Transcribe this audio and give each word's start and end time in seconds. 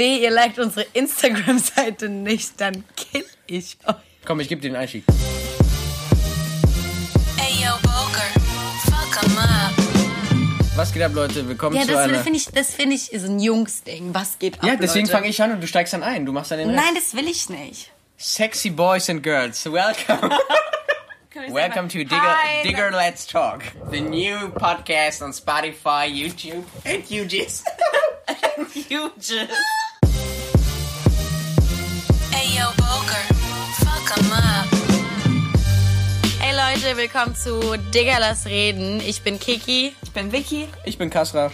weh, 0.00 0.16
ihr 0.16 0.30
liked 0.30 0.58
unsere 0.58 0.86
Instagram-Seite 0.94 2.08
nicht, 2.08 2.58
dann 2.58 2.84
kill 2.96 3.24
ich 3.46 3.76
euch. 3.86 3.94
Komm, 4.24 4.40
ich 4.40 4.48
gebe 4.48 4.60
dir 4.62 4.70
den 4.70 4.76
Einstieg. 4.76 5.04
Ey, 7.36 7.62
yo, 7.62 7.72
Boker, 7.82 8.30
fuck 8.86 9.22
'em 9.22 9.36
up. 9.36 9.74
Was 10.74 10.92
geht 10.94 11.02
ab, 11.02 11.12
Leute? 11.14 11.46
Willkommen 11.46 11.76
Ja, 11.76 11.82
zu 11.82 11.88
das 11.88 11.98
einer... 11.98 12.20
finde 12.20 12.38
ich, 12.38 12.46
das 12.46 12.72
finde 12.74 12.96
ich 12.96 13.12
ist 13.12 13.24
ein 13.26 13.38
Jungsding. 13.38 14.14
Was 14.14 14.38
geht 14.38 14.54
ab, 14.60 14.64
Ja, 14.64 14.76
deswegen 14.76 15.06
fange 15.06 15.28
ich 15.28 15.42
an 15.42 15.52
und 15.52 15.60
du 15.60 15.66
steigst 15.66 15.92
dann 15.92 16.02
ein. 16.02 16.24
Du 16.24 16.32
machst 16.32 16.50
dann 16.50 16.58
den 16.60 16.70
Rest. 16.70 16.82
Nein, 16.82 16.94
das 16.94 17.14
will 17.14 17.28
ich 17.28 17.50
nicht. 17.50 17.90
Sexy 18.16 18.70
Boys 18.70 19.10
and 19.10 19.22
Girls, 19.22 19.66
welcome. 19.66 20.30
welcome 21.50 21.88
to 21.88 21.98
Digger, 21.98 22.16
Hi. 22.16 22.62
Digger 22.62 22.90
Let's 22.90 23.26
Talk, 23.26 23.64
the 23.90 24.00
new 24.00 24.48
podcast 24.54 25.20
on 25.20 25.32
Spotify, 25.32 26.08
YouTube, 26.08 26.64
and 26.86 27.04
UGS. 27.04 27.64
You 28.88 29.10
just. 29.18 29.44
Leute, 36.72 36.96
willkommen 36.96 37.34
zu 37.34 37.76
Digga, 37.92 38.18
lass 38.20 38.46
reden. 38.46 39.00
Ich 39.00 39.22
bin 39.22 39.40
Kiki. 39.40 39.92
Ich 40.02 40.10
bin 40.12 40.30
Vicky. 40.30 40.68
Ich 40.84 40.98
bin 40.98 41.10
Kasra. 41.10 41.50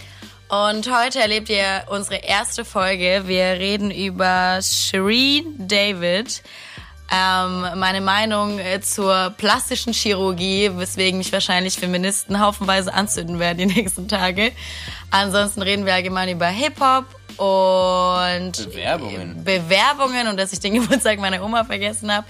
Und 0.47 0.91
heute 0.93 1.19
erlebt 1.19 1.49
ihr 1.49 1.85
unsere 1.87 2.17
erste 2.17 2.63
Folge. 2.63 3.23
Wir 3.25 3.45
reden 3.53 3.89
über 3.89 4.59
Shireen 4.61 5.55
David. 5.57 6.43
Ähm, 7.11 7.79
meine 7.79 8.01
Meinung 8.01 8.59
äh, 8.59 8.79
zur 8.81 9.33
plastischen 9.37 9.91
Chirurgie, 9.91 10.69
weswegen 10.75 11.17
mich 11.17 11.33
wahrscheinlich 11.33 11.79
Feministen 11.79 12.39
haufenweise 12.39 12.93
anzünden 12.93 13.39
werden 13.39 13.57
die 13.57 13.65
nächsten 13.65 14.07
Tage. 14.07 14.51
Ansonsten 15.09 15.63
reden 15.63 15.87
wir 15.87 15.95
allgemein 15.95 16.29
über 16.29 16.47
Hip-Hop 16.47 17.05
und 17.37 18.69
Bewerbungen. 18.69 19.43
Bewerbungen 19.43 20.27
und 20.27 20.37
dass 20.37 20.53
ich 20.53 20.59
den 20.59 20.73
Geburtstag 20.79 21.17
meiner 21.19 21.43
Oma 21.43 21.63
vergessen 21.63 22.13
habe. 22.13 22.27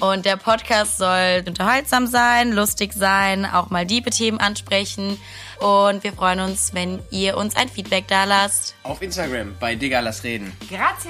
Und 0.00 0.26
der 0.26 0.36
Podcast 0.36 0.98
soll 0.98 1.42
unterhaltsam 1.46 2.06
sein, 2.06 2.52
lustig 2.52 2.92
sein, 2.92 3.46
auch 3.46 3.70
mal 3.70 3.86
diebe 3.86 4.10
Themen 4.10 4.38
ansprechen. 4.38 5.18
Und 5.60 6.02
wir 6.04 6.12
freuen 6.12 6.40
uns, 6.40 6.74
wenn 6.74 7.00
ihr 7.10 7.36
uns 7.36 7.56
ein 7.56 7.68
Feedback 7.68 8.06
da 8.08 8.24
lasst. 8.24 8.74
Auf 8.82 9.00
Instagram 9.02 9.54
bei 9.60 9.74
Digger 9.76 10.02
Lass 10.02 10.22
Reden. 10.24 10.52
Grazie. 10.68 11.08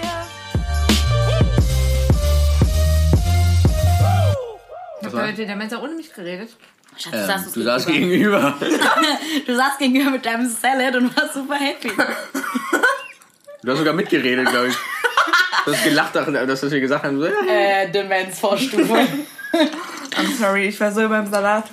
Ich 5.00 5.06
habe 5.06 5.28
heute 5.28 5.42
in 5.42 5.48
der 5.48 5.56
Mensa 5.56 5.78
ohne 5.80 5.94
mich 5.94 6.12
geredet. 6.12 6.50
Schatz, 6.96 7.12
Ähm, 7.14 7.20
du, 7.20 7.26
saßt 7.26 7.44
uns 7.46 7.54
du 7.54 7.62
saßt 7.62 7.86
gegenüber. 7.86 8.54
gegenüber. 8.60 8.94
Du 9.46 9.56
saßt 9.56 9.78
gegenüber 9.78 10.10
mit 10.10 10.24
deinem 10.24 10.48
Salad 10.48 10.94
und 10.96 11.16
warst 11.16 11.34
super 11.34 11.56
happy. 11.56 11.90
Du 13.62 13.72
hast 13.72 13.78
sogar 13.78 13.94
mitgeredet, 13.94 14.48
glaube 14.48 14.68
ich. 14.68 14.74
Du 15.64 15.72
hast 15.72 15.84
gelacht, 15.84 16.14
dass 16.14 16.70
wir 16.70 16.80
gesagt 16.80 17.04
haben. 17.04 17.18
So, 17.18 17.26
äh, 17.26 17.90
Demenzvorstufe. 17.90 18.92
I'm 19.54 20.36
sorry, 20.38 20.68
ich 20.68 20.80
war 20.80 20.92
so 20.92 21.08
beim 21.08 21.30
Salat. 21.30 21.64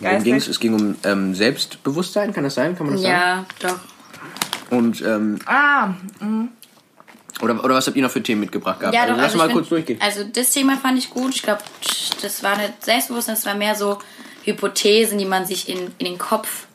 Worum 0.00 0.22
ging's? 0.22 0.46
Es 0.48 0.60
ging 0.60 0.74
um 0.74 0.96
ähm, 1.04 1.34
Selbstbewusstsein, 1.34 2.32
kann 2.32 2.44
das 2.44 2.54
sein? 2.54 2.76
Kann 2.76 2.86
man 2.86 2.94
das 2.96 3.02
sagen? 3.02 3.14
ja, 3.14 3.46
doch. 3.60 3.78
Und, 4.70 5.00
ähm, 5.02 5.38
Ah, 5.46 5.94
oder, 7.40 7.62
oder 7.64 7.74
was 7.74 7.86
habt 7.86 7.96
ihr 7.96 8.02
noch 8.02 8.10
für 8.10 8.22
Themen 8.22 8.40
mitgebracht 8.42 8.80
gehabt? 8.80 8.94
Ja, 8.94 9.02
also, 9.02 9.14
doch, 9.14 9.20
lass 9.20 9.26
also 9.32 9.38
mal 9.38 9.46
ich 9.48 9.52
kurz 9.52 9.68
find- 9.68 9.88
durchgehen. 9.88 9.98
Also 10.02 10.24
das 10.24 10.50
Thema 10.50 10.76
fand 10.76 10.98
ich 10.98 11.10
gut. 11.10 11.34
Ich 11.34 11.42
glaube, 11.42 11.62
das 12.22 12.42
war 12.42 12.56
nicht 12.56 12.84
Selbstbewusstsein, 12.84 13.34
das 13.34 13.46
war 13.46 13.54
mehr 13.54 13.74
so 13.74 13.98
Hypothesen, 14.44 15.18
die 15.18 15.24
man 15.26 15.44
sich 15.46 15.68
in, 15.68 15.78
in 15.98 16.06
den 16.06 16.18
Kopf 16.18 16.66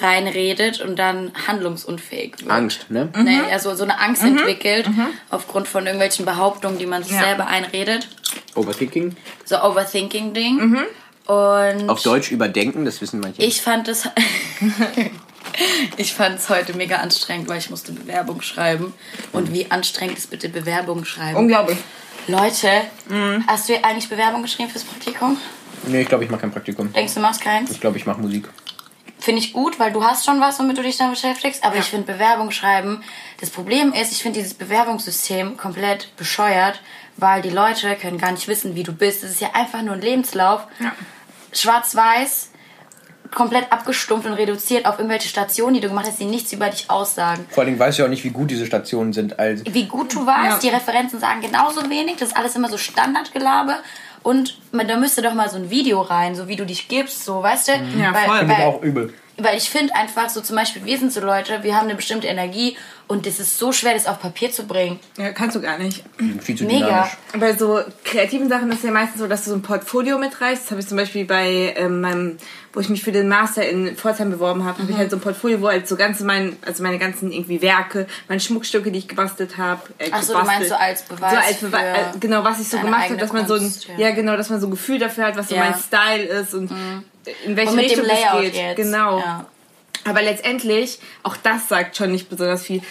reinredet 0.00 0.80
und 0.80 0.96
dann 0.98 1.32
handlungsunfähig 1.46 2.40
wird. 2.40 2.50
Angst, 2.50 2.90
ne? 2.90 3.08
Nee, 3.16 3.40
also 3.52 3.74
so 3.74 3.84
eine 3.84 4.00
Angst 4.00 4.22
entwickelt 4.22 4.88
aufgrund 5.30 5.68
von 5.68 5.84
irgendwelchen 5.86 6.24
Behauptungen, 6.24 6.78
die 6.78 6.86
man 6.86 7.02
sich 7.04 7.12
Ja. 7.12 7.22
selber 7.22 7.46
einredet. 7.46 8.08
Overthinking. 8.54 9.16
So 9.44 9.62
Overthinking-Ding. 9.62 10.78
Und 11.26 11.88
Auf 11.88 12.02
Deutsch 12.02 12.30
überdenken, 12.32 12.84
das 12.84 13.00
wissen 13.00 13.20
manche. 13.20 13.40
ich 13.42 13.62
fand 13.62 13.88
es 13.88 14.06
ich 15.96 16.12
fand 16.12 16.38
es 16.38 16.48
heute 16.48 16.74
mega 16.74 16.96
anstrengend, 16.96 17.48
weil 17.48 17.58
ich 17.58 17.70
musste 17.70 17.92
Bewerbung 17.92 18.42
schreiben. 18.42 18.92
Und 19.32 19.52
wie 19.52 19.70
anstrengend 19.70 20.18
ist 20.18 20.30
bitte 20.30 20.48
Bewerbung 20.48 21.04
schreiben? 21.04 21.36
unglaublich. 21.36 21.78
Leute, 22.26 22.68
hast 23.46 23.68
du 23.68 23.74
eigentlich 23.84 24.08
Bewerbung 24.08 24.42
geschrieben 24.42 24.70
fürs 24.70 24.84
Praktikum? 24.84 25.36
Nee, 25.86 26.02
ich 26.02 26.08
glaube, 26.08 26.24
ich 26.24 26.30
mache 26.30 26.40
kein 26.40 26.50
Praktikum. 26.50 26.90
Denkst 26.92 27.12
du, 27.14 27.20
machst 27.20 27.42
keins? 27.42 27.70
Ich 27.70 27.80
glaube, 27.80 27.98
ich 27.98 28.06
mache 28.06 28.20
Musik. 28.20 28.48
Finde 29.24 29.40
ich 29.40 29.54
gut, 29.54 29.78
weil 29.78 29.90
du 29.90 30.04
hast 30.04 30.26
schon 30.26 30.38
was, 30.38 30.58
womit 30.58 30.76
du 30.76 30.82
dich 30.82 30.98
dann 30.98 31.08
beschäftigst. 31.10 31.64
Aber 31.64 31.76
ich 31.76 31.86
finde 31.86 32.12
Bewerbung 32.12 32.50
schreiben. 32.50 33.02
Das 33.40 33.48
Problem 33.48 33.94
ist, 33.94 34.12
ich 34.12 34.22
finde 34.22 34.38
dieses 34.38 34.52
Bewerbungssystem 34.52 35.56
komplett 35.56 36.14
bescheuert, 36.18 36.82
weil 37.16 37.40
die 37.40 37.48
Leute 37.48 37.96
können 37.96 38.18
gar 38.18 38.32
nicht 38.32 38.48
wissen, 38.48 38.74
wie 38.74 38.82
du 38.82 38.92
bist. 38.92 39.24
Es 39.24 39.30
ist 39.30 39.40
ja 39.40 39.48
einfach 39.54 39.80
nur 39.80 39.94
ein 39.94 40.02
Lebenslauf. 40.02 40.66
Schwarz-Weiß, 41.54 42.50
komplett 43.34 43.72
abgestumpft 43.72 44.26
und 44.26 44.34
reduziert 44.34 44.84
auf 44.84 44.98
irgendwelche 44.98 45.28
Stationen, 45.28 45.72
die 45.72 45.80
du 45.80 45.88
gemacht 45.88 46.06
hast, 46.06 46.20
die 46.20 46.26
nichts 46.26 46.52
über 46.52 46.68
dich 46.68 46.90
aussagen. 46.90 47.46
Vor 47.48 47.64
allem 47.64 47.78
weiß 47.78 47.94
ich 47.98 48.04
auch 48.04 48.08
nicht, 48.08 48.24
wie 48.24 48.30
gut 48.30 48.50
diese 48.50 48.66
Stationen 48.66 49.14
sind. 49.14 49.38
Also, 49.38 49.64
Wie 49.70 49.86
gut 49.86 50.14
du 50.14 50.26
warst, 50.26 50.62
Ja. 50.62 50.70
die 50.70 50.76
Referenzen 50.76 51.18
sagen 51.18 51.40
genauso 51.40 51.88
wenig. 51.88 52.16
Das 52.16 52.28
ist 52.28 52.36
alles 52.36 52.56
immer 52.56 52.68
so 52.68 52.76
Standardgelabe. 52.76 53.76
Und 54.24 54.56
man- 54.72 54.88
da 54.88 54.96
müsste 54.96 55.22
doch 55.22 55.34
mal 55.34 55.48
so 55.48 55.56
ein 55.56 55.70
Video 55.70 56.00
rein, 56.00 56.34
so 56.34 56.48
wie 56.48 56.56
du 56.56 56.66
dich 56.66 56.88
gibst, 56.88 57.24
so, 57.24 57.40
weißt 57.42 57.68
du? 57.68 57.72
Ja, 58.00 58.12
weil, 58.12 58.26
voll. 58.26 58.38
finde 58.38 58.54
ich 58.54 58.58
weil, 58.58 58.66
auch 58.66 58.82
übel. 58.82 59.14
Weil 59.36 59.56
ich 59.56 59.68
finde 59.68 59.94
einfach, 59.94 60.28
so 60.28 60.40
zum 60.40 60.56
Beispiel, 60.56 60.84
wir 60.84 60.98
sind 60.98 61.12
so 61.12 61.20
Leute, 61.20 61.62
wir 61.62 61.74
haben 61.76 61.86
eine 61.86 61.94
bestimmte 61.96 62.26
Energie 62.28 62.76
und 63.06 63.26
es 63.26 63.38
ist 63.40 63.58
so 63.58 63.72
schwer, 63.72 63.94
das 63.94 64.06
auf 64.06 64.20
Papier 64.20 64.50
zu 64.50 64.66
bringen. 64.66 64.98
Ja, 65.18 65.32
kannst 65.32 65.56
du 65.56 65.60
gar 65.60 65.76
nicht. 65.76 66.04
Viel 66.40 66.56
zu 66.56 66.64
Mega. 66.64 66.86
dynamisch. 66.86 67.10
Bei 67.38 67.54
so 67.54 67.80
kreativen 68.04 68.48
Sachen 68.48 68.70
ist 68.70 68.78
es 68.78 68.84
ja 68.84 68.92
meistens 68.92 69.20
so, 69.20 69.26
dass 69.26 69.44
du 69.44 69.50
so 69.50 69.56
ein 69.56 69.62
Portfolio 69.62 70.18
mitreichst. 70.18 70.64
Das 70.64 70.70
habe 70.70 70.80
ich 70.80 70.86
zum 70.86 70.96
Beispiel 70.96 71.24
bei 71.26 71.74
ähm, 71.76 72.00
meinem, 72.00 72.38
wo 72.72 72.80
ich 72.80 72.88
mich 72.88 73.02
für 73.02 73.12
den 73.12 73.28
Master 73.28 73.68
in 73.68 73.94
Pforzheim 73.96 74.30
beworben 74.30 74.64
habe, 74.64 74.80
habe 74.80 74.90
ich 74.90 74.96
halt 74.96 75.10
so 75.10 75.16
ein 75.16 75.20
Portfolio, 75.20 75.60
wo 75.60 75.68
halt 75.68 75.86
so 75.86 75.96
ganze 75.96 76.24
mein, 76.24 76.56
also 76.64 76.82
meine 76.82 76.98
ganzen 76.98 77.30
irgendwie 77.30 77.60
Werke, 77.60 78.06
meine 78.28 78.40
Schmuckstücke, 78.40 78.90
die 78.90 79.00
ich 79.00 79.08
gebastelt 79.08 79.58
habe. 79.58 79.82
Äh, 79.98 80.08
Ach 80.12 80.22
so, 80.22 80.38
du 80.38 80.44
meinst 80.44 80.68
so 80.70 80.76
als 80.76 81.02
Beweis 81.02 81.30
So 81.32 81.36
als 81.36 81.56
Beweis, 81.58 82.08
für 82.10 82.16
äh, 82.16 82.20
genau, 82.20 82.44
was 82.44 82.60
ich 82.60 82.68
so 82.68 82.78
gemacht 82.78 83.04
habe, 83.10 83.16
dass 83.16 83.32
man 83.32 83.46
so 83.46 83.54
ein, 83.54 83.60
Kunst, 83.60 83.88
ja. 83.88 84.08
ja. 84.08 84.10
genau, 84.12 84.36
dass 84.36 84.48
man 84.48 84.60
so 84.60 84.68
ein 84.68 84.70
Gefühl 84.70 84.98
dafür 84.98 85.26
hat, 85.26 85.36
was 85.36 85.48
so 85.48 85.56
Ja. 85.56 85.64
Mhm. 85.64 85.70
mein 85.70 85.80
Style 85.80 86.24
ist 86.24 86.54
und 86.54 86.70
in 87.44 87.56
welche 87.56 87.76
Richtung 87.76 88.04
es 88.06 88.40
geht. 88.40 88.54
jetzt. 88.54 88.76
Genau. 88.76 89.18
Ja. 89.18 89.46
Aber 90.04 90.22
letztendlich, 90.22 90.98
auch 91.22 91.36
das 91.36 91.68
sagt 91.68 91.96
schon 91.96 92.12
nicht 92.12 92.28
besonders 92.28 92.64
viel. 92.64 92.82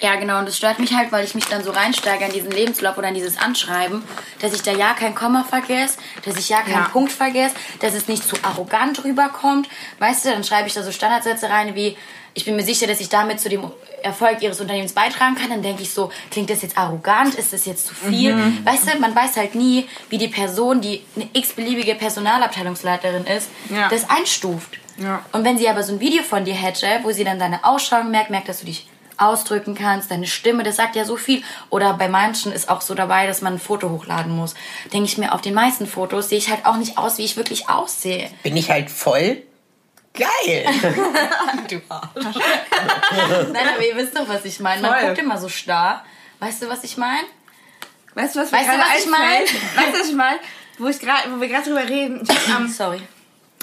Ja, 0.00 0.16
genau. 0.16 0.38
Und 0.40 0.46
das 0.46 0.56
stört 0.56 0.78
mich 0.80 0.92
halt, 0.92 1.12
weil 1.12 1.24
ich 1.24 1.34
mich 1.34 1.46
dann 1.46 1.62
so 1.62 1.70
reinsteige 1.70 2.24
in 2.24 2.32
diesen 2.32 2.50
Lebenslauf 2.50 2.98
oder 2.98 3.08
in 3.08 3.14
dieses 3.14 3.38
Anschreiben, 3.38 4.02
dass 4.40 4.52
ich 4.52 4.62
da 4.62 4.72
ja 4.72 4.92
kein 4.92 5.14
Komma 5.14 5.44
vergesse, 5.44 5.98
dass 6.24 6.36
ich 6.36 6.48
ja 6.48 6.60
keinen 6.62 6.72
Ja. 6.72 6.88
Punkt 6.92 7.12
vergesse, 7.12 7.54
dass 7.80 7.94
es 7.94 8.08
nicht 8.08 8.26
zu 8.26 8.36
arrogant 8.42 9.04
rüberkommt. 9.04 9.68
Weißt 10.00 10.24
du, 10.24 10.30
dann 10.30 10.44
schreibe 10.44 10.68
ich 10.68 10.74
da 10.74 10.82
so 10.82 10.92
Standardsätze 10.92 11.48
rein 11.48 11.74
wie, 11.74 11.96
ich 12.34 12.44
bin 12.44 12.56
mir 12.56 12.64
sicher, 12.64 12.86
dass 12.86 13.00
ich 13.00 13.08
damit 13.08 13.40
zu 13.40 13.48
dem 13.48 13.70
Erfolg 14.04 14.42
ihres 14.42 14.60
Unternehmens 14.60 14.92
beitragen 14.92 15.34
kann. 15.34 15.50
Dann 15.50 15.62
denke 15.62 15.82
ich 15.82 15.92
so, 15.92 16.10
klingt 16.30 16.50
das 16.50 16.62
jetzt 16.62 16.76
arrogant? 16.78 17.34
Ist 17.34 17.52
das 17.52 17.64
jetzt 17.66 17.86
zu 17.86 17.94
viel? 17.94 18.34
Mhm. 18.34 18.64
Weißt 18.64 18.92
du, 18.92 18.98
man 19.00 19.14
weiß 19.14 19.36
halt 19.36 19.54
nie, 19.54 19.88
wie 20.10 20.18
die 20.18 20.28
Person, 20.28 20.80
die 20.80 21.02
eine 21.16 21.28
x-beliebige 21.32 21.94
Personalabteilungsleiterin 21.94 23.24
ist, 23.24 23.48
Ja. 23.70 23.88
das 23.88 24.08
einstuft. 24.08 24.78
Ja. 24.98 25.24
Und 25.32 25.44
wenn 25.44 25.58
sie 25.58 25.68
aber 25.68 25.82
so 25.82 25.92
ein 25.94 26.00
Video 26.00 26.22
von 26.22 26.44
dir 26.44 26.54
hätte, 26.54 26.86
wo 27.02 27.10
sie 27.10 27.24
dann 27.24 27.38
deine 27.38 27.64
Ausstrahlung 27.64 28.10
merkt, 28.10 28.30
merkt, 28.30 28.48
dass 28.48 28.60
du 28.60 28.66
dich 28.66 28.86
ausdrücken 29.16 29.74
kannst, 29.74 30.10
deine 30.10 30.26
Stimme, 30.26 30.62
das 30.64 30.76
sagt 30.76 30.96
ja 30.96 31.04
so 31.04 31.16
viel. 31.16 31.42
Oder 31.70 31.94
bei 31.94 32.08
manchen 32.08 32.52
ist 32.52 32.68
auch 32.68 32.80
so 32.80 32.94
dabei, 32.94 33.26
dass 33.26 33.42
man 33.42 33.54
ein 33.54 33.58
Foto 33.60 33.90
hochladen 33.90 34.34
muss. 34.34 34.54
Denke 34.92 35.06
ich 35.06 35.18
mir, 35.18 35.32
auf 35.32 35.40
den 35.40 35.54
meisten 35.54 35.86
Fotos 35.86 36.28
sehe 36.28 36.38
ich 36.38 36.50
halt 36.50 36.66
auch 36.66 36.76
nicht 36.76 36.98
aus, 36.98 37.18
wie 37.18 37.24
ich 37.24 37.36
wirklich 37.36 37.68
aussehe. 37.68 38.28
Bin 38.42 38.56
ich 38.56 38.70
halt 38.70 38.90
voll 38.90 39.42
geil. 40.14 40.64
Du 41.68 41.80
Arsch. 41.88 42.36
Nein, 43.52 43.68
aber 43.74 43.86
ihr 43.86 43.96
wisst 43.96 44.16
doch, 44.16 44.28
was 44.28 44.44
ich 44.44 44.60
meine. 44.60 44.82
Man 44.82 44.92
Voll. 44.94 45.08
guckt 45.08 45.18
immer 45.18 45.38
so 45.38 45.48
starr. 45.48 46.04
Weißt 46.40 46.62
du, 46.62 46.68
was 46.68 46.84
ich 46.84 46.96
meine? 46.96 47.26
Weißt 48.14 48.34
du, 48.36 48.40
was 48.40 48.52
Weißt 48.52 48.68
du, 48.68 48.78
was 48.78 49.04
ich 49.04 49.10
mein? 49.10 49.20
einfällt? 49.20 49.76
Weißt 49.76 49.94
du, 49.94 50.00
was 50.00 50.08
ich 50.08 50.14
meine? 50.14 50.38
Wo, 50.78 50.88
ich 50.88 51.00
grad, 51.00 51.28
wo 51.30 51.40
wir 51.40 51.48
gerade 51.48 51.64
drüber 51.64 51.88
reden. 51.88 52.20
Ich 52.22 52.48
habe 52.48 52.56
am 52.64 52.68
Sorry. 52.68 53.00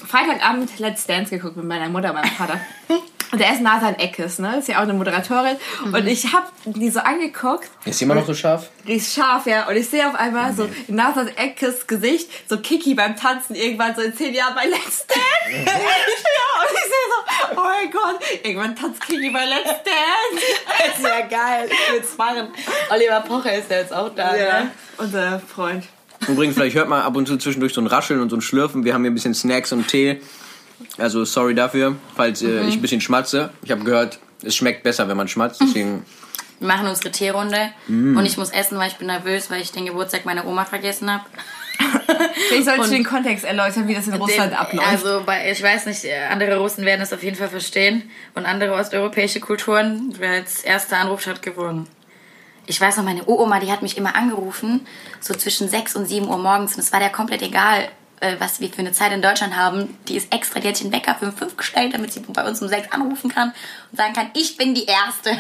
Freitagabend 0.06 0.80
Let's 0.80 1.06
Dance 1.06 1.30
geguckt 1.30 1.57
mit 1.57 1.65
meiner 1.65 1.88
Mutter 1.89 2.09
und 2.09 2.15
meinem 2.15 2.31
Vater. 2.31 2.59
Und 3.31 3.39
der 3.39 3.54
ist 3.54 3.62
Nathan 3.62 3.95
Eckes, 3.95 4.39
ne? 4.39 4.57
Ist 4.60 4.68
ja 4.68 4.78
auch 4.80 4.81
eine 4.81 4.94
Moderatorin. 4.94 5.56
Und 5.86 6.06
ich 6.07 6.33
habe 6.33 6.48
die 6.66 6.89
so 6.89 7.00
angeguckt. 7.00 7.69
Ist 7.86 8.00
sie 8.00 8.06
immer 8.06 8.16
noch 8.16 8.25
so 8.25 8.33
scharf? 8.33 8.69
Die 8.86 8.94
ist 8.95 9.13
scharf, 9.13 9.45
ja. 9.45 9.69
Und 9.69 9.75
ich 9.78 9.88
sehe 9.89 10.06
auf 10.06 10.16
einmal 10.16 10.54
so 10.54 10.68
in 10.88 10.95
Nathan 10.95 11.30
Eckes 11.38 11.88
Gesicht 11.88 12.30
so 12.50 12.57
Kiki 12.60 12.94
beim 12.94 13.16
Tanzen 13.16 13.56
irgendwann 13.56 13.95
so 13.95 14.01
in 14.01 14.13
zehn 14.13 14.33
Jahren 14.33 14.54
bei 14.56 14.66
Let's 14.66 15.06
Dance. 15.07 15.66
ja, 15.66 15.72
und 15.72 16.74
ich 16.74 16.83
sehe 16.83 17.56
so, 17.56 17.62
oh 17.62 17.63
mein 17.63 17.89
Gott, 17.92 18.19
irgendwann 18.44 18.75
tanzt 18.75 19.01
Kiki 19.07 19.30
bei 19.30 19.45
Let's 19.45 19.69
Dance. 19.69 20.45
Das 20.88 20.98
ist 21.00 21.04
ja 21.06 21.22
geil. 21.27 21.69
Ich 21.72 21.94
will's 21.94 22.18
machen. 22.18 22.50
Oliver 22.89 23.22
Pocher 23.22 23.54
ist 23.56 23.72
ja 23.72 23.77
jetzt 23.77 23.94
auch 23.94 24.10
da. 24.13 24.36
ja, 24.36 24.63
Ne? 24.63 24.72
unser 24.98 25.39
Freund. 25.39 25.86
Übrigens, 26.27 26.56
vielleicht 26.56 26.75
hört 26.75 26.89
man 26.89 27.01
ab 27.01 27.16
und 27.16 27.27
zu 27.27 27.38
zwischendurch 27.38 27.74
so 27.74 27.81
ein 27.81 27.88
Rascheln 27.88 28.19
und 28.22 28.30
so 28.30 28.36
ein 28.36 28.42
Schlürfen. 28.42 28.84
Wir 28.84 28.94
haben 28.94 29.04
hier 29.04 29.12
ein 29.12 29.16
bisschen 29.16 29.34
Snacks 29.34 29.72
und 29.72 29.88
Tee. 29.88 30.22
Also 30.98 31.24
sorry 31.25 31.56
dafür, 31.56 31.95
falls 32.16 32.42
äh, 32.42 32.62
ich 32.68 32.75
ein 32.75 32.81
bisschen 32.81 33.01
schmatze. 33.01 33.51
Ich 33.63 33.72
habe 33.72 33.83
gehört, 33.83 34.19
es 34.44 34.56
schmeckt 34.56 34.83
besser, 34.83 35.07
wenn 35.07 35.18
man 35.18 35.28
schmatzt. 35.28 35.62
Deswegen 35.62 36.06
Wir 36.60 36.68
machen 36.68 36.88
unsere 36.88 37.12
Teerunde 37.12 37.69
Mm. 37.88 38.18
und 38.18 38.25
ich 38.25 38.38
muss 38.38 38.50
essen, 38.51 38.78
weil 38.78 38.88
ich 38.89 38.95
bin 38.98 39.07
nervös, 39.07 39.50
weil 39.50 39.62
ich 39.62 39.72
den 39.72 39.86
Geburtstag 39.86 40.25
meiner 40.25 40.45
Oma 40.45 40.66
vergessen 40.66 41.12
habe. 41.12 41.24
Ich 42.57 42.66
sollte 42.66 42.81
Und- 42.81 42.92
den 42.92 43.04
Kontext 43.04 43.44
erläutern, 43.45 43.88
wie 43.88 43.95
das 43.95 44.07
in 44.07 44.13
Russland 44.13 44.51
Den- 44.51 44.57
abläuft. 44.60 44.88
Also, 44.88 45.24
bei, 45.25 45.50
ich 45.51 45.63
weiß 45.63 45.86
nicht, 45.88 46.04
äh, 46.04 46.25
andere 46.30 46.57
Russen 46.60 46.86
werden 46.86 47.00
das 47.00 47.13
auf 47.13 47.24
jeden 47.24 47.36
Fall 47.38 47.48
verstehen 47.48 48.04
und 48.36 48.45
andere 48.45 48.74
osteuropäische 48.74 49.39
Kulturen. 49.39 50.13
Wer 50.19 50.31
als 50.31 50.62
erster 50.62 50.98
anruft, 50.98 51.25
hat 51.27 51.42
gewonnen. 51.42 51.88
Ich 52.68 52.80
weiß 52.80 52.98
noch, 52.98 53.04
meine 53.06 53.27
Oma, 53.27 53.60
die 53.60 53.72
hat 53.72 53.81
mich 53.81 53.98
immer 53.98 54.16
angerufen, 54.16 54.86
so 55.19 55.34
zwischen 55.34 55.69
6 55.69 55.95
und 55.95 56.06
7 56.06 56.27
Uhr 56.27 56.38
morgens. 56.38 56.75
Und 56.75 56.81
es 56.81 56.92
war 56.94 57.00
der 57.00 57.10
komplett 57.10 57.42
egal, 57.42 57.88
äh, 58.21 58.35
was 58.39 58.62
wir 58.62 58.69
für 58.69 58.79
eine 58.79 58.94
Zeit 58.94 59.12
in 59.12 59.21
Deutschland 59.21 59.56
haben. 59.57 59.97
Die 60.07 60.15
ist 60.15 60.33
extra, 60.33 60.59
die 60.59 60.68
hat 60.69 60.77
sich 60.77 60.91
Wecker 60.91 61.15
für 61.15 61.31
5 61.31 61.57
gestellt, 61.57 61.94
damit 61.94 62.13
sie 62.13 62.21
bei 62.21 62.47
uns 62.47 62.62
um 62.62 62.68
6 62.68 62.91
anrufen 62.91 63.29
kann 63.29 63.53
und 63.91 63.97
sagen 63.97 64.13
kann, 64.13 64.31
ich 64.33 64.57
bin 64.57 64.73
die 64.73 64.85
Erste. 64.85 65.35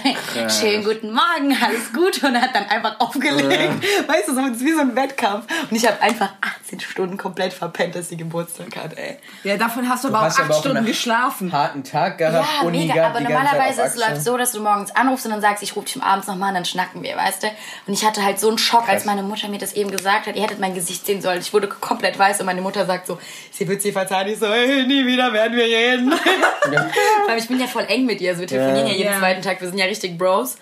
Schönen 0.49 0.83
guten 0.83 1.13
Morgen, 1.13 1.57
alles 1.61 1.93
gut. 1.93 2.23
Und 2.23 2.41
hat 2.41 2.53
dann 2.53 2.65
einfach 2.65 2.99
aufgelegt. 2.99 3.83
Weißt 4.07 4.27
du, 4.27 4.35
so, 4.35 4.41
es 4.41 4.57
ist 4.57 4.65
wie 4.65 4.73
so 4.73 4.81
ein 4.81 4.95
Wettkampf. 4.95 5.45
Und 5.69 5.77
ich 5.77 5.87
habe 5.87 6.01
einfach 6.01 6.33
18 6.71 6.79
Stunden 6.79 7.17
komplett 7.17 7.51
verpennt, 7.53 7.95
dass 7.95 8.09
sie 8.09 8.17
Geburtstag 8.17 8.75
hat, 8.75 8.97
ey. 8.97 9.17
ja, 9.43 9.57
davon 9.57 9.87
hast 9.89 10.03
du 10.03 10.07
aber 10.07 10.19
auch 10.19 10.23
hast 10.23 10.39
acht 10.39 10.45
aber 10.45 10.55
auch 10.55 10.59
Stunden 10.59 10.77
einen 10.77 10.85
geschlafen. 10.87 11.51
Harten 11.51 11.83
Tag 11.83 12.17
gehabt, 12.17 12.47
Ja, 12.61 12.65
Uni 12.67 12.85
mega, 12.87 13.07
aber 13.07 13.19
normalerweise 13.19 13.81
es 13.81 13.95
läuft 13.97 14.23
so, 14.23 14.37
dass 14.37 14.53
du 14.53 14.61
morgens 14.61 14.95
anrufst 14.95 15.25
und 15.25 15.31
dann 15.31 15.41
sagst, 15.41 15.61
ich 15.63 15.75
rufe 15.75 15.85
dich 15.87 16.01
abends 16.01 16.27
nochmal 16.27 16.49
und 16.49 16.55
dann 16.55 16.65
schnacken 16.65 17.03
wir, 17.03 17.15
weißt 17.17 17.43
du? 17.43 17.47
Und 17.87 17.93
ich 17.93 18.05
hatte 18.05 18.23
halt 18.23 18.39
so 18.39 18.47
einen 18.47 18.57
Schock, 18.57 18.81
als 18.87 19.03
Krass. 19.03 19.05
meine 19.05 19.23
Mutter 19.23 19.47
mir 19.49 19.57
das 19.59 19.73
eben 19.73 19.91
gesagt 19.91 20.27
hat. 20.27 20.35
Ihr 20.35 20.43
hättet 20.43 20.59
mein 20.59 20.73
Gesicht 20.73 21.05
sehen 21.05 21.21
sollen. 21.21 21.39
Ich 21.41 21.53
wurde 21.53 21.67
komplett 21.67 22.17
weiß 22.17 22.39
und 22.39 22.45
meine 22.45 22.61
Mutter 22.61 22.85
sagt 22.85 23.07
so, 23.07 23.19
sie 23.51 23.67
wird 23.67 23.81
sie 23.81 23.91
verzeihen. 23.91 24.27
Ich 24.29 24.39
so, 24.39 24.47
hey, 24.47 24.85
nie 24.87 25.05
wieder 25.05 25.33
werden 25.33 25.57
wir 25.57 25.65
reden. 25.65 26.11
Weil 27.27 27.37
ich 27.37 27.47
bin 27.47 27.59
ja 27.59 27.67
voll 27.67 27.85
eng 27.87 28.05
mit 28.05 28.21
ihr. 28.21 28.29
Also 28.29 28.41
wir 28.41 28.47
telefonieren 28.47 28.87
ja, 28.87 28.93
Ja. 28.93 28.97
jeden 28.97 29.11
Ja. 29.13 29.19
zweiten 29.19 29.41
Tag. 29.41 29.59
Wir 29.61 29.67
sind 29.67 29.77
ja 29.77 29.85
richtig 29.85 30.17
Bros. 30.17 30.57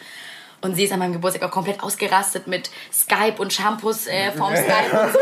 Und 0.62 0.76
sie 0.76 0.84
ist 0.84 0.92
an 0.92 1.00
meinem 1.00 1.14
Geburtstag 1.14 1.44
auch 1.44 1.52
komplett 1.52 1.82
ausgerastet 1.82 2.48
mit 2.48 2.70
Skype 2.92 3.36
und 3.38 3.54
Shampoos 3.54 4.08
äh, 4.08 4.32
vom 4.32 4.54
Skype 4.56 5.00
und 5.02 5.14
so. 5.14 5.20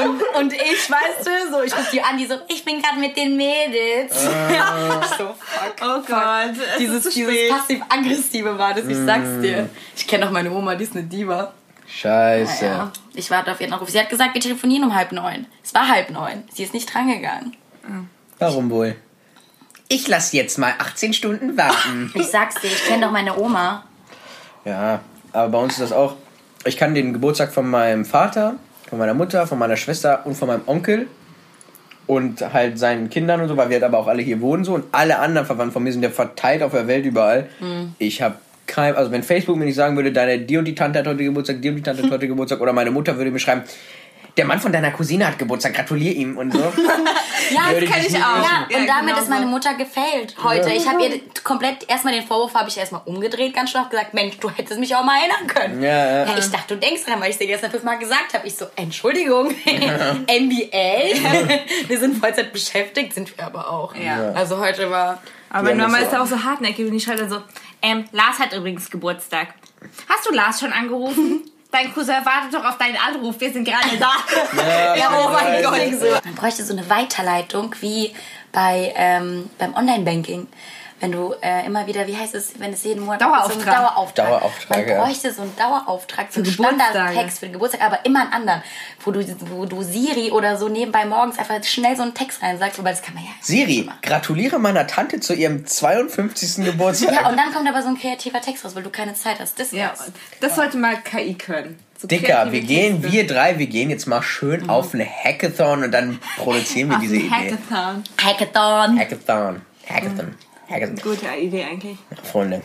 Und, 0.00 0.22
und 0.38 0.52
ich, 0.52 0.90
weißt 0.90 1.26
du, 1.26 1.52
so, 1.52 1.62
ich 1.62 1.72
rufe 1.74 1.90
die 1.90 2.02
an, 2.02 2.18
die 2.18 2.26
so, 2.26 2.34
ich 2.48 2.64
bin 2.64 2.82
gerade 2.82 2.98
mit 2.98 3.16
den 3.16 3.36
Mädels. 3.36 4.12
Ich 4.12 5.08
so, 5.18 5.34
fuck. 5.38 5.74
Oh 5.80 6.02
Gott. 6.06 6.50
es 6.50 6.76
Dieses, 6.78 7.14
dieses 7.14 7.48
passiv-aggressive 7.50 8.58
war 8.58 8.74
das, 8.74 8.86
ich 8.86 8.98
sag's 8.98 9.40
dir. 9.40 9.70
Ich 9.96 10.06
kenne 10.06 10.26
doch 10.26 10.32
meine 10.32 10.50
Oma, 10.50 10.74
die 10.74 10.84
ist 10.84 10.94
eine 10.94 11.04
Diva. 11.04 11.54
Scheiße. 11.86 12.66
Ja. 12.66 12.92
Ich 13.14 13.30
warte 13.30 13.52
auf 13.52 13.60
ihren 13.60 13.72
Anruf. 13.72 13.88
Sie 13.88 13.98
hat 13.98 14.10
gesagt, 14.10 14.34
wir 14.34 14.40
telefonieren 14.40 14.84
um 14.84 14.94
halb 14.94 15.12
neun. 15.12 15.46
Es 15.64 15.72
war 15.72 15.88
halb 15.88 16.10
neun. 16.10 16.44
Sie 16.52 16.64
ist 16.64 16.74
nicht 16.74 16.92
drangegangen. 16.92 17.56
Warum 18.38 18.70
wohl? 18.70 18.96
Ich 19.88 20.08
lass 20.08 20.32
jetzt 20.32 20.58
mal 20.58 20.74
18 20.78 21.12
Stunden 21.12 21.56
warten. 21.56 22.10
Ich 22.14 22.26
sag's 22.26 22.56
dir, 22.56 22.66
ich 22.66 22.84
kenne 22.86 23.06
doch 23.06 23.12
meine 23.12 23.38
Oma. 23.38 23.84
Ja, 24.66 25.00
aber 25.32 25.50
bei 25.50 25.58
uns 25.58 25.74
ist 25.74 25.82
das 25.82 25.92
auch. 25.92 26.16
Ich 26.64 26.76
kann 26.76 26.94
den 26.94 27.12
Geburtstag 27.12 27.52
von 27.52 27.70
meinem 27.70 28.04
Vater, 28.04 28.56
von 28.88 28.98
meiner 28.98 29.14
Mutter, 29.14 29.46
von 29.46 29.58
meiner 29.58 29.76
Schwester 29.76 30.26
und 30.26 30.34
von 30.34 30.48
meinem 30.48 30.62
Onkel 30.66 31.06
und 32.06 32.52
halt 32.52 32.78
seinen 32.78 33.08
Kindern 33.08 33.40
und 33.40 33.48
so, 33.48 33.56
weil 33.56 33.68
wir 33.68 33.76
halt 33.76 33.84
aber 33.84 33.98
auch 33.98 34.08
alle 34.08 34.22
hier 34.22 34.40
wohnen 34.40 34.64
so 34.64 34.74
und 34.74 34.84
alle 34.92 35.18
anderen 35.18 35.46
Verwandten 35.46 35.72
von 35.72 35.82
mir 35.82 35.92
sind 35.92 36.02
ja 36.02 36.10
verteilt 36.10 36.62
auf 36.62 36.72
der 36.72 36.86
Welt 36.86 37.04
überall. 37.04 37.48
Ich 37.98 38.22
habe 38.22 38.36
kein, 38.66 38.96
also 38.96 39.12
wenn 39.12 39.22
Facebook 39.22 39.56
mir 39.56 39.64
nicht 39.64 39.76
sagen 39.76 39.96
würde, 39.96 40.12
deine 40.12 40.38
die 40.38 40.56
und 40.56 40.64
die 40.64 40.74
Tante 40.74 40.98
hat 40.98 41.06
heute 41.06 41.22
Geburtstag, 41.24 41.62
die 41.62 41.68
und 41.68 41.76
die 41.76 41.82
Tante 41.82 42.02
hat 42.02 42.10
heute 42.10 42.28
Geburtstag 42.28 42.60
oder 42.60 42.72
meine 42.72 42.90
Mutter 42.90 43.16
würde 43.16 43.30
mir 43.30 43.38
schreiben, 43.38 43.62
der 44.36 44.44
Mann 44.44 44.60
von 44.60 44.70
deiner 44.70 44.90
Cousine 44.90 45.26
hat 45.26 45.38
Geburtstag, 45.38 45.74
gratulier 45.74 46.12
ihm 46.12 46.36
und 46.36 46.52
so. 46.52 46.58
Ja, 47.50 47.72
das 47.72 47.88
kann 47.88 48.00
ich 48.00 48.08
ich 48.08 48.16
auch. 48.16 48.42
Ja, 48.42 48.66
Ja, 48.68 48.78
und 48.78 48.88
damit 48.88 49.06
genau 49.06 49.22
ist 49.22 49.28
meine. 49.28 49.46
Mutter 49.46 49.74
gefailt 49.74 50.34
heute. 50.42 50.70
Ich 50.70 50.88
habe 50.88 51.04
ihr 51.04 51.20
komplett, 51.44 51.88
erstmal 51.88 52.12
den 52.12 52.26
Vorwurf 52.26 52.54
habe 52.54 52.68
ich 52.68 52.76
erstmal 52.76 53.02
umgedreht, 53.04 53.54
ganz 53.54 53.70
schlaff 53.70 53.88
gesagt, 53.88 54.14
Mensch, 54.14 54.38
du 54.38 54.50
hättest 54.50 54.80
mich 54.80 54.96
auch 54.96 55.04
mal 55.04 55.16
erinnern 55.18 55.46
können. 55.46 55.80
Ja, 55.80 56.24
ja. 56.24 56.38
ich 56.38 56.50
dachte, 56.50 56.74
du 56.74 56.80
denkst 56.80 57.04
dran, 57.04 57.20
weil 57.20 57.30
ich 57.30 57.38
dir 57.38 57.46
gestern 57.46 57.70
fünfmal 57.70 57.98
gesagt 57.98 58.34
habe. 58.34 58.46
Ich 58.48 58.56
so, 58.56 58.66
Entschuldigung, 58.74 59.48
NBA, 59.48 60.28
wir 61.88 62.00
sind 62.00 62.18
Vollzeit 62.18 62.52
beschäftigt, 62.52 63.14
sind 63.14 63.36
wir 63.36 63.46
aber 63.46 63.70
auch. 63.70 63.94
Ja. 63.94 64.32
Also 64.32 64.58
heute 64.58 64.90
war... 64.90 65.22
Aber 65.50 65.68
meine 65.68 65.82
Mama 65.82 65.98
ist 65.98 66.12
da 66.12 66.22
auch 66.22 66.26
so 66.26 66.42
hartnäckig 66.42 66.84
und 66.86 66.92
die 66.92 67.00
schreibt 67.00 67.20
dann 67.20 67.30
so, 67.30 67.40
ähm, 67.80 68.06
Lars 68.10 68.40
hat 68.40 68.52
übrigens 68.52 68.90
Geburtstag. 68.90 69.54
Hast 70.08 70.28
du 70.28 70.34
Lars 70.34 70.58
schon 70.58 70.72
angerufen? 70.72 71.44
Dein 71.76 71.92
Cousin 71.92 72.24
wartet 72.24 72.54
doch 72.54 72.64
auf 72.64 72.78
deinen 72.78 72.96
Anruf, 72.96 73.38
wir 73.38 73.52
sind 73.52 73.64
gerade 73.64 73.98
da. 74.00 74.12
Ja, 74.96 75.10
oh 75.12 75.28
mein 75.30 75.62
ja, 75.62 75.70
Gott. 75.70 75.78
ja. 75.78 76.20
Man 76.24 76.34
bräuchte 76.34 76.64
so 76.64 76.72
eine 76.72 76.88
Weiterleitung 76.88 77.74
wie 77.80 78.14
bei 78.50 78.94
ähm, 78.96 79.50
beim 79.58 79.74
Online-Banking. 79.74 80.48
Wenn 80.98 81.12
du 81.12 81.34
äh, 81.42 81.66
immer 81.66 81.86
wieder, 81.86 82.06
wie 82.06 82.16
heißt 82.16 82.34
es, 82.34 82.58
wenn 82.58 82.72
es 82.72 82.82
jeden 82.84 83.04
Monat 83.04 83.20
Dauerauftrag. 83.20 83.52
So 83.52 83.60
einen 83.60 83.70
Dauerauftrag. 83.70 84.28
Dauerauftrag, 84.28 84.78
Man 84.78 84.88
ja. 84.88 85.04
bräuchte 85.04 85.32
so 85.32 85.42
einen 85.42 85.56
Dauerauftrag, 85.56 86.32
so 86.32 86.40
einen. 86.40 86.50
Standardtext 86.50 87.38
für 87.38 87.46
den 87.46 87.52
Geburtstag, 87.52 87.82
aber 87.82 88.04
immer 88.04 88.22
einen 88.22 88.32
anderen. 88.32 88.62
Wo 89.04 89.10
du, 89.10 89.20
wo 89.50 89.66
du 89.66 89.82
Siri 89.82 90.30
oder 90.30 90.56
so 90.56 90.68
nebenbei 90.68 91.04
morgens 91.04 91.38
einfach 91.38 91.62
schnell 91.64 91.96
so 91.96 92.02
einen 92.02 92.14
Text 92.14 92.42
reinsagst, 92.42 92.78
wobei 92.78 92.90
das 92.90 93.02
kann 93.02 93.14
man 93.14 93.24
ja. 93.24 93.30
Siri, 93.42 93.90
gratuliere 94.00 94.58
meiner 94.58 94.86
Tante 94.86 95.20
zu 95.20 95.34
ihrem 95.34 95.66
52. 95.66 96.64
Geburtstag. 96.64 97.12
Ja, 97.12 97.28
und 97.28 97.36
dann 97.36 97.52
kommt 97.52 97.68
aber 97.68 97.82
so 97.82 97.88
ein 97.88 97.98
kreativer 97.98 98.40
Text 98.40 98.64
raus, 98.64 98.74
weil 98.74 98.82
du 98.82 98.90
keine 98.90 99.14
Zeit 99.14 99.38
hast. 99.38 99.60
Das 99.60 99.72
Ja, 99.72 99.92
das 100.40 100.56
sollte 100.56 100.78
mal 100.78 100.96
KI 101.02 101.34
können. 101.34 101.78
So 101.98 102.08
Dicker, 102.08 102.52
wir 102.52 102.60
gehen, 102.60 103.00
Texte. 103.00 103.12
wir 103.12 103.26
drei, 103.26 103.58
wir 103.58 103.66
gehen 103.66 103.88
jetzt 103.88 104.06
mal 104.06 104.22
schön 104.22 104.68
auf 104.68 104.92
eine 104.92 105.06
Hackathon 105.06 105.84
und 105.84 105.92
dann 105.92 106.18
produzieren 106.36 106.90
wir 106.90 106.98
diese 106.98 107.16
ein 107.16 107.20
Idee. 107.20 107.30
Hackathon. 107.30 108.04
Hackathon. 108.22 108.98
Hackathon. 108.98 109.62
Hackathon. 109.88 110.34
Hackathon. 110.68 110.96
Gute 110.96 111.26
Idee 111.36 111.64
eigentlich. 111.64 111.98
Freunde. 112.24 112.62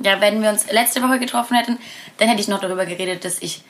Ja, 0.00 0.20
wenn 0.20 0.42
wir 0.42 0.50
uns 0.50 0.70
letzte 0.70 1.02
Woche 1.02 1.18
getroffen 1.18 1.56
hätten, 1.56 1.78
dann 2.18 2.28
hätte 2.28 2.40
ich 2.40 2.48
noch 2.48 2.60
darüber 2.60 2.86
geredet, 2.86 3.24
dass 3.24 3.40
ich 3.40 3.62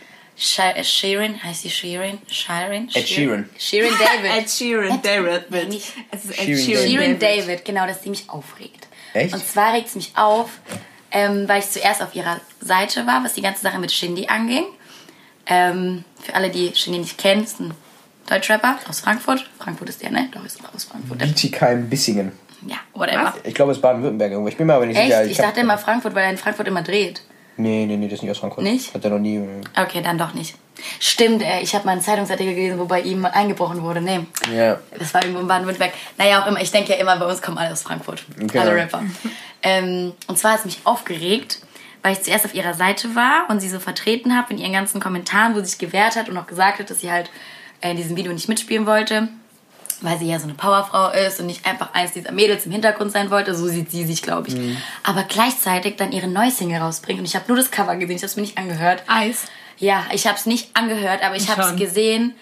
äh, 0.59 0.83
Shirin, 0.85 1.43
heißt 1.43 1.63
sie 1.63 1.71
Shirin? 1.71 2.19
Shirin? 2.31 2.89
Ed 2.95 3.09
Sheeran. 3.09 3.51
Shirin 3.59 3.93
David. 3.99 4.33
Ed 4.39 4.51
Sheeran, 4.51 5.03
David. 5.03 5.69
Nicht- 5.69 5.93
Es 6.11 6.25
ist 6.25 6.31
Ed 6.39 6.45
Sheeran 6.47 6.59
Sheeran, 6.65 6.89
Shirin 6.89 7.19
David. 7.19 7.43
David, 7.49 7.65
genau, 7.65 7.87
dass 7.87 8.01
die 8.01 8.11
mich 8.11 8.29
aufregt. 8.31 8.87
Echt? 9.15 9.35
Und 9.35 9.47
zwar 9.47 9.75
regt 9.75 9.89
es 9.89 9.95
mich 9.95 10.13
auf, 10.17 10.51
ähm, 11.11 11.47
weil 11.49 11.61
ich 11.61 11.69
zuerst 11.71 12.03
auf 12.03 12.15
ihrer 12.15 12.41
Seite 12.61 13.07
war, 13.07 13.23
was 13.25 13.35
die 13.35 13.43
ganze 13.43 13.61
Sache 13.63 13.79
mit 13.79 13.93
Shindy 13.93 14.27
anging. 14.29 14.65
Ähm, 15.47 16.05
für 16.23 16.35
alle, 16.35 16.51
die 16.51 16.73
Shindy 16.75 17.01
nicht 17.01 17.19
kennen, 17.19 17.45
ist 17.45 17.61
ein 17.61 17.75
Deutschrapper 18.27 18.79
aus 18.89 19.01
Frankfurt. 19.01 19.45
Frankfurt 19.59 19.89
ist 19.91 20.03
der, 20.03 20.11
ne? 20.13 20.29
Doch, 20.33 20.45
ist 20.47 20.61
aus 20.75 20.85
Frankfurt. 20.85 21.19
Bietigheim 21.19 21.91
Bissingen. 21.91 22.33
Ja, 22.67 22.77
whatever. 22.95 23.35
Ich 23.45 23.55
glaube, 23.55 23.73
es 23.73 23.79
ist 23.79 23.83
Baden-Württemberg 23.83 24.31
irgendwo. 24.31 24.49
Ich 24.49 24.57
bin 24.57 24.67
mir 24.67 24.75
aber 24.75 24.87
nicht 24.87 24.97
Echt? 24.99 25.07
sicher. 25.09 25.25
Ich 25.25 25.39
hab- 25.39 25.47
dachte 25.47 25.61
immer 25.61 25.79
Frankfurt, 25.79 26.15
weil 26.15 26.25
er 26.25 26.31
in 26.31 26.39
Frankfurt 26.39 26.69
immer 26.69 26.83
dreht. 26.83 27.23
Nee, 27.57 27.85
nee, 27.87 27.97
nee, 27.97 28.07
das 28.07 28.15
ist 28.15 28.23
nicht 28.23 28.31
aus 28.31 28.39
Frankfurt. 28.39 28.65
Nicht? 28.65 28.95
Hat 28.95 29.05
er 29.05 29.11
noch 29.11 29.19
nie. 29.19 29.37
äh, 29.37 29.83
Okay, 29.83 30.01
dann 30.03 30.17
doch 30.17 30.33
nicht. 30.33 30.55
Stimmt, 30.99 31.43
äh, 31.43 31.61
ich 31.61 31.75
habe 31.75 31.85
mal 31.85 31.93
einen 31.93 32.01
Zeitungsartikel 32.01 32.55
gelesen, 32.55 32.79
wo 32.79 32.87
bei 32.87 33.01
ihm 33.03 33.25
eingebrochen 33.27 33.83
wurde. 33.83 34.01
Nee, 34.01 34.21
Ja. 34.53 34.79
das 34.99 35.13
war 35.13 35.23
irgendwo 35.23 35.41
in 35.43 35.49
Baden-Württemberg. 35.49 35.93
Naja, 36.19 36.43
auch 36.43 36.47
immer. 36.47 36.61
Ich 36.61 36.71
denke 36.71 36.93
ja 36.93 36.99
immer, 36.99 37.17
bei 37.19 37.27
uns 37.27 37.43
kommen 37.43 37.59
alle 37.59 37.73
aus 37.73 37.83
Frankfurt. 37.83 38.25
Genau. 38.39 38.61
Alle 38.63 38.75
Rapper. 38.75 39.03
ähm, 39.63 40.13
und 40.29 40.39
zwar 40.39 40.53
hat 40.53 40.61
es 40.61 40.65
mich 40.65 40.79
aufgeregt, 40.85 41.61
weil 42.03 42.15
ich 42.15 42.23
zuerst 42.23 42.45
auf 42.47 42.55
ihrer 42.55 42.75
Seite 42.75 43.15
war 43.15 43.45
und 43.49 43.61
sie 43.61 43.69
so 43.69 43.79
vertreten 43.79 44.37
habe 44.37 44.53
in 44.55 44.59
ihren 44.59 44.73
ganzen 44.73 45.01
Kommentaren, 45.01 45.55
wo 45.55 45.61
sie 45.61 45.67
sich 45.67 45.79
gewehrt 45.79 46.17
hat 46.17 46.29
und 46.29 46.37
auch 46.39 46.47
gesagt 46.47 46.79
hat, 46.81 46.91
dass 46.91 47.01
sie 47.01 47.13
halt 47.13 47.31
äh, 47.81 47.91
in 47.91 47.97
diesem 47.97 48.17
Video 48.17 48.33
nicht 48.33 48.49
mitspielen 48.49 48.87
wollte. 48.87 49.29
Weil 50.03 50.19
sie 50.19 50.29
ja 50.29 50.39
so 50.39 50.45
eine 50.45 50.55
Powerfrau 50.55 51.11
ist 51.11 51.41
und 51.41 51.47
nicht 51.47 51.65
einfach 51.65 51.95
eins 51.95 52.13
dieser 52.13 52.33
Mädels 52.33 52.67
im 52.67 52.73
Hintergrund 52.73 53.13
sein 53.13 53.31
wollte. 53.31 53.55
So 53.55 53.67
sieht 53.69 53.91
sie 53.91 54.05
sich, 54.05 54.23
glaube 54.23 54.49
ich. 54.49 54.57
Aber 55.03 55.23
gleichzeitig 55.23 55.97
dann 55.97 56.13
ihre 56.13 56.29
neue 56.29 56.51
Single 56.51 56.81
rausbringt. 56.81 57.21
Und 57.21 57.25
ich 57.25 57.37
habe 57.37 57.45
nur 57.49 57.57
das 57.57 57.71
Cover 57.71 57.95
gesehen, 57.97 58.17
ich 58.17 58.23
habe 58.23 58.27
es 58.27 58.37
mir 58.37 58.43
nicht 58.43 58.59
angehört. 58.59 59.05
Eis. 59.07 59.45
Ja, 59.79 60.05
ich 60.13 60.27
habe 60.27 60.37
es 60.37 60.47
nicht 60.47 60.77
angehört, 60.77 61.25
aber 61.25 61.37
ich 61.37 61.49
habe 61.49 61.63
es 61.63 61.77
gesehen. 61.77 62.35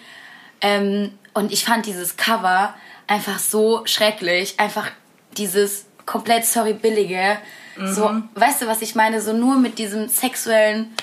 Ähm, 0.59 1.11
und 1.33 1.51
ich 1.51 1.63
fand 1.63 1.85
dieses 1.85 2.17
Cover 2.17 2.73
einfach 3.07 3.39
so 3.39 3.83
schrecklich. 3.85 4.59
Einfach 4.59 4.91
dieses 5.37 5.85
komplett 6.05 6.45
sorry 6.45 6.73
billige. 6.73 7.37
So, 7.83 8.21
weißt 8.35 8.61
du, 8.61 8.67
was 8.67 8.81
ich 8.81 8.95
meine? 8.95 9.21
So 9.21 9.33
nur 9.33 9.57
mit 9.57 9.79
diesem 9.79 10.07
sexuellen 10.09 10.93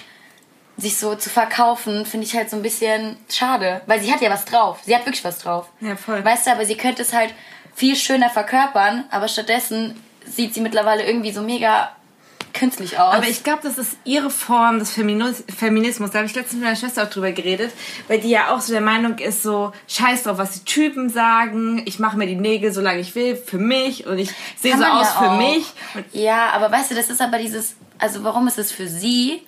sich 0.78 0.96
so 0.96 1.16
zu 1.16 1.28
verkaufen, 1.28 2.06
finde 2.06 2.26
ich 2.26 2.34
halt 2.34 2.48
so 2.48 2.56
ein 2.56 2.62
bisschen 2.62 3.16
schade. 3.28 3.82
Weil 3.86 4.00
sie 4.00 4.12
hat 4.12 4.20
ja 4.20 4.30
was 4.30 4.44
drauf. 4.44 4.78
Sie 4.84 4.94
hat 4.94 5.04
wirklich 5.04 5.24
was 5.24 5.38
drauf. 5.40 5.68
Ja, 5.80 5.96
voll. 5.96 6.24
Weißt 6.24 6.46
du, 6.46 6.52
aber 6.52 6.64
sie 6.64 6.76
könnte 6.76 7.02
es 7.02 7.12
halt 7.12 7.34
viel 7.74 7.96
schöner 7.96 8.30
verkörpern, 8.30 9.04
aber 9.10 9.28
stattdessen 9.28 10.00
sieht 10.24 10.54
sie 10.54 10.60
mittlerweile 10.60 11.04
irgendwie 11.04 11.32
so 11.32 11.42
mega 11.42 11.90
künstlich 12.54 12.98
aus. 12.98 13.14
Aber 13.14 13.28
ich 13.28 13.44
glaube, 13.44 13.60
das 13.62 13.78
ist 13.78 13.96
ihre 14.04 14.30
Form 14.30 14.78
des 14.78 14.90
Feminis 14.90 15.44
Feminismus. 15.56 16.10
Da 16.10 16.18
habe 16.18 16.26
ich 16.26 16.34
letztens 16.34 16.54
mit 16.54 16.64
meiner 16.64 16.76
Schwester 16.76 17.04
auch 17.04 17.10
drüber 17.10 17.32
geredet, 17.32 17.72
weil 18.08 18.20
die 18.20 18.30
ja 18.30 18.54
auch 18.54 18.60
so 18.60 18.72
der 18.72 18.80
Meinung 18.80 19.18
ist, 19.18 19.42
so 19.42 19.72
scheiß 19.86 20.24
drauf, 20.24 20.38
was 20.38 20.52
die 20.52 20.64
Typen 20.64 21.08
sagen. 21.08 21.82
Ich 21.86 21.98
mache 21.98 22.16
mir 22.16 22.26
die 22.26 22.36
Nägel, 22.36 22.72
solange 22.72 23.00
ich 23.00 23.14
will, 23.14 23.36
für 23.36 23.58
mich 23.58 24.06
und 24.06 24.18
ich 24.18 24.30
sehe 24.56 24.76
so 24.76 24.84
aus 24.84 25.14
ja 25.14 25.22
für 25.22 25.36
mich. 25.36 25.66
Und 25.94 26.04
Ja, 26.12 26.50
aber 26.50 26.70
weißt 26.70 26.90
du, 26.90 26.94
das 26.94 27.10
ist 27.10 27.20
aber 27.20 27.38
dieses, 27.38 27.76
also 27.98 28.24
warum 28.24 28.46
ist 28.48 28.58
es 28.58 28.72
für 28.72 28.88
sie? 28.88 29.42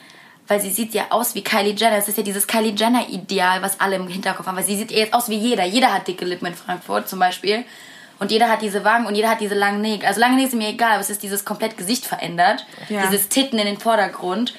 Weil 0.50 0.60
sie 0.60 0.70
sieht 0.70 0.94
ja 0.94 1.04
aus 1.10 1.36
wie 1.36 1.42
Kylie 1.44 1.74
Jenner. 1.74 1.94
Das 1.96 2.08
ist 2.08 2.18
ja 2.18 2.24
dieses 2.24 2.46
Kylie 2.48 2.72
Jenner-Ideal, 2.76 3.62
was 3.62 3.78
alle 3.78 3.94
im 3.96 4.08
Hinterkopf 4.08 4.46
haben. 4.48 4.56
Weil 4.56 4.64
sie 4.64 4.76
sieht 4.76 4.90
ja 4.90 4.98
jetzt 4.98 5.14
aus 5.14 5.28
wie 5.28 5.36
jeder. 5.36 5.64
Jeder 5.64 5.94
hat 5.94 6.08
dicke 6.08 6.24
Lippen 6.24 6.46
in 6.46 6.54
Frankfurt 6.54 7.08
zum 7.08 7.20
Beispiel. 7.20 7.64
und 8.18 8.30
jeder 8.30 8.48
hat 8.50 8.60
diese 8.60 8.84
Wangen 8.84 9.06
und 9.06 9.14
jeder 9.14 9.30
hat 9.30 9.40
diese 9.40 9.54
langen 9.54 9.80
Nägel. 9.80 10.06
Also 10.06 10.20
lange 10.20 10.34
Nägel 10.36 10.50
sind 10.50 10.58
mir 10.58 10.68
egal, 10.68 10.90
aber 10.92 11.00
es 11.00 11.08
ist 11.08 11.22
dieses 11.22 11.44
komplett 11.46 11.78
Gesicht 11.78 12.04
verändert, 12.04 12.66
Ja. 12.90 13.06
dieses 13.06 13.28
Titten 13.30 13.58
in 13.58 13.64
den 13.64 13.78
Vordergrund. 13.78 14.52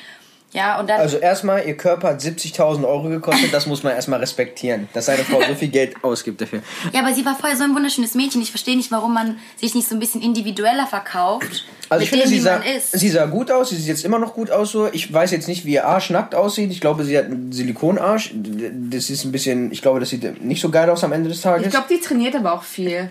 Ja, 0.53 0.79
und 0.79 0.89
dann 0.89 0.99
Also 0.99 1.17
erstmal, 1.17 1.65
ihr 1.67 1.77
Körper 1.77 2.09
hat 2.09 2.21
70.000 2.21 2.85
Euro 2.87 3.09
gekostet, 3.09 3.53
das 3.53 3.67
muss 3.67 3.83
man 3.83 3.93
erstmal 3.93 4.19
respektieren, 4.19 4.89
dass 4.93 5.05
seine 5.05 5.23
Frau 5.23 5.41
so 5.47 5.53
viel 5.55 5.67
Geld 5.69 6.03
ausgibt 6.03 6.41
dafür. 6.41 6.61
Ja, 6.91 7.01
aber 7.01 7.13
sie 7.13 7.23
war 7.25 7.35
vorher 7.35 7.55
so 7.55 7.63
ein 7.63 7.75
wunderschönes 7.75 8.15
Mädchen. 8.15 8.41
Ich 8.41 8.49
verstehe 8.49 8.75
nicht, 8.75 8.91
warum 8.91 9.13
man 9.13 9.37
sich 9.57 9.75
nicht 9.75 9.87
so 9.87 9.95
ein 9.95 9.99
bisschen 9.99 10.21
individueller 10.23 10.87
verkauft. 10.87 11.63
Also 11.91 12.03
ich 12.03 12.09
finde, 12.09 12.23
dem, 12.23 12.29
sie 12.29 12.39
sah, 12.39 12.61
sie 12.93 13.09
sah 13.09 13.25
gut 13.25 13.51
aus, 13.51 13.69
sie 13.69 13.75
sieht 13.75 13.87
jetzt 13.87 14.05
immer 14.05 14.17
noch 14.17 14.33
gut 14.33 14.49
aus 14.49 14.71
so. 14.71 14.87
Ich 14.93 15.11
weiß 15.11 15.31
jetzt 15.31 15.49
nicht, 15.49 15.65
wie 15.65 15.73
ihr 15.73 15.85
Arsch 15.85 16.09
nackt 16.09 16.33
aussieht. 16.33 16.71
Ich 16.71 16.79
glaube, 16.79 17.03
sie 17.03 17.17
hat 17.17 17.25
einen 17.25 17.51
Silikonarsch. 17.51 18.31
Das 18.33 19.09
ist 19.09 19.25
ein 19.25 19.33
bisschen, 19.33 19.73
ich 19.73 19.81
glaube, 19.81 19.99
das 19.99 20.09
sieht 20.09 20.41
nicht 20.41 20.61
so 20.61 20.69
geil 20.69 20.89
aus 20.89 21.03
am 21.03 21.11
Ende 21.11 21.27
des 21.27 21.41
Tages. 21.41 21.65
Ich 21.65 21.71
glaube, 21.71 21.87
die 21.89 21.99
trainiert 21.99 22.33
aber 22.33 22.53
auch 22.53 22.63
viel. 22.63 23.09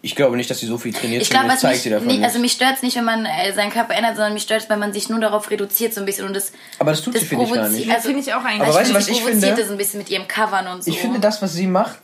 Ich 0.00 0.14
glaube 0.14 0.36
nicht, 0.36 0.48
dass 0.48 0.60
sie 0.60 0.66
so 0.66 0.78
viel 0.78 0.94
trainiert. 0.94 1.20
Ich 1.20 1.28
glaube, 1.28 1.48
zeigt 1.48 1.64
mich, 1.64 1.82
sie 1.82 1.90
davon 1.90 2.06
nicht, 2.06 2.22
also 2.22 2.38
mich 2.38 2.52
stört 2.52 2.76
es 2.76 2.82
nicht, 2.82 2.96
wenn 2.96 3.04
man 3.04 3.26
äh, 3.26 3.52
seinen 3.54 3.70
Körper 3.70 3.94
ändert, 3.94 4.16
sondern 4.16 4.32
mich 4.32 4.44
stört 4.44 4.62
es, 4.62 4.70
wenn 4.70 4.78
man 4.78 4.94
sich 4.94 5.10
nur 5.10 5.20
darauf 5.20 5.50
reduziert 5.50 5.92
so 5.92 6.00
ein 6.00 6.06
bisschen 6.06 6.26
und 6.26 6.34
das 6.34 6.52
Aber 6.78 6.92
das 6.92 7.02
tut 7.02 7.18
sie, 7.18 7.24
finde 7.26 7.44
ich, 7.44 7.52
gar 7.52 7.68
nicht. 7.68 7.90
Das 7.90 8.06
finde 8.06 8.20
ich 8.20 8.32
auch 8.32 8.44
eigentlich. 8.44 8.62
Aber 8.62 8.74
weißt 8.76 8.92
du, 8.92 8.94
was 8.94 9.08
ich 9.08 9.20
finde? 9.20 9.60
es 9.60 9.70
ein 9.70 9.76
bisschen 9.76 9.98
mit 9.98 10.08
ihrem 10.08 10.26
Covern 10.26 10.68
und 10.68 10.84
so. 10.84 10.90
Ich 10.90 11.00
finde 11.00 11.20
das, 11.20 11.42
was 11.42 11.52
sie 11.52 11.66
macht, 11.66 11.98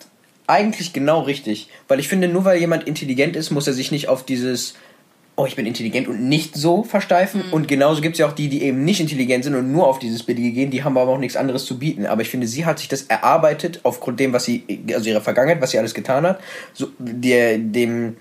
eigentlich 0.46 0.92
genau 0.92 1.20
richtig. 1.20 1.68
Weil 1.88 2.00
ich 2.00 2.08
finde, 2.08 2.28
nur 2.28 2.44
weil 2.44 2.58
jemand 2.58 2.86
intelligent 2.86 3.34
ist, 3.34 3.50
muss 3.50 3.66
er 3.66 3.72
sich 3.72 3.90
nicht 3.92 4.08
auf 4.08 4.26
dieses, 4.26 4.74
oh, 5.36 5.46
ich 5.46 5.56
bin 5.56 5.66
intelligent 5.66 6.08
und 6.08 6.28
nicht 6.28 6.54
so 6.54 6.82
versteifen. 6.82 7.42
Mhm. 7.46 7.52
Und 7.52 7.68
genauso 7.68 8.00
gibt 8.02 8.14
es 8.14 8.18
ja 8.18 8.26
auch 8.26 8.32
die, 8.32 8.48
die 8.48 8.62
eben 8.62 8.84
nicht 8.84 9.00
intelligent 9.00 9.44
sind 9.44 9.54
und 9.54 9.72
nur 9.72 9.86
auf 9.86 9.98
dieses 9.98 10.22
Billige 10.22 10.52
gehen, 10.52 10.70
die 10.70 10.84
haben 10.84 10.96
aber 10.98 11.12
auch 11.12 11.18
nichts 11.18 11.36
anderes 11.36 11.64
zu 11.64 11.78
bieten. 11.78 12.06
Aber 12.06 12.22
ich 12.22 12.28
finde, 12.28 12.46
sie 12.46 12.66
hat 12.66 12.78
sich 12.78 12.88
das 12.88 13.02
erarbeitet 13.02 13.80
aufgrund 13.82 14.20
dem, 14.20 14.32
was 14.32 14.44
sie, 14.44 14.64
also 14.94 15.08
ihrer 15.08 15.20
Vergangenheit, 15.20 15.62
was 15.62 15.70
sie 15.70 15.78
alles 15.78 15.94
getan 15.94 16.26
hat, 16.26 16.40
so, 16.74 16.88
der, 16.98 17.58
dem, 17.58 18.16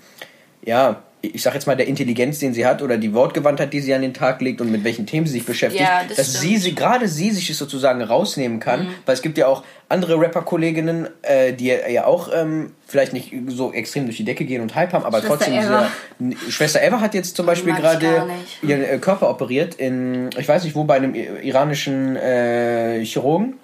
ja, 0.64 1.02
ich 1.24 1.40
sag 1.42 1.54
jetzt 1.54 1.66
mal, 1.68 1.76
der 1.76 1.86
Intelligenz, 1.86 2.40
den 2.40 2.52
sie 2.52 2.66
hat, 2.66 2.82
oder 2.82 2.98
die 2.98 3.14
Wortgewandtheit, 3.14 3.72
die 3.72 3.78
sie 3.80 3.94
an 3.94 4.02
den 4.02 4.12
Tag 4.12 4.40
legt 4.42 4.60
und 4.60 4.72
mit 4.72 4.82
welchen 4.82 5.06
Themen 5.06 5.24
sie 5.26 5.34
sich 5.34 5.46
beschäftigt, 5.46 5.82
Ja, 5.84 6.02
das 6.06 6.16
dass 6.16 6.28
stimmt. 6.30 6.42
sie, 6.42 6.56
sie, 6.58 6.74
gerade 6.74 7.06
sie 7.06 7.30
sich 7.30 7.48
es 7.48 7.58
sozusagen 7.58 8.02
rausnehmen 8.02 8.58
kann, 8.58 8.88
weil 9.06 9.14
es 9.14 9.22
gibt 9.22 9.38
ja 9.38 9.46
auch 9.46 9.62
andere 9.88 10.18
Rapper-Kolleginnen, 10.18 11.08
äh, 11.22 11.52
die 11.52 11.66
ja 11.66 12.06
auch 12.06 12.28
ähm, 12.34 12.72
vielleicht 12.86 13.12
nicht 13.12 13.32
so 13.48 13.72
extrem 13.72 14.04
durch 14.06 14.16
die 14.16 14.24
Decke 14.24 14.44
gehen 14.44 14.62
und 14.62 14.74
Hype 14.74 14.92
haben, 14.92 15.04
aber 15.04 15.18
Schwester 15.20 15.36
trotzdem 15.36 15.54
Eva. 15.54 15.86
N- 16.18 16.36
Schwester 16.48 16.82
Eva 16.82 17.00
hat 17.00 17.14
jetzt 17.14 17.36
zum 17.36 17.46
Beispiel 17.46 17.74
gerade 17.74 18.24
ihren 18.62 18.82
äh, 18.82 18.98
Körper 18.98 19.30
operiert 19.30 19.74
in, 19.76 20.30
ich 20.38 20.48
weiß 20.48 20.64
nicht 20.64 20.74
wo, 20.74 20.84
bei 20.84 20.96
einem 20.96 21.14
iranischen 21.14 22.16
äh, 22.16 23.04
Chirurgen. 23.04 23.54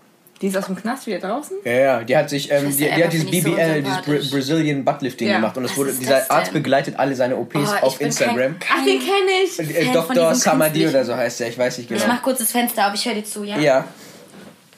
Die 0.41 0.47
ist 0.47 0.57
aus 0.57 0.67
dem 0.67 0.77
Knast 0.77 1.07
wieder 1.09 1.19
draußen? 1.19 1.57
Ja, 1.65 1.73
ja, 1.73 2.05
die 2.05 2.17
hat 2.17 2.31
sich, 2.31 2.49
ähm, 2.53 2.71
die, 2.71 2.77
die 2.77 3.05
hat 3.05 3.13
dieses 3.13 3.29
ich 3.29 3.43
so 3.43 3.51
BBL, 3.51 3.83
dieses 3.83 4.03
Bra. 4.03 4.37
Brazilian 4.37 4.85
Buttlifting 4.85 5.29
Ja. 5.29 5.37
gemacht 5.37 5.57
und 5.57 5.65
das 5.65 5.73
Was 5.73 5.79
wurde, 5.79 5.91
ist 5.91 6.01
dieser 6.01 6.19
das? 6.21 6.31
Arzt 6.31 6.53
begleitet 6.53 6.97
alle 6.97 7.17
seine 7.17 7.37
OPs 7.37 7.57
Oh, 7.83 7.87
auf 7.87 8.01
Instagram. 8.01 8.59
Kein, 8.61 8.79
Ach, 8.81 8.85
den 8.85 8.99
kenne 9.01 9.31
ich. 9.45 9.59
Äh, 9.77 9.93
Dr. 9.93 10.35
Samadi 10.37 10.69
künstlichen- 10.83 10.89
oder 10.91 11.05
so 11.05 11.17
heißt 11.17 11.41
der, 11.41 11.49
ich 11.49 11.59
weiß 11.59 11.79
nicht 11.79 11.89
genau. 11.89 12.01
Ich 12.01 12.07
mach 12.07 12.23
kurz 12.23 12.39
das 12.39 12.53
Fenster 12.53 12.87
auf, 12.87 12.95
ich 12.95 13.05
höre 13.05 13.15
dir 13.15 13.25
zu, 13.25 13.43
ja? 13.43 13.59
Ja. 13.59 13.85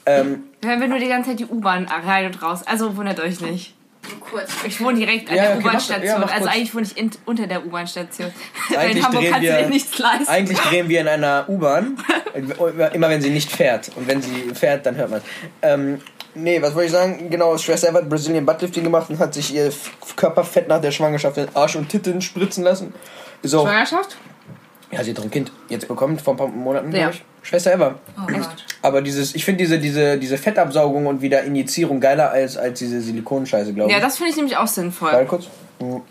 Ähm, 0.07 0.43
Hören 0.65 0.81
wir 0.81 0.87
nur 0.87 0.97
die 0.99 1.07
ganze 1.07 1.29
Zeit 1.31 1.39
die 1.39 1.45
U-Bahn 1.45 1.85
rein 1.87 2.25
und 2.25 2.41
raus. 2.41 2.61
Also 2.65 2.97
wundert 2.97 3.19
euch 3.19 3.39
nicht. 3.41 3.75
Kurz. 4.19 4.49
Ich 4.65 4.79
wohne 4.81 4.97
direkt 4.99 5.29
an 5.29 5.35
Ja, 5.35 5.43
der 5.43 5.57
okay, 5.57 5.67
U-Bahn-Station. 5.67 6.05
ja, 6.21 6.27
also 6.27 6.47
eigentlich 6.47 6.73
wohne 6.75 6.85
ich 6.85 6.97
in, 6.97 7.11
unter 7.25 7.47
der 7.47 7.65
U-Bahn-Station. 7.65 8.31
In 8.69 8.75
Eigentlich 8.75 9.03
Hamburg 9.03 9.21
drehen 9.21 9.31
kannst 9.31 9.47
du 9.47 9.51
wir- 9.53 9.61
dir 9.63 9.69
nichts 9.69 9.97
leisten. 9.99 10.27
Eigentlich 10.27 10.59
drehen 10.59 10.89
wir 10.89 11.01
in 11.01 11.07
einer 11.07 11.45
U-Bahn. 11.47 11.97
immer 12.93 13.09
wenn 13.09 13.21
sie 13.21 13.29
nicht 13.29 13.51
fährt. 13.51 13.91
Und 13.95 14.07
wenn 14.07 14.21
sie 14.21 14.51
fährt, 14.55 14.85
dann 14.85 14.95
hört 14.95 15.09
man 15.11 15.21
ähm, 15.61 16.01
Nee, 16.33 16.61
was 16.61 16.73
wollte 16.75 16.85
ich 16.85 16.91
sagen? 16.93 17.29
Genau, 17.29 17.57
Schwester 17.57 17.89
Eva 17.89 17.97
hat 17.99 18.07
Brazilian 18.09 18.45
Buttlifting 18.45 18.85
gemacht 18.85 19.09
und 19.09 19.19
hat 19.19 19.33
sich 19.33 19.53
ihr 19.53 19.69
Körperfett 20.15 20.67
nach 20.69 20.79
der 20.79 20.91
Schwangerschaft 20.91 21.35
in 21.37 21.47
Arsch 21.53 21.75
und 21.75 21.89
Titten 21.89 22.21
spritzen 22.21 22.63
lassen. 22.63 22.93
Auch, 23.43 23.49
Schwangerschaft? 23.49 24.15
ja, 24.91 25.03
sie 25.03 25.09
hat 25.11 25.17
doch 25.17 25.23
ein 25.25 25.31
Kind 25.31 25.51
jetzt 25.67 25.89
bekommen, 25.89 26.17
vor 26.17 26.35
ein 26.35 26.37
paar 26.37 26.47
Monaten, 26.47 26.95
Ja. 26.95 27.11
Schwester 27.41 27.73
Eva. 27.73 27.95
Oh 28.17 28.27
Gott. 28.27 28.47
Aber 28.81 29.01
dieses, 29.01 29.35
ich 29.35 29.45
finde 29.45 29.63
diese, 29.63 29.79
diese, 29.79 30.17
diese 30.17 30.37
Fettabsaugung 30.37 31.05
und 31.05 31.21
wieder 31.21 31.43
Injizierung 31.43 31.99
geiler 31.99 32.31
als, 32.31 32.57
als 32.57 32.79
diese 32.79 33.01
Silikonscheiße, 33.01 33.73
glaube 33.73 33.91
ich. 33.91 33.95
Ja, 33.95 34.01
das 34.01 34.17
finde 34.17 34.31
ich 34.31 34.37
nämlich 34.37 34.57
auch 34.57 34.67
sinnvoll. 34.67 35.11
Warte 35.11 35.25
kurz. 35.27 35.47
Hm. 35.79 36.01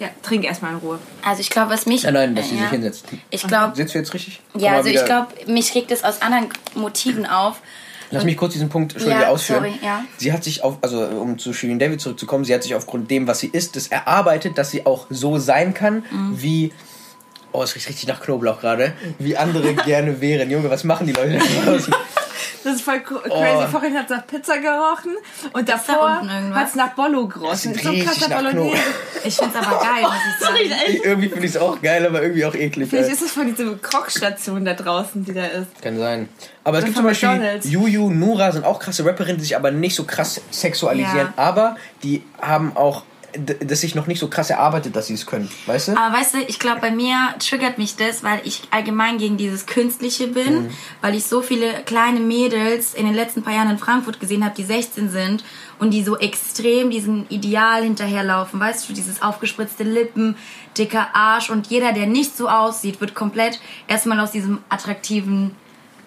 Ja, 0.00 0.08
trink 0.22 0.44
erstmal 0.44 0.72
in 0.72 0.78
Ruhe. 0.78 0.98
Also 1.24 1.40
ich 1.40 1.50
glaube, 1.50 1.70
was 1.70 1.86
mich... 1.86 2.02
Nein, 2.02 2.14
nein, 2.14 2.34
dass 2.34 2.48
sie 2.48 2.56
ja. 2.56 2.62
sich 2.62 2.70
hinsetzt. 2.70 3.06
Ich 3.30 3.46
glaube, 3.46 3.76
Sitzt 3.76 3.94
du 3.94 3.98
jetzt 3.98 4.12
richtig? 4.12 4.40
Komm 4.52 4.60
ja, 4.60 4.72
also 4.72 4.88
ich 4.88 5.04
glaube, 5.04 5.28
mich 5.46 5.74
regt 5.74 5.92
es 5.92 6.02
aus 6.02 6.20
anderen 6.20 6.48
Motiven 6.74 7.26
auf. 7.26 7.60
Lass 8.10 8.24
mich 8.24 8.36
kurz 8.36 8.52
diesen 8.52 8.68
Punkt 8.68 8.92
Entschuldige, 8.92 9.22
Ja, 9.22 9.28
ausführen. 9.28 9.64
sorry, 9.64 9.74
ja. 9.82 10.04
Sie 10.18 10.32
hat 10.32 10.44
sich 10.44 10.62
auf, 10.62 10.78
also 10.82 11.00
um 11.00 11.38
zu 11.38 11.52
Shirin 11.52 11.78
David 11.78 12.00
zurückzukommen, 12.00 12.44
sie 12.44 12.54
hat 12.54 12.62
sich 12.62 12.74
aufgrund 12.74 13.10
dem, 13.10 13.26
was 13.26 13.40
sie 13.40 13.48
ist, 13.48 13.76
das 13.76 13.88
erarbeitet, 13.88 14.58
dass 14.58 14.70
sie 14.70 14.84
auch 14.86 15.06
so 15.10 15.38
sein 15.38 15.74
kann, 15.74 16.04
Mhm. 16.10 16.42
wie. 16.42 16.72
Oh, 17.56 17.62
es 17.62 17.74
riecht 17.76 17.88
richtig 17.88 18.08
nach 18.08 18.20
Knoblauch 18.20 18.60
gerade. 18.60 18.94
Wie 19.20 19.36
andere 19.36 19.74
gerne 19.74 20.20
wären. 20.20 20.50
Junge, 20.50 20.68
was 20.70 20.82
machen 20.82 21.06
die 21.06 21.12
Leute 21.12 21.38
da 21.38 21.70
draußen? 21.70 21.94
Das 22.64 22.74
ist 22.74 22.82
voll 22.82 22.96
cr- 22.96 23.20
Oh. 23.28 23.40
crazy. 23.40 23.70
Vorhin 23.70 23.94
hat 23.96 24.10
es 24.10 24.16
nach 24.16 24.26
Pizza 24.26 24.58
gerochen 24.58 25.12
und 25.52 25.68
da 25.68 25.74
davor 25.74 26.20
hat 26.54 26.68
es 26.68 26.74
nach 26.74 26.94
Bollo 26.94 27.28
gerochen. 27.28 27.56
So 27.56 27.92
krasser 27.92 28.28
nach 28.28 28.38
Bolognese. 28.38 28.54
Knoblauch. 28.54 29.24
Ich 29.24 29.36
finde 29.36 29.58
es 29.60 29.66
aber 29.66 29.78
geil, 29.78 30.02
muss 30.02 30.62
ich 30.62 30.70
sagen. 30.70 31.00
Irgendwie 31.04 31.28
finde 31.28 31.46
ich 31.46 31.54
es 31.54 31.56
auch 31.60 31.80
geil, 31.80 32.04
aber 32.06 32.22
irgendwie 32.22 32.44
auch 32.44 32.54
eklig. 32.54 32.88
Vielleicht 32.90 33.10
ist 33.10 33.22
es 33.22 33.30
von 33.30 33.54
dieser 33.54 33.76
Krockstation 33.76 34.64
da 34.64 34.74
draußen, 34.74 35.24
die 35.24 35.32
da 35.34 35.44
ist. 35.46 35.80
Kann 35.80 35.96
sein. 35.96 36.28
Aber 36.64 36.78
es 36.78 36.84
gibt 36.86 36.96
zum 36.96 37.04
Beispiel 37.06 37.28
McDonald's. 37.28 37.70
Juju, 37.70 38.10
Nura 38.10 38.50
sind 38.50 38.64
auch 38.64 38.80
krasse 38.80 39.04
Rapperinnen, 39.04 39.36
die 39.36 39.44
sich 39.44 39.56
aber 39.56 39.70
nicht 39.70 39.94
so 39.94 40.04
krass 40.04 40.40
sexualisieren. 40.50 41.28
Ja. 41.28 41.34
Aber 41.36 41.76
die 42.02 42.24
haben 42.40 42.76
auch 42.76 43.04
das 43.38 43.80
sich 43.80 43.94
noch 43.94 44.06
nicht 44.06 44.18
so 44.20 44.28
krass 44.28 44.50
erarbeitet, 44.50 44.94
dass 44.96 45.06
sie 45.08 45.14
es 45.14 45.26
können. 45.26 45.50
Weißt 45.66 45.88
du? 45.88 45.92
Aber 45.96 46.16
weißt 46.16 46.34
du, 46.34 46.38
ich 46.46 46.58
glaube, 46.58 46.80
bei 46.80 46.90
mir 46.90 47.34
triggert 47.38 47.78
mich 47.78 47.96
das, 47.96 48.22
weil 48.22 48.40
ich 48.44 48.62
allgemein 48.70 49.18
gegen 49.18 49.36
dieses 49.36 49.66
Künstliche 49.66 50.28
bin, 50.28 50.64
Mhm. 50.64 50.70
weil 51.00 51.14
ich 51.14 51.24
so 51.26 51.42
viele 51.42 51.82
kleine 51.84 52.20
Mädels 52.20 52.94
in 52.94 53.06
den 53.06 53.14
letzten 53.14 53.42
paar 53.42 53.54
Jahren 53.54 53.70
in 53.70 53.78
Frankfurt 53.78 54.20
gesehen 54.20 54.44
habe, 54.44 54.54
die 54.56 54.64
16 54.64 55.10
sind 55.10 55.44
und 55.78 55.90
die 55.90 56.02
so 56.04 56.16
extrem 56.18 56.90
diesen 56.90 57.26
Ideal 57.28 57.82
hinterherlaufen. 57.82 58.60
Weißt 58.60 58.88
du, 58.88 58.92
dieses 58.92 59.22
aufgespritzte 59.22 59.82
Lippen, 59.84 60.36
dicker 60.78 61.08
Arsch 61.14 61.50
und 61.50 61.66
jeder, 61.68 61.92
der 61.92 62.06
nicht 62.06 62.36
so 62.36 62.48
aussieht, 62.48 63.00
wird 63.00 63.14
komplett 63.14 63.60
erstmal 63.88 64.20
aus 64.20 64.30
diesem 64.32 64.58
attraktiven 64.68 65.54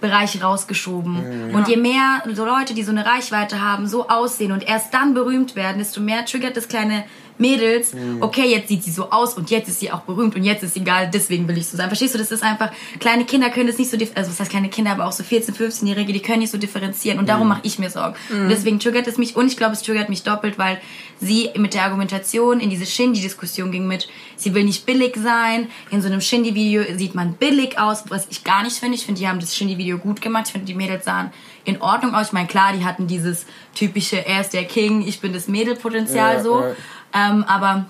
Bereich 0.02 0.44
rausgeschoben. 0.44 1.54
Und 1.54 1.68
je 1.68 1.78
mehr 1.78 2.24
so 2.34 2.46
Leute, 2.46 2.74
die 2.74 2.84
so 2.84 2.92
eine 2.92 3.06
Reichweite 3.06 3.62
haben, 3.62 3.88
so 3.88 4.08
aussehen 4.10 4.52
und 4.52 4.68
erst 4.68 4.94
dann 4.94 5.14
berühmt 5.14 5.56
werden, 5.56 5.80
desto 5.80 6.02
mehr 6.02 6.26
triggert 6.26 6.56
das 6.56 6.68
kleine 6.68 7.04
Mädels, 7.40 7.94
okay, 8.20 8.50
jetzt 8.50 8.68
sieht 8.68 8.84
sie 8.84 8.92
so 8.92 9.10
aus 9.12 9.36
und 9.36 9.50
jetzt 9.50 9.68
ist 9.70 9.80
sie 9.80 9.92
auch 9.92 10.02
berühmt 10.02 10.36
und 10.36 10.44
jetzt 10.44 10.64
ist 10.64 10.74
sie 10.74 10.82
egal, 10.82 11.10
deswegen 11.14 11.48
will 11.48 11.58
ich 11.58 11.68
so 11.68 11.78
sein. 11.78 11.88
Verstehst 11.88 12.16
du, 12.16 12.18
das 12.18 12.32
ist 12.32 12.44
einfach, 12.44 12.72
kleine 13.00 13.26
Kinder 13.26 13.50
können 13.50 13.68
das 13.68 13.78
nicht 13.78 13.92
so, 13.92 13.98
also 14.16 14.32
was 14.32 14.40
heißt 14.40 14.50
kleine 14.50 14.70
Kinder, 14.70 14.92
aber 14.92 15.06
auch 15.06 15.12
so 15.12 15.24
14-, 15.24 15.54
15-Jährige, 15.56 16.14
die 16.14 16.22
können 16.22 16.40
nicht 16.40 16.52
so 16.52 16.58
differenzieren 16.58 17.20
und 17.20 17.30
darum 17.30 17.48
mache 17.48 17.62
ich 17.64 17.80
mir 17.80 17.90
Sorgen. 17.90 18.16
Und 18.32 18.50
deswegen 18.50 18.80
triggert 18.80 19.08
es 19.08 19.18
mich 19.18 19.36
und 19.36 19.48
ich 19.48 19.58
glaube, 19.58 19.74
es 19.74 19.82
triggert 19.82 20.10
mich 20.10 20.24
doppelt, 20.24 20.58
weil 20.58 20.80
sie 21.20 21.50
mit 21.58 21.74
der 21.74 21.84
Argumentation 21.84 22.60
in 22.60 22.70
diese 22.70 22.86
Shindy-Diskussion 22.86 23.72
ging 23.72 23.88
mit, 23.88 24.08
sie 24.36 24.54
will 24.54 24.64
nicht 24.64 24.86
billig 24.86 25.16
sein, 25.18 25.68
in 25.92 26.02
so 26.02 26.08
einem 26.08 26.22
Shindy-Video 26.22 26.84
sieht 26.98 27.16
man 27.16 27.34
billig 27.34 27.80
aus, 27.80 28.04
was 28.10 28.28
ich 28.30 28.44
gar 28.44 28.64
nicht 28.64 28.78
finde. 28.78 28.96
Ich 28.96 29.06
finde, 29.06 29.20
die 29.20 29.28
haben 29.28 29.40
das 29.40 29.56
Shindy-Video 29.56 29.98
gut 29.98 30.22
gemacht. 30.22 30.46
Ich 30.48 30.52
finde, 30.52 30.68
die 30.68 30.74
Mädels 30.74 31.06
sahen 31.06 31.32
in 31.66 31.82
Ordnung 31.82 32.14
aus. 32.16 32.28
Ich 32.28 32.34
meine, 32.34 32.48
klar, 32.48 32.74
die 32.74 32.86
hatten 32.86 33.08
dieses 33.08 33.46
typische, 33.76 34.26
er 34.26 34.42
ist 34.42 34.54
der 34.54 34.66
King, 34.66 35.06
ich 35.06 35.20
bin 35.20 35.34
das 35.34 35.48
Mädelpotenzial 35.48 36.36
Ja, 36.36 36.44
so. 36.44 36.62
ja. 36.62 36.76
Ähm, 37.14 37.44
aber 37.46 37.86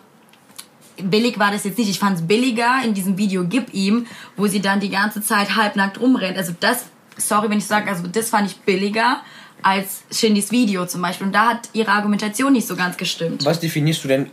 billig 0.98 1.38
war 1.40 1.52
das 1.52 1.64
jetzt 1.64 1.78
nicht. 1.78 1.90
Ich 1.90 2.00
fand 2.00 2.18
es 2.18 2.28
billiger 2.28 2.82
in 2.84 2.94
diesem 2.94 3.18
Video 3.18 3.44
Gib 3.46 3.74
ihm, 3.74 4.08
wo 4.36 4.48
sie 4.48 4.62
dann 4.62 4.80
die 4.80 4.90
ganze 4.90 5.22
Zeit 5.22 5.56
halbnackt 5.56 6.00
rumrennt. 6.00 6.38
Also 6.38 6.54
das, 6.60 6.86
sorry, 7.18 7.50
wenn 7.50 7.58
ich 7.58 7.66
sage, 7.66 7.90
also 7.90 8.08
das 8.08 8.30
fand 8.30 8.50
ich 8.50 8.58
billiger 8.58 9.22
als 9.64 10.04
Shindys 10.12 10.52
Video 10.52 10.86
zum 10.86 11.02
Beispiel. 11.02 11.28
Und 11.28 11.34
da 11.34 11.50
hat 11.50 11.70
ihre 11.74 11.92
Argumentation 11.92 12.54
nicht 12.54 12.68
so 12.68 12.76
ganz 12.76 12.98
gestimmt. 12.98 13.44
Was 13.46 13.60
definierst 13.60 14.04
du 14.04 14.08
denn? 14.08 14.30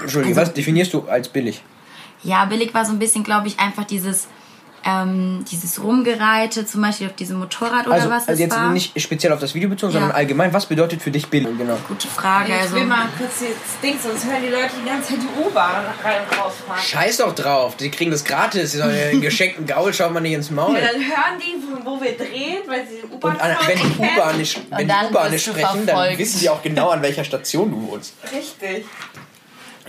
Entschuldige, 0.00 0.34
Also- 0.38 0.48
was 0.50 0.54
definierst 0.54 0.92
du 0.94 1.02
als 1.08 1.28
billig? 1.28 1.62
Ja, 2.22 2.44
billig 2.46 2.72
war 2.72 2.84
so 2.84 2.92
ein 2.92 2.98
bisschen, 2.98 3.22
glaube 3.22 3.48
ich, 3.48 3.58
einfach 3.60 3.84
dieses, 3.84 4.28
ähm, 4.86 5.44
dieses 5.50 5.82
Rumgereite, 5.82 6.66
zum 6.66 6.82
Beispiel 6.82 7.06
auf 7.06 7.14
diesem 7.14 7.38
Motorrad 7.38 7.86
oder 7.86 7.96
Also, 7.96 8.10
was 8.10 8.28
also 8.28 8.42
jetzt 8.42 8.54
war. 8.54 8.70
nicht 8.70 9.00
speziell 9.00 9.32
auf 9.32 9.40
das 9.40 9.54
Video 9.54 9.68
bezogen, 9.68 9.92
Ja. 9.94 10.00
sondern 10.00 10.16
allgemein, 10.16 10.52
was 10.52 10.66
bedeutet 10.66 11.00
für 11.02 11.10
dich 11.10 11.26
billig? 11.28 11.48
Genau. 11.56 11.76
Gute 11.88 12.06
Frage. 12.08 12.52
Ich 12.52 12.60
Also, 12.60 12.74
will 12.76 12.84
mal 12.84 13.06
kurz 13.16 13.40
das 13.40 13.80
Ding, 13.82 13.96
sonst 14.02 14.24
hören 14.26 14.42
die 14.42 14.50
Leute 14.50 14.70
die 14.82 14.88
ganze 14.88 15.10
Zeit 15.14 15.18
die 15.22 15.42
U-Bahn 15.46 15.84
rein 16.04 16.20
und 16.30 16.38
rausfahren. 16.38 16.82
Scheiß 16.82 17.16
doch 17.18 17.34
drauf, 17.34 17.76
die 17.76 17.90
kriegen 17.90 18.10
das 18.10 18.24
gratis. 18.24 18.72
Die 18.72 18.78
sollen 18.78 18.90
einen 18.96 19.20
geschenkten 19.20 19.66
Gaul, 19.66 19.92
schaut 19.94 20.12
man 20.12 20.22
nicht 20.22 20.34
ins 20.34 20.50
Maul. 20.50 20.74
Ja, 20.74 20.80
dann 20.92 21.00
hören 21.00 21.40
die, 21.40 21.54
wo 21.84 22.00
wir 22.00 22.16
drehen, 22.16 22.62
weil 22.66 22.86
sie 22.86 22.96
die 23.06 23.14
U-Bahn 23.14 23.32
Und 23.36 23.40
an, 23.40 23.56
wenn 23.66 23.78
die 23.78 23.98
U-Bahn 23.98 24.36
nicht, 24.36 24.60
wenn 24.70 24.78
die 24.78 24.86
dann 24.86 25.06
U-Bahn 25.06 25.30
nicht 25.30 25.44
sprechen, 25.46 25.86
dann 25.86 26.18
wissen 26.18 26.40
die 26.40 26.50
auch 26.50 26.62
genau, 26.62 26.90
an 26.90 27.00
welcher 27.02 27.24
Station 27.24 27.70
du 27.70 27.88
wohnst. 27.90 28.14
Richtig. 28.32 28.84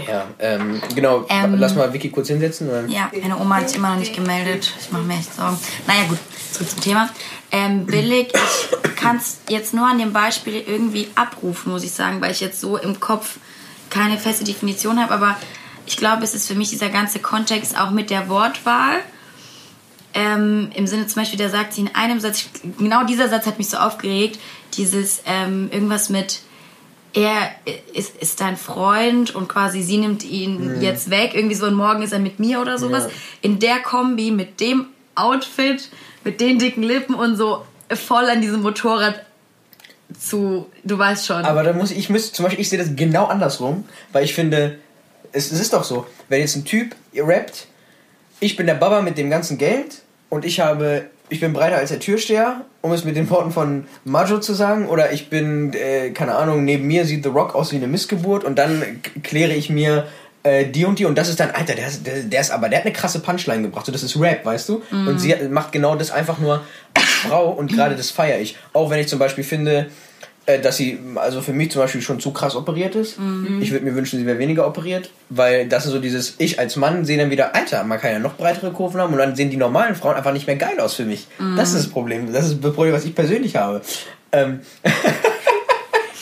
Ja, 0.08 0.26
ähm, 0.40 0.82
genau. 0.94 1.26
Ähm, 1.30 1.56
Lass 1.58 1.76
mal 1.76 1.92
Vicky 1.94 2.10
kurz 2.10 2.28
hinsetzen. 2.28 2.70
Oder? 2.70 2.86
ja, 2.88 3.10
meine 3.22 3.38
Oma 3.38 3.58
hat 3.58 3.70
sich 3.70 3.78
immer 3.78 3.92
noch 3.92 4.00
nicht 4.00 4.16
gemeldet. 4.16 4.74
Ich 4.80 4.92
mache 4.92 5.04
mir 5.04 5.14
echt 5.16 5.34
Sorgen. 5.34 5.58
Naja, 5.88 6.04
gut, 6.10 6.18
zurück 6.52 6.70
zum 6.70 6.82
Thema. 6.82 7.10
Ähm, 7.52 7.86
billig, 7.86 8.34
ich 8.84 8.96
kann 8.96 9.18
es 9.18 9.38
jetzt 9.48 9.74
nur 9.74 9.88
an 9.88 9.98
dem 9.98 10.12
Beispiel 10.12 10.62
irgendwie 10.68 11.08
abrufen, 11.16 11.72
muss 11.72 11.84
ich 11.84 11.92
sagen, 11.92 12.20
weil 12.20 12.32
ich 12.32 12.42
jetzt 12.42 12.60
so 12.60 12.78
im 12.78 13.00
Kopf 13.00 13.38
keine 13.90 14.18
feste 14.18 14.44
Definition 14.44 15.00
habe, 15.00 15.14
aber 15.14 15.38
ich 15.86 15.96
glaube, 15.96 16.24
es 16.24 16.34
ist 16.34 16.48
für 16.48 16.56
mich 16.56 16.70
dieser 16.70 16.90
ganze 16.90 17.20
Kontext 17.20 17.80
auch 17.80 17.92
mit 17.92 18.10
der 18.10 18.28
Wortwahl. 18.28 18.98
Ähm, 20.14 20.70
Im 20.74 20.88
Sinne 20.88 21.08
zum 21.08 21.22
Beispiel, 21.22 21.38
da 21.38 21.50
sagt 21.50 21.74
sie 21.74 21.82
in 21.82 21.96
einem 21.96 22.20
Satz, 22.20 22.46
genau 22.78 23.06
dieser 23.06 23.30
Satz 23.30 23.46
hat 23.46 23.58
mich 23.58 23.70
so 23.70 23.78
aufgeregt, 23.78 24.40
dieses 24.74 25.22
ähm, 25.26 25.70
irgendwas 25.72 26.10
mit, 26.10 26.40
er 27.16 27.50
ist, 27.94 28.18
ist 28.18 28.42
dein 28.42 28.58
Freund 28.58 29.34
und 29.34 29.48
quasi 29.48 29.82
sie 29.82 29.98
nimmt 29.98 30.24
ihn 30.24 30.82
jetzt 30.82 31.10
weg, 31.10 31.32
irgendwie 31.34 31.56
so 31.56 31.66
und 31.66 31.74
morgen 31.74 32.02
ist 32.04 32.12
er 32.12 32.20
mit 32.20 32.40
mir 32.40 32.60
oder 32.60 32.78
sowas. 32.78 33.06
Ja. 33.06 33.10
In 33.42 33.60
der 33.60 33.80
Kombi 33.80 34.32
mit 34.32 34.60
dem 34.60 34.88
Outfit, 35.16 35.90
mit 36.26 36.42
den 36.42 36.60
dicken 36.60 36.84
Lippen 36.84 37.16
und 37.16 37.38
so 37.38 37.66
voll 37.90 38.26
an 38.26 38.42
diesem 38.42 38.62
Motorrad 38.62 39.22
zu, 40.20 40.70
du 40.84 40.98
weißt 40.98 41.26
schon. 41.26 41.46
Aber 41.46 41.64
da 41.64 41.72
muss 41.72 41.92
ich, 41.92 41.98
ich 41.98 42.10
müsste, 42.10 42.34
zum 42.34 42.44
Beispiel, 42.44 42.62
ich 42.62 42.70
sehe 42.70 42.80
das 42.80 42.96
genau 42.96 43.26
andersrum, 43.26 43.86
weil 44.12 44.26
ich 44.26 44.34
finde, 44.34 44.78
es, 45.32 45.52
es 45.52 45.60
ist 45.60 45.74
doch 45.74 45.86
so, 45.86 46.06
wenn 46.28 46.42
jetzt 46.42 46.58
ein 46.58 46.66
Typ 46.66 46.96
rappt, 47.16 47.68
ich 48.42 48.58
bin 48.58 48.68
der 48.68 48.76
Baba 48.76 49.02
mit 49.02 49.18
dem 49.18 49.30
ganzen 49.30 49.58
Geld 49.58 50.02
und 50.30 50.44
ich 50.44 50.60
habe, 50.60 51.10
ich 51.30 51.40
bin 51.40 51.54
breiter 51.54 51.78
als 51.78 51.90
der 51.90 52.00
Türsteher, 52.00 52.62
um 52.82 52.92
es 52.92 53.04
mit 53.04 53.16
den 53.16 53.30
Worten 53.30 53.52
von 53.52 53.86
Majo 54.04 54.40
zu 54.40 54.54
sagen, 54.54 54.88
oder 54.88 55.12
ich 55.12 55.30
bin, 55.30 55.74
äh, 55.74 56.12
keine 56.12 56.36
Ahnung, 56.36 56.64
neben 56.66 56.86
mir 56.86 57.06
sieht 57.06 57.24
The 57.24 57.30
Rock 57.30 57.56
aus 57.56 57.72
wie 57.72 57.78
eine 57.78 57.88
Missgeburt 57.88 58.44
und 58.44 58.58
dann 58.60 59.02
kläre 59.24 59.54
ich 59.54 59.70
mir 59.70 60.06
äh, 60.44 60.66
die 60.66 60.86
und 60.86 61.00
die 61.00 61.06
und 61.06 61.18
das 61.18 61.28
ist 61.30 61.40
dann, 61.40 61.50
Alter, 61.52 61.74
der, 61.74 61.88
ist- 61.88 62.06
der, 62.06 62.22
der 62.24 62.42
ist 62.42 62.52
aber, 62.52 62.70
der 62.70 62.80
hat 62.80 62.86
eine 62.86 62.94
krasse 62.94 63.20
Punchline 63.20 63.64
gebracht, 63.64 63.88
so 63.88 63.92
das 63.92 64.04
ist 64.04 64.20
Rap, 64.20 64.46
weißt 64.46 64.70
du? 64.70 64.84
Und 64.92 65.20
sie 65.20 65.34
hat- 65.34 65.50
macht 65.50 65.72
genau 65.72 65.96
das 65.96 66.12
einfach 66.12 66.38
nur 66.38 66.62
als 66.94 67.06
Frau 67.28 67.50
und 67.50 67.72
gerade 67.74 67.96
das 67.98 68.12
feiere 68.12 68.40
ich. 68.40 68.56
Auch 68.74 68.92
wenn 68.92 69.00
ich 69.00 69.08
zum 69.08 69.18
Beispiel 69.18 69.44
finde, 69.44 69.88
äh, 70.48 70.60
dass 70.60 70.78
sie, 70.78 71.00
also 71.16 71.42
für 71.42 71.54
mich 71.54 71.72
zum 71.72 71.82
Beispiel 71.82 72.02
schon 72.02 72.20
zu 72.20 72.32
krass 72.32 72.56
operiert 72.56 72.96
ist. 72.96 73.18
Ich 73.62 73.72
würde 73.72 73.86
mir 73.86 73.96
wünschen, 73.96 74.20
sie 74.20 74.26
wäre 74.26 74.38
weniger 74.40 74.68
operiert, 74.68 75.10
weil 75.30 75.68
das 75.68 75.86
ist 75.86 75.92
so 75.92 76.00
dieses, 76.00 76.36
ich 76.38 76.60
als 76.60 76.76
Mann 76.76 77.04
sehe 77.06 77.18
dann 77.18 77.30
wieder, 77.32 77.56
Alter, 77.56 77.84
man 77.84 78.00
kann 78.00 78.12
ja 78.12 78.20
noch 78.20 78.36
breitere 78.36 78.72
Kurven 78.72 79.00
haben 79.02 79.12
und 79.14 79.20
dann 79.20 79.36
sehen 79.36 79.50
die 79.50 79.58
normalen 79.58 79.96
Frauen 79.96 80.16
einfach 80.16 80.34
nicht 80.34 80.48
mehr 80.48 80.56
geil 80.58 80.80
aus 80.80 80.94
für 80.96 81.06
mich. 81.06 81.28
Das 81.58 81.70
ist 81.74 81.78
das 81.86 81.88
Problem. 81.90 82.32
Das 82.34 82.46
ist 82.46 82.64
das 82.64 82.74
Problem, 82.74 82.94
was 82.94 83.06
ich 83.06 83.16
persönlich 83.16 83.56
habe. 83.56 83.82
Ähm, 84.32 84.60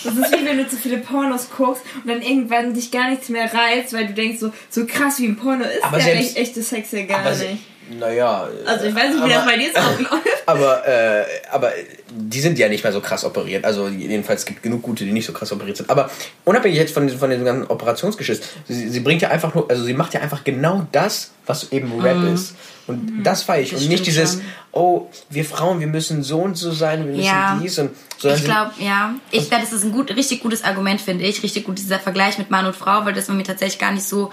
Das 0.06 0.13
ist 0.18 0.32
wie 0.38 0.46
wenn 0.46 0.58
du 0.58 0.68
zu 0.68 0.75
viele 0.75 0.98
Pornos 0.98 1.48
guckst 1.56 1.82
und 2.03 2.10
dann 2.10 2.22
irgendwann 2.22 2.74
dich 2.74 2.92
gar 2.92 3.10
nichts 3.10 3.30
mehr 3.30 3.46
reizt, 3.53 3.94
weil 3.94 4.08
du 4.08 4.13
denkst, 4.13 4.38
so, 4.39 4.51
so 4.70 4.86
krass 4.86 5.18
wie 5.20 5.27
ein 5.27 5.38
Porno 5.38 5.63
ist 5.63 5.82
Aber 5.82 5.98
ja 5.98 6.03
selbst- 6.03 6.36
echt, 6.36 6.38
echte 6.50 6.62
Sex 6.62 6.92
ja 6.92 7.03
gar 7.06 7.24
nicht. 7.30 7.60
Naja. 8.00 8.48
Also 8.66 8.86
ich 8.86 8.96
weiß 8.96 9.14
nicht, 9.16 9.26
wie 9.26 9.30
das 9.30 9.46
bei 9.46 9.58
dir 9.58 9.70
so 9.74 9.80
abläuft. 10.06 10.28
Aber, 10.46 10.88
äh, 10.88 11.24
aber 11.52 11.72
die 12.12 12.40
sind 12.42 12.60
ja 12.60 12.68
nicht 12.70 12.84
mehr 12.84 12.94
so 12.94 13.00
krass 13.02 13.24
operiert. 13.26 13.64
Also 13.66 13.88
jedenfalls 13.88 14.42
es 14.42 14.46
gibt 14.46 14.62
genug 14.64 14.82
gute, 14.82 15.06
die 15.06 15.12
nicht 15.12 15.26
so 15.26 15.34
krass 15.34 15.52
operiert 15.52 15.78
sind. 15.78 15.90
Aber 15.90 16.10
unabhängig 16.46 16.78
jetzt 16.78 16.94
von, 16.94 17.08
von 17.10 17.30
diesem 17.30 17.46
ganzen 17.46 17.68
Operationsgeschiss, 17.68 18.42
sie, 18.68 18.90
sie 18.90 19.00
bringt 19.00 19.22
ja 19.22 19.30
einfach 19.30 19.54
nur, 19.56 19.70
also 19.70 19.84
sie 19.84 19.94
macht 19.94 20.14
ja 20.14 20.22
einfach 20.22 20.44
genau 20.44 20.86
das, 20.92 21.32
was 21.46 21.72
eben 21.72 22.00
Rap 22.02 22.24
ist. 22.34 22.56
Und 22.86 23.24
das 23.24 23.44
feiere 23.44 23.62
ich. 23.64 23.72
Das 23.72 23.82
und 23.84 23.88
nicht 23.90 24.06
dieses, 24.06 24.34
schon. 24.34 24.42
oh, 24.74 25.08
wir 25.30 25.46
Frauen, 25.46 25.80
wir 25.80 25.88
müssen 25.88 26.22
so 26.22 26.40
und 26.42 26.56
so 26.58 26.72
sein, 26.72 27.06
wir 27.06 27.12
müssen 27.14 27.24
Ja. 27.26 27.58
dies 27.64 27.80
und 27.80 27.92
sondern 28.18 28.38
Ich 28.38 28.44
sie- 28.46 28.50
glaube, 28.52 28.72
ja. 28.80 29.16
Ich 29.32 29.50
glaube, 29.50 29.64
das 29.64 29.72
ist 29.74 29.84
ein 29.86 29.94
gut, 29.94 30.14
richtig 30.14 30.42
gutes 30.42 30.64
Argument, 30.66 31.00
finde 31.00 31.24
ich. 31.26 31.42
Richtig 31.44 31.64
gut, 31.64 31.78
dieser 31.78 32.00
Vergleich 32.00 32.38
mit 32.38 32.52
Mann 32.52 32.66
und 32.66 32.76
Frau, 32.76 33.06
weil 33.06 33.14
das 33.14 33.30
war 33.30 33.36
mir 33.36 33.44
tatsächlich 33.44 33.80
gar 33.80 33.92
nicht 33.92 34.04
so 34.04 34.32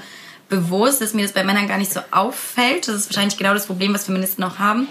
bewusst, 0.51 1.01
dass 1.01 1.15
mir 1.15 1.23
das 1.23 1.33
bei 1.33 1.45
Männern 1.45 1.67
gar 1.67 1.79
nicht 1.79 1.93
so 1.93 2.01
auffällt. 2.11 2.89
Das 2.89 2.97
ist 2.97 3.11
wahrscheinlich 3.11 3.39
genau 3.39 3.55
das 3.55 3.67
Problem, 3.67 3.95
was 3.95 4.05
Feministen 4.05 4.45
auch 4.45 4.59
haben. 4.59 4.89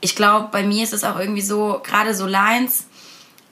Ich 0.00 0.14
glaube, 0.14 0.48
bei 0.52 0.62
mir 0.62 0.84
ist 0.84 0.92
es 0.92 1.04
auch 1.04 1.18
irgendwie 1.18 1.40
so, 1.40 1.80
gerade 1.82 2.14
so 2.14 2.26
Lines, 2.26 2.84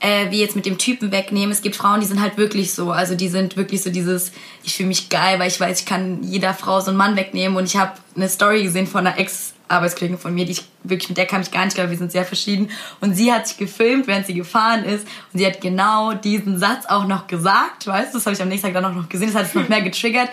äh, 0.00 0.30
wie 0.30 0.40
jetzt 0.40 0.56
mit 0.56 0.66
dem 0.66 0.78
Typen 0.78 1.10
wegnehmen. 1.10 1.50
Es 1.50 1.62
gibt 1.62 1.76
Frauen, 1.76 2.00
die 2.00 2.06
sind 2.06 2.20
halt 2.20 2.36
wirklich 2.36 2.74
so. 2.74 2.90
Also 2.90 3.14
die 3.14 3.28
sind 3.28 3.56
wirklich 3.56 3.82
so 3.82 3.90
dieses, 3.90 4.32
ich 4.62 4.74
fühle 4.74 4.88
mich 4.88 5.08
geil, 5.08 5.38
weil 5.38 5.48
ich 5.48 5.58
weiß, 5.58 5.80
ich 5.80 5.86
kann 5.86 6.22
jeder 6.22 6.54
Frau 6.54 6.80
so 6.80 6.88
einen 6.88 6.98
Mann 6.98 7.16
wegnehmen. 7.16 7.56
Und 7.56 7.64
ich 7.64 7.76
habe 7.76 7.92
eine 8.14 8.28
Story 8.28 8.62
gesehen 8.62 8.86
von 8.86 9.06
einer 9.06 9.18
Ex-Arbeitskollegin 9.18 10.18
von 10.18 10.34
mir, 10.34 10.44
die 10.44 10.52
ich 10.52 10.64
wirklich, 10.82 11.08
mit 11.08 11.18
der 11.18 11.26
kam 11.26 11.40
ich 11.40 11.50
gar 11.50 11.64
nicht, 11.64 11.74
glaube 11.74 11.90
wir 11.90 11.98
sind 11.98 12.12
sehr 12.12 12.24
verschieden. 12.24 12.70
Und 13.00 13.14
sie 13.14 13.32
hat 13.32 13.48
sich 13.48 13.56
gefilmt, 13.56 14.06
während 14.06 14.26
sie 14.26 14.34
gefahren 14.34 14.84
ist. 14.84 15.06
Und 15.32 15.38
sie 15.38 15.46
hat 15.46 15.60
genau 15.60 16.12
diesen 16.12 16.58
Satz 16.58 16.84
auch 16.86 17.06
noch 17.06 17.26
gesagt, 17.26 17.86
weißt 17.86 18.12
du, 18.12 18.18
das 18.18 18.26
habe 18.26 18.34
ich 18.34 18.42
am 18.42 18.48
nächsten 18.48 18.66
Tag 18.66 18.74
dann 18.74 18.84
auch 18.84 18.94
noch 18.94 19.08
gesehen, 19.08 19.28
das 19.28 19.36
hat 19.36 19.46
es 19.46 19.54
noch 19.54 19.68
mehr 19.68 19.82
getriggert. 19.82 20.28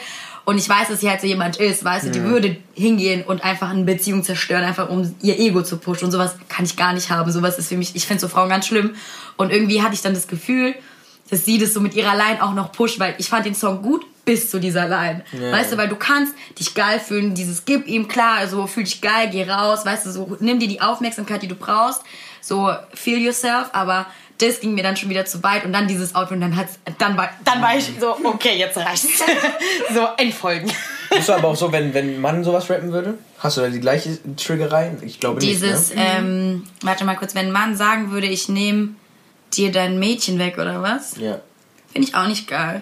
Und 0.46 0.58
ich 0.58 0.68
weiß, 0.68 0.90
dass 0.90 1.00
sie 1.00 1.10
halt 1.10 1.22
so 1.22 1.28
jemand 1.28 1.56
ist, 1.58 1.86
weißt 1.86 2.08
du, 2.08 2.12
die 2.12 2.22
würde 2.22 2.58
hingehen 2.74 3.24
und 3.24 3.44
einfach 3.44 3.70
eine 3.70 3.84
Beziehung 3.84 4.24
zerstören, 4.24 4.64
einfach 4.64 4.90
um 4.90 5.16
ihr 5.22 5.40
Ego 5.40 5.64
zu 5.64 5.78
pushen. 5.78 6.06
Und 6.06 6.12
sowas 6.12 6.36
kann 6.50 6.66
ich 6.66 6.76
gar 6.76 6.92
nicht 6.94 7.10
haben. 7.10 7.32
Sowas 7.32 7.58
ist 7.58 7.70
für 7.70 7.78
mich, 7.78 7.96
ich 7.96 8.06
finde 8.06 8.20
so 8.20 8.28
Frauen 8.28 8.50
ganz 8.50 8.68
schlimm. 8.68 8.96
Und 9.38 9.52
irgendwie 9.52 9.82
hatte 9.82 9.94
ich 9.94 10.02
dann 10.02 10.14
das 10.14 10.28
Gefühl, 10.28 10.76
dass 11.30 11.46
sie 11.46 11.58
das 11.58 11.74
so 11.74 11.80
mit 11.80 11.96
ihrer 11.96 12.16
Line 12.16 12.44
auch 12.44 12.54
noch 12.54 12.74
pusht, 12.74 13.00
weil 13.00 13.16
ich 13.18 13.30
fand 13.30 13.46
den 13.46 13.56
Song 13.56 13.82
gut 13.82 14.06
bis 14.26 14.50
zu 14.50 14.60
dieser 14.60 14.88
Line. 14.88 15.24
Weißt 15.32 15.74
du, 15.74 15.78
weil 15.78 15.90
du 15.90 15.96
kannst 15.96 16.34
dich 16.60 16.76
geil 16.76 17.00
fühlen, 17.00 17.36
dieses 17.36 17.66
gib 17.66 17.88
ihm 17.88 18.08
klar, 18.08 18.38
also 18.38 18.68
fühl 18.68 18.84
dich 18.84 19.02
geil, 19.02 19.30
geh 19.32 19.50
raus, 19.50 19.86
weißt 19.86 20.06
du, 20.06 20.12
so 20.12 20.38
nimm 20.40 20.60
dir 20.60 20.68
die 20.68 20.82
Aufmerksamkeit, 20.82 21.42
die 21.42 21.48
du 21.48 21.56
brauchst, 21.56 22.02
so 22.40 22.72
feel 22.94 23.18
yourself, 23.18 23.70
aber 23.74 24.06
das 24.40 24.60
ging 24.60 24.74
mir 24.74 24.84
dann 24.84 24.98
schon 24.98 25.10
wieder 25.10 25.26
zu 25.26 25.42
weit 25.44 25.64
und 25.64 25.74
dann 25.74 25.88
dieses 25.88 26.16
Outfit 26.16 26.36
und 26.36 26.42
dann 26.42 26.56
hat's, 26.56 26.80
dann 26.98 27.16
war, 27.18 27.30
dann 27.46 27.62
war 27.62 27.78
ich 27.78 27.90
so, 28.00 28.18
okay, 28.24 28.58
jetzt 28.58 28.78
reicht's. 28.78 29.20
so, 29.94 30.08
entfolgen. 30.18 30.72
Bist 31.10 31.30
du 31.30 31.34
aber 31.34 31.50
auch 31.50 31.56
so, 31.56 31.72
wenn, 31.72 31.94
wenn 31.94 32.16
ein 32.16 32.22
Mann 32.22 32.44
sowas 32.44 32.70
rappen 32.70 32.92
würde? 32.92 33.18
Hast 33.40 33.58
du 33.58 33.62
da 33.62 33.68
die 33.70 33.80
gleiche 33.80 34.18
Triggerei? 34.36 34.92
Ich 35.02 35.20
glaube 35.20 35.40
Dieses, 35.40 35.90
nicht. 35.90 35.98
Ne? 36.00 36.12
ähm, 36.18 36.64
warte 36.82 37.06
mal 37.06 37.16
kurz, 37.16 37.36
wenn 37.36 37.48
ein 37.48 37.52
Mann 37.52 37.76
sagen 37.76 38.12
würde, 38.12 38.28
ich 38.28 38.50
nehme 38.50 38.90
dir 39.54 39.72
dein 39.72 40.00
Mädchen 40.00 40.40
weg 40.40 40.58
oder 40.58 40.82
was, 40.82 41.18
Ja. 41.18 41.40
finde 41.92 42.08
ich 42.08 42.16
auch 42.16 42.28
nicht 42.28 42.48
geil. 42.48 42.82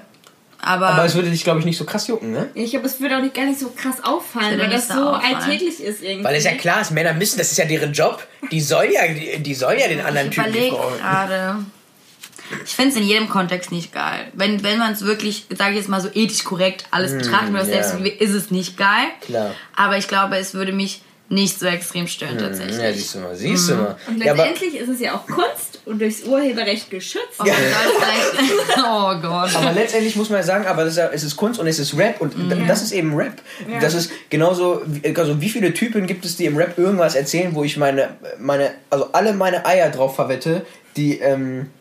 Aber, 0.64 0.90
Aber 0.90 1.06
es 1.06 1.16
würde 1.16 1.30
dich, 1.32 1.44
glaube 1.44 1.60
ich, 1.60 1.66
nicht 1.66 1.78
so 1.78 1.86
krass 1.86 2.08
jucken, 2.08 2.32
ne? 2.32 2.50
Ich 2.54 2.70
glaube, 2.72 2.86
es 2.86 3.00
würde 3.00 3.18
auch 3.18 3.22
nicht, 3.22 3.34
gar 3.34 3.46
nicht 3.46 3.60
so 3.60 3.70
krass 3.76 4.04
auffallen, 4.04 4.60
weil 4.60 4.70
das 4.70 4.88
so 4.88 4.94
auffallen. 4.94 5.36
alltäglich 5.36 5.80
ist 5.82 6.04
irgendwie. 6.04 6.24
Weil 6.24 6.36
es 6.36 6.44
ja 6.44 6.52
klar 6.54 6.82
ist, 6.82 6.92
Männer 6.92 7.14
müssen, 7.14 7.40
das 7.40 7.52
ist 7.52 7.58
ja 7.58 7.66
deren 7.66 7.94
Job. 7.94 8.26
Die 8.52 8.62
sollen 8.62 8.92
ja, 8.92 9.08
die, 9.08 9.42
die 9.42 9.56
sollen 9.56 9.80
ja 9.80 9.88
den 9.88 10.02
anderen 10.02 10.30
ich 10.30 10.36
Typen 10.36 10.54
Frau. 10.70 10.92
gerade. 11.00 11.56
Ich 12.66 12.76
finde 12.76 12.92
es 12.92 12.98
in 12.98 13.04
jedem 13.04 13.30
Kontext 13.30 13.72
nicht 13.72 13.94
geil. 13.94 14.28
Wenn, 14.34 14.62
wenn 14.62 14.78
man 14.78 14.92
es 14.94 15.06
wirklich, 15.06 15.46
sage 15.58 15.72
ich 15.72 15.78
jetzt 15.78 15.88
mal 15.90 16.02
so 16.02 16.10
ethisch 16.14 16.44
korrekt 16.44 16.86
alles 16.92 17.14
betrachten 17.18 17.54
würde, 17.54 17.66
Hm, 17.66 17.74
ja. 17.74 17.82
selbst 17.84 18.06
ist 18.22 18.34
es 18.34 18.52
nicht 18.52 18.78
geil. 18.78 19.08
Klar. 19.22 19.56
Aber 19.76 19.98
ich 19.98 20.08
glaube, 20.10 20.36
es 20.38 20.54
würde 20.54 20.74
mich 20.74 21.02
nicht 21.32 21.60
so 21.60 21.66
extrem 21.66 22.08
stören 22.08 22.38
tatsächlich. 22.38 22.78
Ja, 22.78 22.92
siehst 22.94 23.16
du 23.16 23.20
mal, 23.20 23.36
siehst 23.36 23.70
du 23.70 23.76
mal. 23.76 23.96
Und 24.08 24.24
Ja, 24.24 24.34
letztendlich 24.34 24.76
ist 24.76 24.90
es 24.90 25.00
ja 25.00 25.16
auch 25.16 25.26
Kunst 25.26 25.80
und 25.86 26.00
durchs 26.02 26.24
Urheberrecht 26.24 26.90
geschützt. 26.90 27.40
Oh, 27.40 27.44
Gott, 27.46 27.54
vielleicht- 27.56 28.78
oh 28.78 29.16
Gott. 29.22 29.56
aber 29.56 29.72
letztendlich 29.72 30.16
muss 30.18 30.30
man 30.30 30.40
ja 30.40 30.44
sagen, 30.44 30.66
aber 30.68 30.84
das 30.84 30.94
ist 30.94 30.98
ja, 30.98 31.10
es 31.14 31.24
ist 31.24 31.36
Kunst 31.38 31.60
und 31.60 31.68
es 31.68 31.80
ist 31.80 31.98
Rap 31.98 32.20
und 32.22 32.38
Mhm. 32.38 32.68
das 32.68 32.82
ist 32.84 32.92
eben 32.92 33.16
Rap. 33.16 33.42
Das 33.80 33.94
ist 33.94 34.12
genauso, 34.30 34.82
wie- 34.86 35.16
also 35.16 35.40
wie 35.42 35.50
viele 35.50 35.74
Typen 35.74 36.06
gibt 36.06 36.26
es, 36.26 36.36
die 36.36 36.46
im 36.46 36.58
Rap 36.58 36.78
irgendwas 36.78 37.16
erzählen, 37.16 37.56
wo 37.56 37.64
ich 37.64 37.78
meine, 37.78 38.10
meine, 38.38 38.72
also 38.90 39.08
alle 39.14 39.34
meine 39.34 39.66
Eier 39.66 39.90
drauf 39.90 40.16
verwette, 40.16 40.66
die, 40.98 41.20
ähm, 41.20 41.62
äh, 41.62 41.81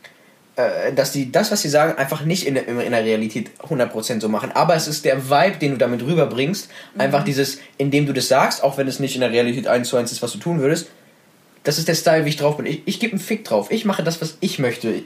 dass 0.95 1.13
die 1.13 1.33
das, 1.33 1.51
was 1.51 1.63
sie 1.63 1.69
sagen, 1.69 1.97
einfach 1.97 2.25
nicht 2.25 2.47
in 2.47 2.55
der, 2.55 2.67
in 2.69 2.91
der 2.91 3.05
Realität 3.05 3.51
100% 3.69 4.21
so 4.21 4.29
machen. 4.29 4.51
Aber 4.53 4.75
es 4.75 4.89
ist 4.89 5.05
der 5.05 5.31
Vibe, 5.31 5.59
den 5.59 5.73
du 5.73 5.79
damit 5.79 6.03
rüberbringst. 6.03 6.69
Einfach 6.99 7.25
dieses, 7.25 7.59
indem 7.79 8.07
du 8.07 8.13
das 8.13 8.29
sagst, 8.29 8.63
auch 8.63 8.77
wenn 8.77 8.89
es 8.89 9.01
nicht 9.01 9.15
in 9.15 9.21
der 9.21 9.31
Realität 9.31 9.67
eins 9.67 9.89
zu 9.89 9.97
eins 9.97 10.13
ist, 10.13 10.23
was 10.23 10.33
du 10.33 10.39
tun 10.39 10.61
würdest. 10.61 10.89
Das 11.63 11.79
ist 11.79 11.89
der 11.89 11.95
Style, 11.95 12.25
wie 12.25 12.31
ich 12.31 12.37
drauf 12.37 12.57
bin. 12.57 12.67
Ich, 12.67 12.83
ich 12.87 13.01
gebe 13.01 13.13
einen 13.13 13.21
Fick 13.21 13.45
drauf. 13.45 13.71
Ich 13.71 13.85
mache 13.85 14.03
das, 14.03 14.21
was 14.21 14.37
ich 14.41 14.59
möchte. 14.59 15.03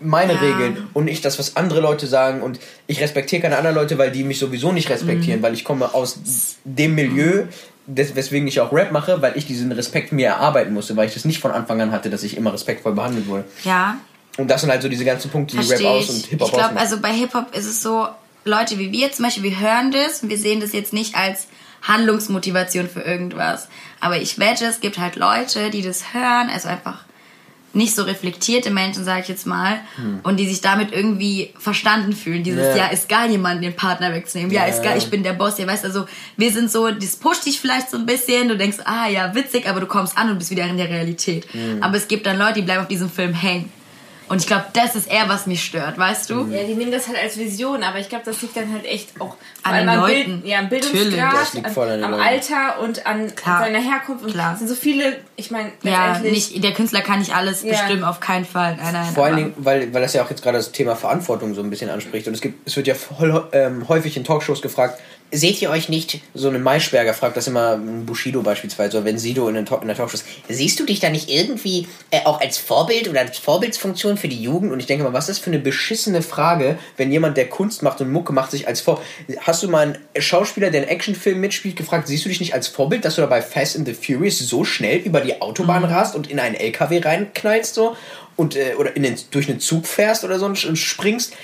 Meine 0.00 0.34
Ja. 0.34 0.38
Regeln 0.38 0.86
und 0.94 1.06
nicht 1.06 1.24
das, 1.24 1.38
was 1.38 1.56
andere 1.56 1.80
Leute 1.80 2.06
sagen. 2.06 2.40
Und 2.40 2.60
ich 2.86 3.00
respektiere 3.00 3.42
keine 3.42 3.56
anderen 3.56 3.74
Leute, 3.74 3.98
weil 3.98 4.10
die 4.12 4.22
mich 4.22 4.38
sowieso 4.38 4.70
nicht 4.70 4.90
respektieren, 4.90 5.42
weil 5.42 5.54
ich 5.54 5.64
komme 5.64 5.92
aus 5.92 6.20
dem 6.64 6.94
Milieu, 6.94 7.44
des, 7.88 8.14
weswegen 8.14 8.46
ich 8.46 8.60
auch 8.60 8.72
Rap 8.72 8.92
mache, 8.92 9.22
weil 9.22 9.36
ich 9.36 9.46
diesen 9.46 9.72
Respekt 9.72 10.12
mir 10.12 10.28
erarbeiten 10.28 10.72
musste, 10.74 10.96
weil 10.96 11.08
ich 11.08 11.14
das 11.14 11.24
nicht 11.24 11.40
von 11.40 11.50
Anfang 11.50 11.80
an 11.80 11.90
hatte, 11.90 12.10
dass 12.10 12.22
ich 12.22 12.36
immer 12.36 12.52
respektvoll 12.52 12.92
behandelt 12.92 13.26
wurde. 13.26 13.44
Ja, 13.64 13.96
Und 14.38 14.48
das 14.50 14.62
sind 14.62 14.70
halt 14.70 14.80
so 14.82 14.88
diese 14.88 15.04
ganzen 15.04 15.30
Punkte, 15.30 15.52
die 15.56 15.58
Rap 15.60 15.66
verstehe 15.68 15.90
aus 15.90 16.04
ich. 16.04 16.10
und 16.10 16.16
Ich 16.20 16.26
Hip-Hop 16.30 16.48
glaube, 16.50 16.64
ausmachen. 16.64 16.78
also 16.78 17.00
bei 17.00 17.12
Hip-Hop 17.12 17.54
ist 17.54 17.66
es 17.66 17.82
so, 17.82 18.08
Leute 18.44 18.78
wie 18.78 18.90
wir 18.92 19.12
zum 19.12 19.24
Beispiel, 19.26 19.42
wir 19.42 19.58
hören 19.60 19.90
das 19.92 20.22
und 20.22 20.30
wir 20.30 20.38
sehen 20.38 20.60
das 20.60 20.72
jetzt 20.72 20.92
nicht 20.94 21.14
als 21.16 21.48
Handlungsmotivation 21.82 22.88
für 22.88 23.00
irgendwas. 23.00 23.68
Aber 24.00 24.16
ich 24.20 24.38
wette, 24.38 24.64
es 24.66 24.80
gibt 24.80 24.98
halt 24.98 25.16
Leute, 25.16 25.70
die 25.70 25.82
das 25.82 26.14
hören, 26.14 26.48
also 26.52 26.68
einfach 26.68 27.04
nicht 27.74 27.94
so 27.94 28.02
reflektierte 28.04 28.70
Menschen, 28.70 29.04
sage 29.04 29.20
ich 29.22 29.28
jetzt 29.28 29.46
mal, 29.46 29.80
und 30.22 30.38
die 30.38 30.48
sich 30.48 30.62
damit 30.62 30.90
irgendwie 30.90 31.52
verstanden 31.58 32.12
fühlen. 32.14 32.42
Dieses, 32.42 32.68
Ja. 32.76 32.76
ja, 32.76 32.86
ist 32.86 33.08
geil, 33.08 33.30
jemanden 33.30 33.62
den 33.62 33.76
Partner 33.76 34.12
wegzunehmen. 34.14 34.52
Ja, 34.52 34.62
Ja. 34.66 34.68
ist 34.72 34.82
geil, 34.82 34.96
ich 34.96 35.10
bin 35.10 35.22
der 35.22 35.34
Boss. 35.34 35.58
Ja, 35.58 35.66
weißt 35.66 35.84
also, 35.84 36.06
wir 36.36 36.50
sind 36.50 36.70
so, 36.72 36.90
das 36.90 37.16
pusht 37.16 37.44
dich 37.44 37.60
vielleicht 37.60 37.90
so 37.90 37.98
ein 37.98 38.06
bisschen. 38.06 38.48
Du 38.48 38.56
denkst, 38.56 38.78
ah 38.84 39.06
ja, 39.08 39.34
witzig, 39.34 39.68
aber 39.68 39.80
du 39.80 39.86
kommst 39.86 40.16
an 40.16 40.30
und 40.30 40.38
bist 40.38 40.50
wieder 40.50 40.64
in 40.64 40.78
der 40.78 40.88
Realität. 40.88 41.46
Aber 41.80 41.96
es 41.96 42.08
gibt 42.08 42.26
dann 42.26 42.38
Leute, 42.38 42.54
die 42.54 42.62
bleiben 42.62 42.80
auf 42.82 42.88
diesem 42.88 43.10
Film 43.10 43.34
hängen. 43.34 43.70
Und 44.28 44.40
ich 44.40 44.46
glaube, 44.46 44.66
das 44.74 44.94
ist 44.94 45.10
eher, 45.10 45.28
was 45.28 45.46
mich 45.46 45.64
stört, 45.64 45.96
weißt 45.98 46.30
du? 46.30 46.46
Ja, 46.50 46.62
die 46.64 46.74
nehmen 46.74 46.92
das 46.92 47.08
halt 47.08 47.18
als 47.18 47.38
Vision, 47.38 47.82
aber 47.82 47.98
ich 47.98 48.08
glaube, 48.08 48.24
das 48.24 48.42
liegt 48.42 48.56
dann 48.56 48.72
halt 48.72 48.84
echt 48.84 49.20
auch 49.20 49.36
An 49.62 49.74
den 49.76 49.88
am 49.88 50.00
Leuten. 50.00 50.40
Bild, 50.40 50.46
ja, 50.46 50.58
am 50.58 50.64
Natürlich. 50.64 50.92
Bildungsgrad, 50.92 51.32
Das 51.40 51.54
liegt 51.54 51.70
voll 51.70 51.88
an 51.88 52.04
am 52.04 52.10
Leuten. 52.12 52.22
Alter 52.22 52.80
und 52.82 53.06
an 53.06 53.34
Klar. 53.34 53.60
seiner 53.60 53.80
Herkunft. 53.80 54.24
Und 54.24 54.32
Klar. 54.32 54.52
es 54.52 54.58
sind 54.58 54.68
so 54.68 54.74
viele, 54.74 55.16
ich 55.36 55.50
meine, 55.50 55.72
Ja, 55.82 56.18
nicht, 56.18 56.62
der 56.62 56.72
Künstler 56.72 57.00
kann 57.00 57.20
nicht 57.20 57.34
alles 57.34 57.62
Ja. 57.62 57.70
bestimmen, 57.70 58.04
auf 58.04 58.20
keinen 58.20 58.44
Fall. 58.44 58.76
Nein, 58.76 58.92
nein. 58.92 59.14
Vor 59.14 59.24
allen 59.24 59.36
Dingen, 59.36 59.54
weil, 59.56 59.92
weil 59.94 60.02
das 60.02 60.12
ja 60.12 60.22
auch 60.24 60.30
jetzt 60.30 60.42
gerade 60.42 60.58
das 60.58 60.72
Thema 60.72 60.94
Verantwortung 60.96 61.54
so 61.54 61.62
ein 61.62 61.70
bisschen 61.70 61.90
anspricht. 61.90 62.26
Und 62.28 62.34
es 62.34 62.40
gibt, 62.40 62.66
es 62.68 62.76
wird 62.76 62.86
ja 62.86 62.94
voll, 62.94 63.48
ähm, 63.52 63.88
häufig 63.88 64.16
in 64.16 64.24
Talkshows 64.24 64.60
gefragt, 64.62 65.00
seht 65.30 65.60
ihr 65.60 65.70
euch 65.70 65.88
nicht, 65.88 66.20
so 66.34 66.48
eine 66.48 66.58
Maischberger 66.58 67.12
fragt 67.12 67.36
das 67.36 67.46
immer 67.46 67.72
ein 67.72 68.06
Bushido 68.06 68.42
beispielsweise, 68.42 68.96
oder 68.96 69.06
wenn 69.06 69.18
Sido 69.18 69.48
in, 69.48 69.54
den 69.54 69.66
in 69.66 69.86
der 69.86 69.96
Talkshow 69.96 70.14
ist, 70.14 70.24
siehst 70.48 70.80
du 70.80 70.86
dich 70.86 71.00
da 71.00 71.10
nicht 71.10 71.28
irgendwie 71.28 71.86
äh, 72.10 72.20
auch 72.24 72.40
als 72.40 72.56
Vorbild 72.56 73.08
oder 73.08 73.20
als 73.20 73.38
Vorbildsfunktion 73.38 74.16
für 74.16 74.28
die 74.28 74.42
Jugend? 74.42 74.72
Und 74.72 74.80
ich 74.80 74.86
denke 74.86 75.04
mal, 75.04 75.12
was 75.12 75.28
ist 75.28 75.38
das 75.38 75.44
für 75.44 75.50
eine 75.50 75.58
beschissene 75.58 76.22
Frage, 76.22 76.78
wenn 76.96 77.12
jemand, 77.12 77.36
der 77.36 77.48
Kunst 77.48 77.82
macht 77.82 78.00
und 78.00 78.10
Mucke 78.10 78.32
macht, 78.32 78.50
sich 78.50 78.66
als 78.66 78.80
Vor... 78.80 79.02
Hast 79.40 79.62
du 79.62 79.68
mal 79.68 79.88
einen 79.88 80.22
Schauspieler, 80.22 80.70
der 80.70 80.82
einen 80.82 80.90
Actionfilm 80.90 81.40
mitspielt, 81.40 81.76
gefragt, 81.76 82.08
siehst 82.08 82.24
du 82.24 82.30
dich 82.30 82.40
nicht 82.40 82.54
als 82.54 82.68
Vorbild, 82.68 83.04
dass 83.04 83.16
du 83.16 83.20
dabei 83.20 83.42
Fast 83.42 83.76
and 83.76 83.86
the 83.86 83.94
Furious 83.94 84.38
so 84.38 84.64
schnell 84.64 84.98
über 84.98 85.20
die 85.20 85.40
Autobahn 85.42 85.84
rast 85.84 86.14
und 86.14 86.30
in 86.30 86.40
einen 86.40 86.54
LKW 86.54 87.00
reinknallst 87.00 87.74
so? 87.74 87.96
Und, 88.36 88.56
äh, 88.56 88.74
oder 88.78 88.96
in 88.96 89.02
den, 89.02 89.16
durch 89.30 89.48
einen 89.48 89.60
Zug 89.60 89.86
fährst 89.86 90.24
oder 90.24 90.38
so 90.38 90.46
und 90.46 90.56
springst? 90.56 91.34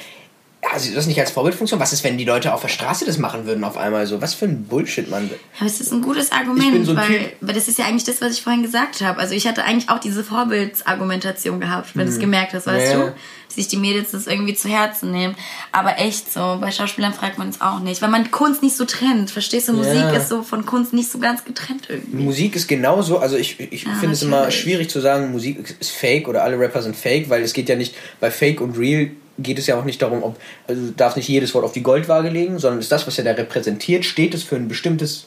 Ja, 0.65 0.79
du 0.79 0.95
das 0.95 1.07
nicht 1.07 1.21
als 1.21 1.31
Vorbildfunktion? 1.31 1.79
Was 1.79 1.93
ist, 1.93 2.05
wenn 2.05 2.17
die 2.17 2.25
Leute 2.25 2.55
auf 2.55 2.63
der 2.63 2.69
Straße 2.69 3.05
das 3.05 3.19
machen 3.19 3.45
würden 3.45 3.65
auf 3.65 3.77
einmal 3.77 4.07
so? 4.07 4.23
Was 4.23 4.35
für 4.35 4.47
ein 4.47 4.65
Bullshit, 4.65 5.11
Mann. 5.11 5.29
Aber 5.59 5.67
es 5.67 5.81
ist 5.81 5.93
ein 5.93 6.01
gutes 6.01 6.33
Argument, 6.33 6.87
so 6.87 6.93
ein 6.93 6.97
weil, 6.97 7.33
weil 7.41 7.55
das 7.55 7.69
ist 7.69 7.79
ja 7.79 7.85
eigentlich 7.85 8.05
das, 8.05 8.21
was 8.23 8.33
ich 8.33 8.43
vorhin 8.43 8.63
gesagt 8.63 9.01
habe. 9.03 9.19
Also 9.19 9.35
ich 9.35 9.47
hatte 9.47 9.65
eigentlich 9.65 9.91
auch 9.91 9.99
diese 9.99 10.25
Vorbildsargumentation 10.25 11.61
gehabt, 11.61 11.91
wenn 11.95 12.07
du 12.07 12.13
es 12.13 12.19
gemerkt 12.19 12.55
hast, 12.55 12.67
weißt. 12.67 12.93
Ja. 12.93 12.99
du? 12.99 13.15
Dass 13.47 13.57
sich 13.57 13.69
die 13.69 13.77
Mädels 13.77 14.13
das 14.13 14.27
irgendwie 14.27 14.55
zu 14.55 14.69
Herzen 14.69 15.11
nehmen. 15.11 15.35
Aber 15.71 15.99
echt 15.99 16.33
so, 16.33 16.59
bei 16.61 16.71
Schauspielern 16.71 17.13
fragt 17.13 17.37
man 17.37 17.51
es 17.51 17.61
auch 17.61 17.81
nicht. 17.81 18.01
Weil 18.01 18.09
man 18.09 18.31
Kunst 18.31 18.63
nicht 18.63 18.77
so 18.77 18.87
trennt. 18.87 19.31
Verstehst 19.31 19.69
du? 19.69 19.75
Musik 19.75 19.95
Ja. 19.95 20.13
ist 20.13 20.31
so 20.31 20.43
von 20.43 20.65
Kunst 20.65 20.95
nicht 20.95 21.11
so 21.11 21.19
ganz 21.19 21.45
getrennt 21.45 21.89
irgendwie. 21.89 22.17
Musik 22.17 22.57
ist 22.57 22.69
genauso, 22.69 23.19
also 23.19 23.37
ich, 23.37 23.61
ich 23.61 23.85
finde 23.85 24.13
es 24.13 24.23
immer 24.23 24.51
schwierig 24.51 24.89
zu 24.89 25.01
sagen, 25.01 25.31
Musik 25.31 25.77
ist 25.79 25.91
fake 25.91 26.27
oder 26.27 26.43
alle 26.43 26.59
Rapper 26.59 26.81
sind 26.81 26.97
fake, 26.97 27.29
weil 27.29 27.43
es 27.43 27.53
geht 27.53 27.69
ja 27.69 27.77
nicht, 27.77 27.95
bei 28.19 28.31
Fake 28.31 28.61
und 28.61 28.79
Real 28.79 29.11
geht 29.39 29.59
es 29.59 29.67
ja 29.67 29.79
auch 29.79 29.85
nicht 29.85 30.01
darum, 30.01 30.23
ob, 30.23 30.37
also 30.69 30.87
du 30.87 30.93
darfst 30.93 31.17
nicht 31.17 31.29
jedes 31.29 31.55
Wort 31.55 31.65
auf 31.65 31.73
die 31.73 31.83
Goldwaage 31.83 32.29
legen, 32.29 32.59
sondern 32.59 32.81
ist 32.81 32.93
das, 32.93 33.07
was 33.07 33.19
er 33.19 33.25
da 33.25 33.33
repräsentiert, 33.33 34.05
steht 34.05 34.35
es 34.35 34.43
für 34.43 34.57
ein 34.57 34.69
bestimmtes 34.69 35.27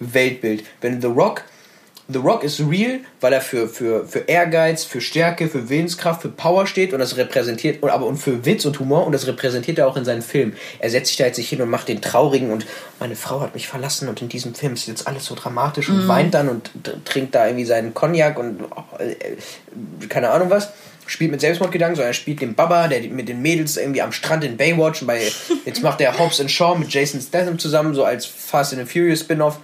Weltbild. 0.00 0.64
Wenn 0.80 1.00
The 1.00 1.08
Rock, 1.08 1.44
The 2.10 2.20
Rock 2.20 2.42
ist 2.42 2.60
real, 2.60 3.00
weil 3.20 3.34
er 3.34 3.42
für, 3.42 3.68
für, 3.68 4.06
für 4.06 4.20
Ehrgeiz, 4.20 4.82
für 4.84 5.02
Stärke, 5.02 5.46
für 5.46 5.68
Willenskraft, 5.68 6.22
für 6.22 6.30
Power 6.30 6.66
steht 6.66 6.94
und 6.94 7.00
das 7.00 7.18
repräsentiert, 7.18 7.82
und 7.82 7.90
aber 7.90 8.06
und 8.06 8.16
für 8.16 8.46
Witz 8.46 8.64
und 8.64 8.80
Humor 8.80 9.04
und 9.04 9.12
das 9.12 9.26
repräsentiert 9.26 9.78
er 9.78 9.86
auch 9.86 9.96
in 9.96 10.06
seinen 10.06 10.22
Filmen. 10.22 10.56
Er 10.78 10.88
setzt 10.88 11.08
sich 11.08 11.18
da 11.18 11.26
jetzt 11.26 11.36
nicht 11.36 11.50
hin 11.50 11.60
und 11.60 11.68
macht 11.68 11.88
den 11.88 12.00
traurigen 12.00 12.50
und 12.50 12.64
meine 12.98 13.14
Frau 13.14 13.42
hat 13.42 13.54
mich 13.54 13.68
verlassen 13.68 14.08
und 14.08 14.22
in 14.22 14.30
diesem 14.30 14.54
Film 14.54 14.72
ist 14.72 14.88
jetzt 14.88 15.06
alles 15.06 15.26
so 15.26 15.34
dramatisch 15.34 15.90
und 15.90 16.08
weint 16.08 16.32
dann 16.32 16.48
und 16.48 16.70
trinkt 17.04 17.34
da 17.34 17.46
irgendwie 17.46 17.66
seinen 17.66 17.92
Cognac 17.92 18.38
und 18.38 18.60
oh, 18.74 19.02
äh, 19.02 20.06
keine 20.08 20.30
Ahnung 20.30 20.48
was. 20.48 20.70
Spielt 21.08 21.30
mit 21.30 21.40
Selbstmordgedanken, 21.40 21.96
sondern 21.96 22.10
er 22.10 22.14
spielt 22.14 22.40
den 22.40 22.54
Baba, 22.54 22.86
der 22.86 23.00
mit 23.08 23.28
den 23.28 23.42
Mädels 23.42 23.76
irgendwie 23.76 24.02
am 24.02 24.12
Strand 24.12 24.44
in 24.44 24.56
Baywatch. 24.56 25.04
Bei, 25.06 25.22
jetzt 25.64 25.82
macht 25.82 26.00
er 26.00 26.18
Hobbs 26.18 26.40
and 26.40 26.50
Shaw 26.50 26.78
mit 26.78 26.92
Jason 26.92 27.20
Statham 27.20 27.58
zusammen, 27.58 27.94
so 27.94 28.04
als 28.04 28.26
Fast 28.26 28.74
and 28.74 28.86
the 28.86 28.92
Furious 28.92 29.20
Spin-off. 29.20 29.58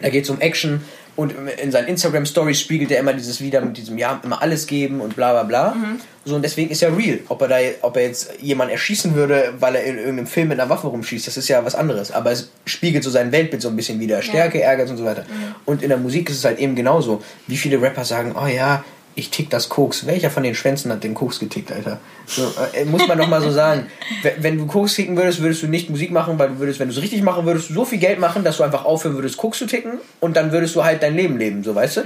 Da 0.00 0.10
geht 0.10 0.24
es 0.24 0.30
um 0.30 0.40
Action 0.40 0.82
und 1.16 1.32
in 1.62 1.70
seinen 1.70 1.86
Instagram 1.86 2.26
Stories 2.26 2.60
spiegelt 2.60 2.90
er 2.90 2.98
immer 2.98 3.12
dieses 3.12 3.40
wieder 3.40 3.60
mit 3.60 3.76
diesem 3.76 3.98
ja 3.98 4.20
immer 4.24 4.42
alles 4.42 4.66
geben 4.66 5.00
und 5.00 5.14
bla 5.14 5.32
bla 5.32 5.42
bla. 5.44 5.76
So 6.24 6.34
und 6.34 6.42
deswegen 6.42 6.70
ist 6.70 6.82
er 6.82 6.96
real. 6.96 7.20
Ob 7.28 7.40
er 7.42 7.48
da 7.48 7.56
ob 7.82 7.96
er 7.96 8.02
jetzt 8.02 8.32
jemanden 8.40 8.72
erschießen 8.72 9.14
würde, 9.14 9.54
weil 9.60 9.76
er 9.76 9.84
in 9.84 9.96
irgendeinem 9.96 10.26
Film 10.26 10.48
mit 10.48 10.58
einer 10.58 10.68
Waffe 10.68 10.88
rumschießt, 10.88 11.26
das 11.26 11.36
ist 11.36 11.46
ja 11.48 11.64
was 11.64 11.76
anderes. 11.76 12.10
Aber 12.10 12.32
es 12.32 12.50
spiegelt 12.66 13.04
so 13.04 13.10
sein 13.10 13.30
Weltbild 13.30 13.62
so 13.62 13.68
ein 13.68 13.76
bisschen 13.76 14.00
wieder. 14.00 14.22
Stärke, 14.22 14.58
Ehrgeiz 14.58 14.90
und 14.90 14.96
so 14.96 15.04
weiter. 15.04 15.24
Und 15.64 15.82
in 15.82 15.88
der 15.88 15.98
Musik 15.98 16.30
ist 16.30 16.38
es 16.38 16.44
halt 16.44 16.58
eben 16.58 16.74
genauso. 16.74 17.22
Wie 17.46 17.56
viele 17.56 17.80
Rapper 17.80 18.04
sagen, 18.04 18.34
oh 18.36 18.46
ja, 18.46 18.84
ich 19.16 19.30
tick 19.30 19.48
das 19.50 19.68
Koks. 19.68 20.06
Welcher 20.06 20.30
von 20.30 20.42
den 20.42 20.54
Schwänzen 20.54 20.90
hat 20.90 21.04
den 21.04 21.14
Koks 21.14 21.38
getickt, 21.38 21.70
Alter? 21.70 22.00
So, 22.26 22.52
äh, 22.72 22.84
muss 22.84 23.06
man 23.06 23.16
doch 23.18 23.28
mal 23.28 23.40
so 23.40 23.50
sagen. 23.50 23.86
Wenn- 24.22 24.42
Wenn 24.42 24.58
du 24.58 24.66
Koks 24.66 24.94
ticken 24.94 25.16
würdest, 25.16 25.40
würdest 25.40 25.62
du 25.62 25.68
nicht 25.68 25.88
Musik 25.90 26.10
machen, 26.10 26.38
weil 26.38 26.48
du 26.48 26.58
würdest, 26.58 26.80
wenn 26.80 26.88
du 26.88 26.94
es 26.94 27.00
richtig 27.02 27.22
machen 27.22 27.46
würdest, 27.46 27.70
du 27.70 27.74
so 27.74 27.84
viel 27.84 27.98
Geld 27.98 28.18
machen, 28.18 28.42
dass 28.44 28.56
du 28.56 28.62
einfach 28.64 28.84
aufhören 28.84 29.14
würdest, 29.14 29.36
Koks 29.36 29.58
zu 29.58 29.66
ticken 29.66 29.98
und 30.20 30.36
dann 30.36 30.50
würdest 30.52 30.74
du 30.74 30.82
halt 30.84 31.02
dein 31.02 31.14
Leben 31.14 31.38
leben, 31.38 31.62
so 31.62 31.74
weißt 31.74 31.98
du? 31.98 32.02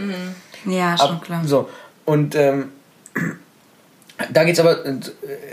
Ja, 0.70 0.96
schon 0.98 1.16
Ab- 1.16 1.24
klar. 1.24 1.42
So. 1.46 1.68
Und 2.04 2.34
ähm, 2.34 2.70
da 4.32 4.42
geht's 4.44 4.58
aber, 4.58 4.84
äh, 4.84 4.94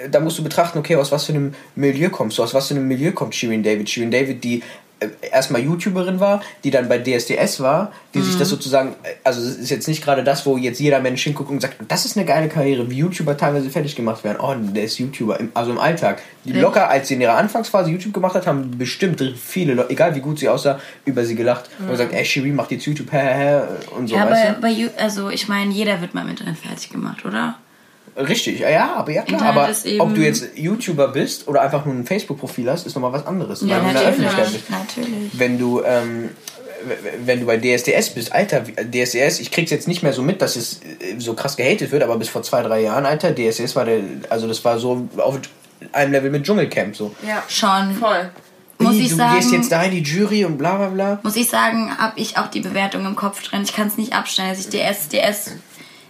da 0.10 0.20
musst 0.20 0.38
du 0.40 0.44
betrachten, 0.44 0.80
okay, 0.80 0.96
aus 0.96 1.12
was 1.12 1.26
für 1.26 1.34
einem 1.34 1.54
Milieu 1.76 2.10
kommst 2.10 2.38
du, 2.38 2.44
aus 2.44 2.54
was 2.54 2.68
für 2.68 2.74
einem 2.76 2.88
Milieu 2.88 3.12
kommt 3.12 3.36
Shirin 3.36 3.62
David. 3.64 3.90
Shirin 3.90 4.10
David, 4.12 4.44
die 4.44 4.64
erstmal 5.32 5.62
YouTuberin 5.62 6.20
war, 6.20 6.42
die 6.64 6.72
dann 6.72 6.88
bei 6.88 6.98
DSDS 6.98 7.60
war, 7.60 7.92
die 8.14 8.22
sich 8.22 8.38
das 8.38 8.50
sozusagen, 8.50 8.96
äh, 9.04 9.16
also 9.24 9.42
es 9.42 9.58
ist 9.58 9.70
jetzt 9.70 9.88
nicht 9.88 10.04
gerade 10.04 10.24
das, 10.24 10.46
wo 10.46 10.58
jetzt 10.58 10.80
jeder 10.80 11.00
Mensch 11.00 11.24
hinguckt 11.24 11.50
und 11.50 11.62
sagt, 11.62 11.76
das 11.88 12.06
ist 12.06 12.18
eine 12.18 12.26
geile 12.26 12.48
Karriere, 12.48 12.90
wie 12.90 12.98
YouTuber 12.98 13.38
teilweise 13.38 13.70
fertig 13.70 13.96
gemacht 13.96 14.24
werden. 14.24 14.38
Oh, 14.40 14.56
der 14.58 14.86
ist 14.86 14.98
YouTuber, 14.98 15.40
also 15.54 15.72
im 15.72 15.80
Alltag. 15.80 16.22
Die 16.46 16.52
Echt? 16.52 16.62
locker, 16.62 16.90
als 16.90 17.08
sie 17.08 17.16
in 17.16 17.22
ihrer 17.22 17.36
Anfangsphase 17.36 17.90
YouTube 17.90 18.14
gemacht 18.14 18.36
hat, 18.36 18.48
haben 18.48 18.78
bestimmt 18.78 19.22
viele 19.42 19.74
Leute, 19.74 19.90
egal 19.90 20.16
wie 20.16 20.22
gut 20.22 20.40
sie 20.40 20.48
aussah, 20.48 20.80
über 21.04 21.26
sie 21.26 21.36
gelacht 21.36 21.70
und 21.80 21.90
gesagt, 21.90 22.14
ey, 22.14 22.24
Shirin 22.24 22.56
macht 22.56 22.72
jetzt 22.72 22.86
YouTube, 22.86 23.12
hä, 23.12 23.18
hä, 23.18 23.34
hä, 23.34 23.62
und 23.98 24.08
so, 24.08 24.16
Ja, 24.16 24.24
aber 24.24 24.58
bei, 24.62 24.90
also 24.98 25.30
ich 25.30 25.48
meine, 25.48 25.72
jeder 25.72 26.02
wird 26.02 26.14
mal 26.14 26.22
im 26.22 26.30
Internet 26.30 26.58
fertig 26.58 26.90
gemacht, 26.90 27.26
oder? 27.26 27.56
Richtig, 28.18 28.60
ja, 28.60 28.70
ja, 28.70 28.94
aber 28.96 29.12
ja 29.12 29.24
klar. 29.24 29.42
Aber 29.42 29.70
ob 30.00 30.16
du 30.16 30.22
jetzt 30.22 30.56
YouTuber 30.56 31.10
bist 31.10 31.48
oder 31.48 31.62
einfach 31.62 31.86
nur 31.86 31.94
ein 31.96 32.06
Facebook-Profil 32.06 32.70
hast, 32.72 32.86
ist 32.88 32.96
nochmal 32.96 33.12
was 33.14 33.26
anderes. 33.26 33.62
weil 33.68 33.80
du 33.82 33.88
in 33.88 33.94
der 33.94 34.04
Öffentlichkeit 34.04 34.52
bist. 34.54 34.70
natürlich. 34.70 35.30
Wenn 35.34 35.58
du, 35.60 35.82
ähm, 35.84 36.30
wenn 37.26 37.40
du 37.42 37.46
bei 37.46 37.58
DSDS 37.58 38.12
bist, 38.12 38.32
Alter, 38.32 38.66
wie- 38.68 38.74
DSDS, 38.74 39.40
ich 39.40 39.52
krieg's 39.52 39.72
jetzt 39.72 39.88
nicht 39.88 40.02
mehr 40.04 40.14
so 40.14 40.22
mit, 40.22 40.42
dass 40.42 40.56
es 40.56 40.80
äh, 40.82 41.20
so 41.20 41.34
krass 41.34 41.58
gehatet 41.58 41.92
wird, 41.92 42.04
aber 42.04 42.18
bis 42.18 42.30
vor 42.30 42.42
zwei, 42.44 42.62
drei 42.64 42.82
Jahren, 42.82 43.06
Alter, 43.06 43.34
DSDS 43.36 43.76
war 43.76 43.86
der, 43.86 44.00
also 44.30 44.48
das 44.48 44.64
war 44.64 44.80
so 44.80 45.08
auf 45.18 45.40
einem 45.92 46.12
Level 46.14 46.30
mit 46.32 46.44
Dschungelcamp 46.46 46.96
so. 46.96 47.14
Ja, 47.28 47.44
Schon. 47.50 47.96
voll. 47.96 48.30
Muss 48.78 48.96
ich 48.96 49.10
du 49.10 49.16
sagen, 49.16 49.36
gehst 49.38 49.52
jetzt 49.54 49.72
da 49.72 49.84
in 49.84 49.92
die 49.92 50.02
Jury 50.02 50.44
und 50.44 50.58
bla 50.58 50.76
bla 50.76 50.88
bla. 50.90 51.20
muss 51.24 51.38
ich 51.38 51.50
sagen, 51.50 51.98
habe 51.98 52.20
ich 52.20 52.38
auch 52.38 52.48
die 52.48 52.60
Bewertung 52.60 53.06
im 53.06 53.16
Kopf 53.16 53.42
drin. 53.42 53.62
Ich 53.64 53.74
kann 53.74 53.88
es 53.88 53.98
nicht 53.98 54.14
abstellen, 54.14 54.50
dass 54.50 54.60
ich 54.60 54.70
DS, 54.70 55.08
DS 55.08 55.52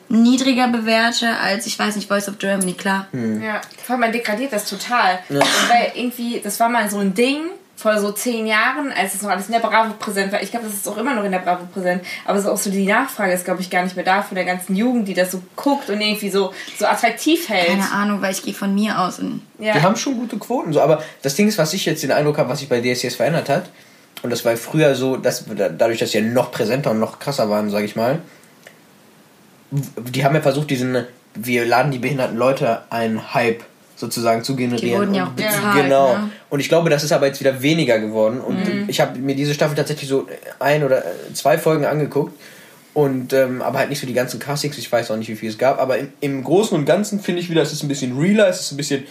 niedriger 0.09 0.67
bewerte 0.67 1.29
als, 1.37 1.65
ich 1.65 1.77
weiß 1.77 1.95
nicht, 1.95 2.07
Voice 2.07 2.29
of 2.29 2.37
Germany, 2.37 2.73
klar. 2.73 3.07
Ja, 3.13 3.61
vor 3.83 3.93
allem 3.93 4.01
man 4.01 4.11
degradiert 4.11 4.53
das 4.53 4.69
total. 4.69 5.19
Und 5.29 5.39
Weil 5.39 5.91
irgendwie, 5.95 6.41
das 6.43 6.59
war 6.59 6.69
mal 6.69 6.89
so 6.89 6.99
ein 6.99 7.13
Ding 7.13 7.41
vor 7.77 7.99
so 7.99 8.11
zehn 8.13 8.47
Jahren, 8.47 8.91
als 8.93 9.15
es 9.15 9.21
noch 9.21 9.29
alles 9.29 9.47
in 9.47 9.51
der 9.51 9.59
Bravo 9.59 9.93
präsent 9.99 10.31
war. 10.31 10.41
Ich 10.41 10.49
glaube, 10.49 10.65
das 10.65 10.75
ist 10.75 10.87
auch 10.87 10.97
immer 10.97 11.13
noch 11.13 11.25
in 11.25 11.31
der 11.31 11.39
Bravo 11.39 11.65
präsent. 11.65 12.03
Aber 12.23 12.39
so 12.39 12.51
auch 12.51 12.57
so 12.57 12.69
die 12.69 12.85
Nachfrage 12.85 13.33
ist, 13.33 13.43
glaube 13.43 13.61
ich, 13.61 13.69
gar 13.69 13.83
nicht 13.83 13.95
mehr 13.97 14.05
da 14.05 14.21
von 14.21 14.35
der 14.35 14.45
ganzen 14.45 14.75
Jugend, 14.75 15.07
die 15.07 15.13
das 15.13 15.31
so 15.31 15.41
guckt 15.55 15.89
und 15.89 15.99
irgendwie 15.99 16.29
so, 16.29 16.53
so 16.79 16.85
attraktiv 16.85 17.49
hält. 17.49 17.67
Keine 17.67 17.91
Ahnung, 17.91 18.21
weil 18.21 18.31
ich 18.31 18.43
gehe 18.43 18.53
von 18.53 18.73
mir 18.73 18.99
aus 18.99 19.19
und 19.19 19.41
Ja. 19.59 19.73
Die 19.73 19.81
haben 19.81 19.97
schon 19.97 20.17
gute 20.17 20.37
Quoten, 20.37 20.71
so, 20.71 20.81
aber 20.81 21.03
das 21.21 21.35
Ding 21.35 21.47
ist, 21.47 21.57
was 21.57 21.73
ich 21.73 21.85
jetzt 21.85 22.01
den 22.01 22.11
Eindruck 22.11 22.37
habe, 22.37 22.49
was 22.49 22.59
sich 22.59 22.69
bei 22.69 22.79
DSDS 22.79 23.15
verändert 23.15 23.49
hat, 23.49 23.69
und 24.21 24.29
das 24.31 24.43
war 24.45 24.55
früher 24.57 24.95
so, 24.95 25.17
dass 25.17 25.45
dadurch, 25.77 25.99
dass 25.99 26.11
sie 26.11 26.19
ja 26.19 26.23
noch 26.23 26.51
präsenter 26.51 26.91
und 26.91 26.99
noch 26.99 27.19
krasser 27.19 27.49
waren, 27.49 27.69
sage 27.69 27.85
ich 27.85 27.95
mal, 27.95 28.19
die 29.97 30.23
haben 30.25 30.35
ja 30.35 30.41
versucht, 30.41 30.69
diesen, 30.69 31.05
wir 31.33 31.65
laden 31.65 31.91
die 31.91 31.99
behinderten 31.99 32.37
Leute 32.37 32.81
einen 32.89 33.33
Hype 33.33 33.63
sozusagen 33.97 34.43
zu 34.43 34.55
generieren. 34.55 34.81
Die 34.81 34.97
wurden 34.97 35.13
ja 35.13 35.23
Und- 35.23 35.29
auch 35.29 35.33
bezahlt, 35.33 35.83
Genau. 35.83 36.17
ne? 36.17 36.29
Und 36.49 36.59
ich 36.59 36.67
glaube, 36.69 36.89
das 36.89 37.03
ist 37.03 37.11
aber 37.13 37.27
jetzt 37.27 37.39
wieder 37.39 37.61
weniger 37.61 37.97
geworden. 37.99 38.41
Und 38.41 38.89
ich 38.89 38.99
habe 38.99 39.17
mir 39.19 39.35
diese 39.35 39.53
Staffel 39.53 39.75
tatsächlich 39.75 40.09
so 40.09 40.27
ein 40.59 40.83
oder 40.83 41.03
zwei 41.33 41.57
Folgen 41.57 41.85
angeguckt. 41.85 42.33
Und 42.93 43.33
ähm, 43.33 43.61
aber 43.61 43.79
halt 43.79 43.89
nicht 43.89 43.99
so 43.99 44.07
die 44.07 44.13
ganzen 44.13 44.39
Castings, 44.39 44.77
ich 44.77 44.89
weiß 44.89 45.11
auch 45.11 45.17
nicht, 45.17 45.27
wie 45.29 45.35
viel 45.35 45.49
es 45.49 45.57
gab. 45.57 45.79
Aber 45.81 45.97
im, 45.97 46.13
im 46.21 46.43
Großen 46.43 46.77
und 46.77 46.85
Ganzen 46.85 47.19
finde 47.19 47.41
ich 47.41 47.49
wieder, 47.49 47.61
es 47.61 47.73
ist 47.73 47.83
ein 47.83 47.89
bisschen 47.89 48.17
realer, 48.17 48.47
es 48.47 48.61
ist 48.61 48.71
ein 48.71 48.77
bisschen 48.77 49.03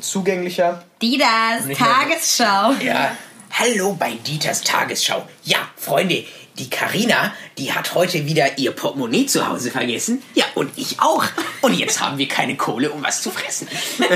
zugänglicher. 0.00 0.82
Didas, 1.02 1.66
Nicht 1.66 1.80
mehr- 1.80 1.88
Tagesschau. 1.88 2.72
Ja, 2.84 3.16
hallo 3.50 3.96
bei 3.98 4.12
Dieters 4.26 4.62
Tagesschau. 4.62 5.22
Ja, 5.44 5.58
Freunde, 5.76 6.24
die 6.60 6.70
Karina, 6.70 7.32
die 7.58 7.72
hat 7.72 7.94
heute 7.94 8.26
wieder 8.26 8.58
ihr 8.58 8.72
Portemonnaie 8.72 9.26
zu 9.26 9.48
Hause 9.48 9.70
vergessen. 9.70 10.22
Ja, 10.34 10.44
und 10.54 10.70
ich 10.76 11.00
auch. 11.00 11.24
Und 11.62 11.74
jetzt 11.74 12.00
haben 12.00 12.18
wir 12.18 12.28
keine 12.28 12.56
Kohle, 12.56 12.90
um 12.90 13.02
was 13.02 13.22
zu 13.22 13.30
fressen. 13.30 13.68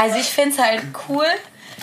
Also 0.00 0.16
ich 0.16 0.26
finde 0.26 0.50
es 0.50 0.58
halt 0.58 0.82
cool, 1.08 1.26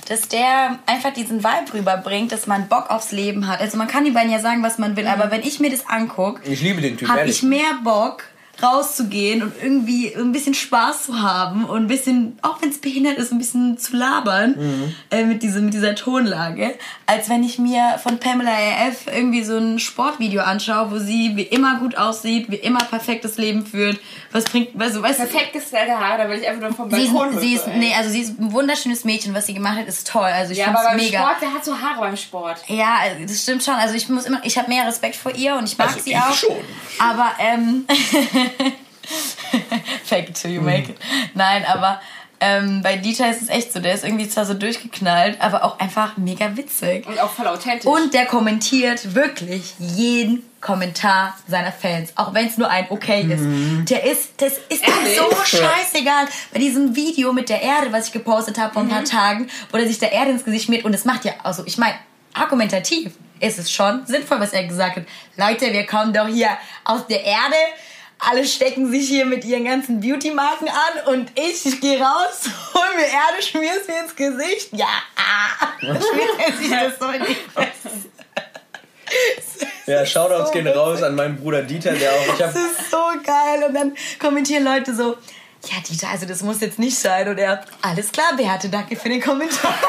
dass 0.08 0.30
der 0.30 0.80
einfach 0.86 1.12
diesen 1.12 1.44
Vibe 1.44 1.74
rüberbringt, 1.74 2.32
dass 2.32 2.48
man 2.48 2.70
Bock 2.70 2.90
aufs 2.90 3.12
Leben 3.12 3.48
hat. 3.48 3.60
Also 3.60 3.78
man 3.78 3.90
kann 3.90 4.06
die 4.06 4.12
beiden 4.12 4.32
ja 4.32 4.40
sagen, 4.40 4.64
was 4.64 4.78
man 4.78 4.96
will, 4.96 5.06
aber 5.06 5.32
wenn 5.32 5.42
ich 5.42 5.60
mir 5.60 5.70
das 5.70 5.86
angucke, 5.86 6.42
Ich 6.50 6.62
liebe 6.62 6.80
den 6.80 6.96
Typ, 6.98 7.10
habe 7.10 7.26
ich 7.26 7.44
mehr 7.44 7.80
Bock 7.84 8.24
rauszugehen 8.62 9.42
und 9.44 9.54
irgendwie 9.62 10.14
ein 10.16 10.32
bisschen 10.32 10.54
Spaß 10.54 11.04
zu 11.04 11.22
haben 11.22 11.66
und 11.66 11.84
ein 11.84 11.88
bisschen, 11.88 12.38
auch 12.42 12.62
wenn 12.62 12.70
es 12.70 12.80
behindert 12.80 13.18
ist, 13.18 13.32
ein 13.32 13.38
bisschen 13.38 13.78
zu 13.78 13.96
labern 13.96 14.56
Mhm. 14.58 14.96
äh, 15.12 15.24
mit, 15.26 15.44
diesem, 15.44 15.66
mit 15.66 15.74
dieser 15.74 15.96
Tonlage, 15.96 16.76
als 17.06 17.30
wenn 17.30 17.44
ich 17.44 17.60
mir 17.60 18.00
von 18.02 18.18
Pamela 18.20 18.52
AF 18.52 19.08
irgendwie 19.08 19.44
so 19.44 19.58
ein 19.58 19.80
Sportvideo 19.80 20.42
anschaue, 20.42 20.92
wo 20.92 21.00
sie 21.00 21.34
wie 21.36 21.44
immer 21.44 21.80
gut 21.80 21.98
aussieht, 21.98 22.50
wie 22.50 22.56
immer 22.56 22.80
perfektes 22.80 23.38
Leben 23.38 23.66
führt. 23.66 24.00
Was 24.32 24.46
bringt, 24.46 24.74
du, 24.76 24.80
weißt 24.80 24.96
du, 24.96 25.02
Perfekt 25.02 25.54
gestylte 25.54 25.92
Haare, 25.98 26.24
da 26.24 26.30
will 26.30 26.40
ich 26.40 26.48
einfach 26.48 26.62
nur 26.62 26.74
vom 26.74 26.90
Sie 26.92 27.04
ist, 27.04 27.14
Balkon 27.14 27.40
sie 27.40 27.54
ist, 27.54 27.66
hüpfen, 27.66 27.74
ey. 27.74 27.80
nee, 27.90 27.94
also 27.98 28.10
sie 28.10 28.22
ist 28.22 28.40
ein 28.40 28.52
wunderschönes 28.52 29.04
Mädchen. 29.06 29.34
Was 29.34 29.46
sie 29.46 29.54
gemacht 29.54 29.78
hat, 29.78 29.88
ist 29.88 30.08
toll. 30.08 30.24
Also 30.24 30.52
ich 30.52 30.58
Ja, 30.58 30.66
finde 30.66 30.80
aber 30.80 30.90
es 30.90 30.96
beim 30.96 31.06
mega. 31.06 31.20
Sport, 31.20 31.36
wer 31.40 31.54
hat 31.54 31.66
so 31.66 31.80
Haare 31.82 32.00
beim 32.00 32.18
Sport? 32.18 32.58
Ja, 32.68 32.96
also 33.02 33.16
das 33.28 33.42
stimmt 33.42 33.64
schon. 33.64 33.76
Also 33.76 33.96
ich 33.96 34.10
muss 34.10 34.26
immer, 34.26 34.40
ich 34.44 34.58
habe 34.58 34.70
mehr 34.70 34.86
Respekt 34.88 35.16
vor 35.16 35.34
ihr 35.36 35.56
und 35.56 35.66
ich 35.70 35.78
mag 35.78 35.88
Also 35.88 36.00
sie 36.02 36.12
ich 36.12 36.18
auch. 36.18 36.34
schon. 36.34 36.56
Aber 37.00 37.32
ähm, 37.40 37.86
fake 40.04 40.30
it 40.30 40.36
till 40.36 40.52
you 40.52 40.62
make 40.62 40.92
it. 40.92 40.98
Nein, 41.34 41.66
aber 41.66 42.02
ähm, 42.40 42.82
bei 42.84 42.98
Dieter 42.98 43.30
ist 43.30 43.42
es 43.42 43.50
echt 43.50 43.72
so. 43.74 43.80
Der 43.80 43.94
ist 43.94 44.04
irgendwie 44.04 44.28
zwar 44.28 44.46
so 44.46 44.54
durchgeknallt, 44.54 45.40
aber 45.42 45.64
auch 45.64 45.80
einfach 45.80 46.18
mega 46.18 46.56
witzig. 46.58 47.08
Und 47.08 47.20
auch 47.20 47.32
voll 47.32 47.48
authentisch. 47.48 47.86
Und 47.86 48.14
der 48.14 48.26
kommentiert 48.26 49.16
wirklich 49.16 49.74
jeden 49.80 50.44
Kommentar 50.60 51.38
seiner 51.48 51.72
Fans, 51.72 52.12
auch 52.16 52.34
wenn 52.34 52.48
es 52.48 52.58
nur 52.58 52.70
ein 52.70 52.88
Okay 52.90 53.22
ist. 53.22 53.90
Der 53.90 54.04
ist, 54.04 54.34
das 54.38 54.54
ist 54.70 54.86
ihm 54.86 54.94
Ehrlich? 54.94 55.18
so 55.18 55.58
scheißegal. 55.58 56.26
Bei 56.52 56.60
diesem 56.60 56.96
Video 56.96 57.32
mit 57.34 57.50
der 57.50 57.62
Erde, 57.62 57.92
was 57.92 58.08
ich 58.08 58.14
gepostet 58.14 58.58
habe 58.58 58.74
vor 58.74 58.82
ein 58.82 58.90
paar 58.90 59.04
Tagen, 59.04 59.48
wo 59.72 59.78
er 59.78 59.88
sich 59.88 60.00
der 60.00 60.12
Erde 60.12 60.32
ins 60.32 60.44
Gesicht 60.44 60.66
schmiert 60.66 60.84
und 60.84 60.94
es 60.94 61.06
macht 61.06 61.24
ja, 61.24 61.34
also 61.44 61.64
ich 61.66 61.78
meine, 61.78 61.96
argumentativ 62.34 63.12
ist 63.40 63.60
es 63.60 63.72
schon 63.72 64.06
sinnvoll, 64.08 64.40
was 64.40 64.54
er 64.54 64.64
gesagt 64.66 64.98
hat. 64.98 65.04
Leute, 65.38 65.72
wir 65.72 65.86
kommen 65.86 66.14
doch 66.14 66.28
hier 66.28 66.50
aus 66.84 67.06
der 67.08 67.24
Erde. 67.24 67.56
Alle 68.20 68.46
stecken 68.46 68.90
sich 68.90 69.08
hier 69.08 69.26
mit 69.26 69.44
ihren 69.46 69.66
ganzen 69.66 70.00
Beauty-Marken 70.00 70.68
an 70.70 71.14
und 71.14 71.32
ich, 71.36 71.66
ich 71.66 71.82
gehe 71.82 72.00
raus, 72.00 72.50
hol 72.74 72.96
mir 72.96 73.04
Erde, 73.04 73.42
schmier's 73.42 73.88
mir 73.88 74.00
ins 74.04 74.16
Gesicht. 74.16 74.70
Ja, 74.72 74.88
ah. 75.18 75.68
Schmiert 75.82 76.30
er 76.40 76.54
sich 76.54 76.70
das 76.70 77.00
so 77.00 77.10
in 77.10 77.24
die. 77.26 77.38
Ja, 79.86 80.06
Shoutouts 80.06 80.48
so 80.48 80.54
gehen 80.54 80.66
witzig. 80.66 80.80
raus 80.80 81.04
an 81.04 81.16
meinen 81.16 81.38
Bruder 81.38 81.62
Dieter, 81.62 81.94
der 81.94 82.12
auch. 82.12 82.26
Ich 82.34 82.42
hab, 82.42 82.54
Das 82.54 82.56
ist 82.56 82.90
so 82.90 82.98
geil. 83.24 83.64
Und 83.68 83.74
dann 83.76 83.96
kommentieren 84.20 84.64
Leute 84.64 84.96
so, 84.96 85.18
ja, 85.66 85.78
Dieter, 85.88 86.10
also 86.10 86.26
das 86.26 86.42
muss 86.42 86.62
jetzt 86.62 86.80
nicht 86.80 86.98
sein. 86.98 87.28
Und 87.28 87.38
er, 87.38 87.64
alles 87.82 88.12
klar, 88.12 88.36
Beate, 88.36 88.70
danke 88.70 88.96
für 88.96 89.10
den 89.10 89.22
Kommentar. 89.22 89.78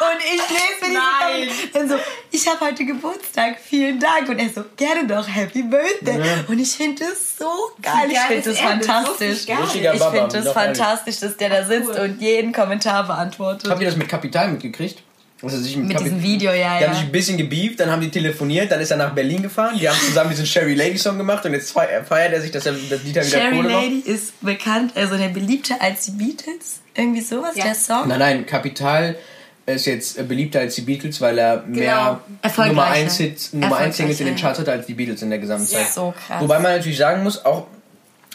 Und 0.00 0.20
ich 0.20 0.40
lese 0.50 0.92
mir 0.92 0.98
Nein. 0.98 1.48
Kommentar. 1.48 1.70
Dann 1.72 1.88
so, 1.88 1.94
ich 2.30 2.48
habe 2.48 2.60
heute 2.66 2.84
Geburtstag, 2.84 3.56
vielen 3.62 3.98
Dank. 4.00 4.28
Und 4.28 4.38
er 4.38 4.48
so, 4.50 4.64
gerne 4.76 5.06
doch, 5.06 5.26
Happy 5.28 5.62
Birthday. 5.62 6.20
Und 6.48 6.58
ich 6.58 6.70
finde 6.72 7.04
das 7.04 7.36
so 7.38 7.50
geil. 7.82 8.10
Ich 8.10 8.18
finde 8.18 8.42
das? 8.42 8.44
Das 8.44 8.46
wusste 8.46 8.62
fantastisch. 8.88 9.38
ich 9.48 9.70
finde 9.72 9.88
das 9.92 10.34
ehrlich. 10.34 10.48
fantastisch, 10.52 11.20
dass 11.20 11.36
der 11.36 11.48
da 11.50 11.64
sitzt 11.64 11.98
und 11.98 12.20
jeden 12.20 12.52
Kommentar 12.52 13.06
beantwortet. 13.06 13.70
Habt 13.70 13.80
ihr 13.80 13.86
das 13.88 13.96
mit 13.96 14.08
Kapital 14.08 14.48
mitgekriegt? 14.48 15.02
Er 15.42 15.50
sich 15.50 15.76
Mit 15.76 15.90
Kapi- 15.94 16.04
diesem 16.04 16.22
Video, 16.22 16.52
ja, 16.52 16.78
Die 16.78 16.84
haben 16.84 16.92
ja. 16.92 16.94
sich 16.94 17.02
ein 17.04 17.12
bisschen 17.12 17.36
gebieft, 17.36 17.78
dann 17.78 17.90
haben 17.90 18.00
die 18.00 18.10
telefoniert, 18.10 18.72
dann 18.72 18.80
ist 18.80 18.90
er 18.90 18.96
nach 18.96 19.12
Berlin 19.14 19.42
gefahren, 19.42 19.76
die 19.78 19.86
haben 19.86 19.98
zusammen 19.98 20.30
diesen 20.30 20.46
Sherry 20.46 20.72
Lady 20.74 20.96
Song 20.96 21.18
gemacht 21.18 21.44
und 21.44 21.52
jetzt 21.52 21.70
feiert 21.72 22.32
er 22.32 22.40
sich, 22.40 22.50
dass, 22.50 22.64
er, 22.64 22.72
dass 22.72 23.02
Dieter 23.02 23.20
wieder 23.20 23.22
Sherry 23.24 23.56
Kohle 23.56 23.68
macht. 23.68 23.82
Lady 23.84 23.98
ist 24.06 24.40
bekannt, 24.40 24.92
also 24.94 25.18
der 25.18 25.28
beliebter 25.28 25.74
als 25.82 26.06
die 26.06 26.12
Beatles. 26.12 26.80
Irgendwie 26.94 27.20
sowas, 27.20 27.56
Ja. 27.56 27.64
der 27.64 27.74
Song. 27.74 28.08
Nein, 28.08 28.20
nein, 28.20 28.46
Kapital 28.46 29.16
ist 29.66 29.86
jetzt 29.86 30.18
äh, 30.18 30.22
beliebter 30.22 30.60
als 30.60 30.74
die 30.74 30.82
Beatles, 30.82 31.20
weil 31.20 31.38
er 31.38 31.62
mehr 31.66 32.20
Erfolgreicher. 32.42 32.68
Nummer 32.74 32.86
1 32.90 33.16
Hits, 33.16 33.52
Nummer 33.52 33.76
1 33.76 33.96
Singles 33.96 34.20
in 34.20 34.26
den 34.26 34.36
Charts 34.36 34.58
hat 34.60 34.68
als 34.68 34.86
die 34.86 34.94
Beatles 34.94 35.22
in 35.22 35.30
der 35.30 35.38
gesamten 35.38 35.72
Ja. 35.72 35.84
So 35.84 36.12
krass. 36.26 36.40
Wobei 36.42 36.58
man 36.58 36.76
natürlich 36.76 36.98
sagen 36.98 37.22
muss, 37.22 37.44
auch 37.44 37.66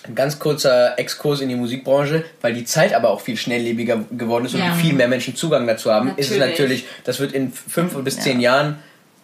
ein 0.07 0.15
ganz 0.15 0.39
kurzer 0.39 0.97
Exkurs 0.97 1.41
in 1.41 1.49
die 1.49 1.55
Musikbranche, 1.55 2.23
weil 2.41 2.53
die 2.53 2.63
Zeit 2.65 2.93
aber 2.93 3.09
auch 3.09 3.21
viel 3.21 3.37
schnelllebiger 3.37 3.99
geworden 4.11 4.45
ist 4.45 4.53
und 4.55 4.61
Ja. 4.61 4.73
viel 4.73 4.93
mehr 4.93 5.07
Menschen 5.07 5.35
Zugang 5.35 5.67
dazu 5.67 5.91
haben, 5.91 6.13
ist 6.15 6.31
es 6.31 6.37
Natürlich. 6.37 6.51
natürlich, 6.51 6.85
das 7.03 7.19
wird 7.19 7.33
in 7.33 7.51
fünf 7.51 7.93
bis 8.03 8.19
zehn 8.19 8.39
Jahren 8.39 8.79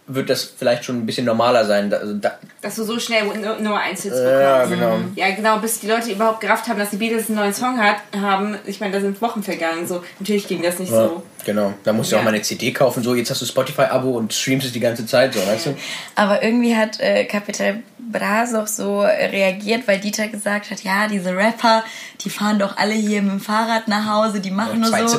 wird 0.07 0.29
das 0.29 0.43
vielleicht 0.43 0.85
schon 0.85 0.97
ein 0.99 1.05
bisschen 1.07 1.25
normaler 1.25 1.65
sein. 1.65 1.91
Also 1.91 2.13
da, 2.13 2.37
Dass 2.65 2.75
du 2.77 2.83
so 2.83 2.97
schnell 2.97 3.23
Nu- 3.25 3.61
Nummer 3.63 3.79
1 3.81 4.01
Hits 4.01 4.15
ja, 4.17 4.63
bekommst. 4.65 4.71
genau. 4.79 4.97
Ja, 5.15 5.29
genau, 5.35 5.59
bis 5.59 5.79
die 5.81 5.87
Leute 5.87 6.11
überhaupt 6.11 6.41
gerafft 6.41 6.67
haben, 6.67 6.79
dass 6.79 6.89
die 6.89 6.97
Beatles 6.97 7.27
einen 7.27 7.37
neuen 7.37 7.53
Song 7.53 7.77
hat, 7.79 7.97
haben. 8.19 8.57
Ich 8.65 8.79
meine, 8.79 8.91
da 8.93 8.99
sind 9.01 9.21
Wochen 9.21 9.43
vergangen. 9.43 9.87
So, 9.87 10.01
natürlich 10.19 10.47
ging 10.47 10.63
das 10.63 10.79
nicht 10.79 10.91
Ja, 10.91 11.03
so. 11.09 11.21
genau. 11.45 11.73
Da 11.83 11.93
musst 11.93 12.11
du 12.11 12.15
Ja. 12.15 12.21
auch 12.21 12.25
mal 12.25 12.33
eine 12.33 12.41
CD 12.41 12.71
kaufen. 12.71 13.03
So, 13.03 13.13
jetzt 13.13 13.29
hast 13.29 13.41
du 13.43 13.45
Spotify-Abo 13.45 14.09
und 14.17 14.33
streamst 14.33 14.65
es 14.65 14.73
die 14.73 14.79
ganze 14.79 15.05
Zeit. 15.05 15.35
So, 15.35 15.45
weißt 15.45 15.67
du? 15.67 15.75
Aber 16.15 16.41
irgendwie 16.41 16.75
hat 16.75 16.99
äh, 16.99 17.25
Capital 17.25 17.83
Bras 18.11 18.53
auch 18.53 18.67
so 18.67 19.01
reagiert, 19.01 19.87
weil 19.87 19.99
Dieter 19.99 20.27
gesagt 20.27 20.69
hat, 20.69 20.81
ja, 20.83 21.07
diese 21.07 21.35
Rapper, 21.35 21.83
die 22.21 22.29
fahren 22.29 22.59
doch 22.59 22.77
alle 22.77 22.93
hier 22.93 23.21
mit 23.23 23.31
dem 23.31 23.39
Fahrrad 23.39 23.87
nach 23.87 24.05
Hause, 24.07 24.39
die 24.39 24.51
machen 24.51 24.83
Ja, 24.83 24.89
nur 24.99 25.07
so 25.09 25.17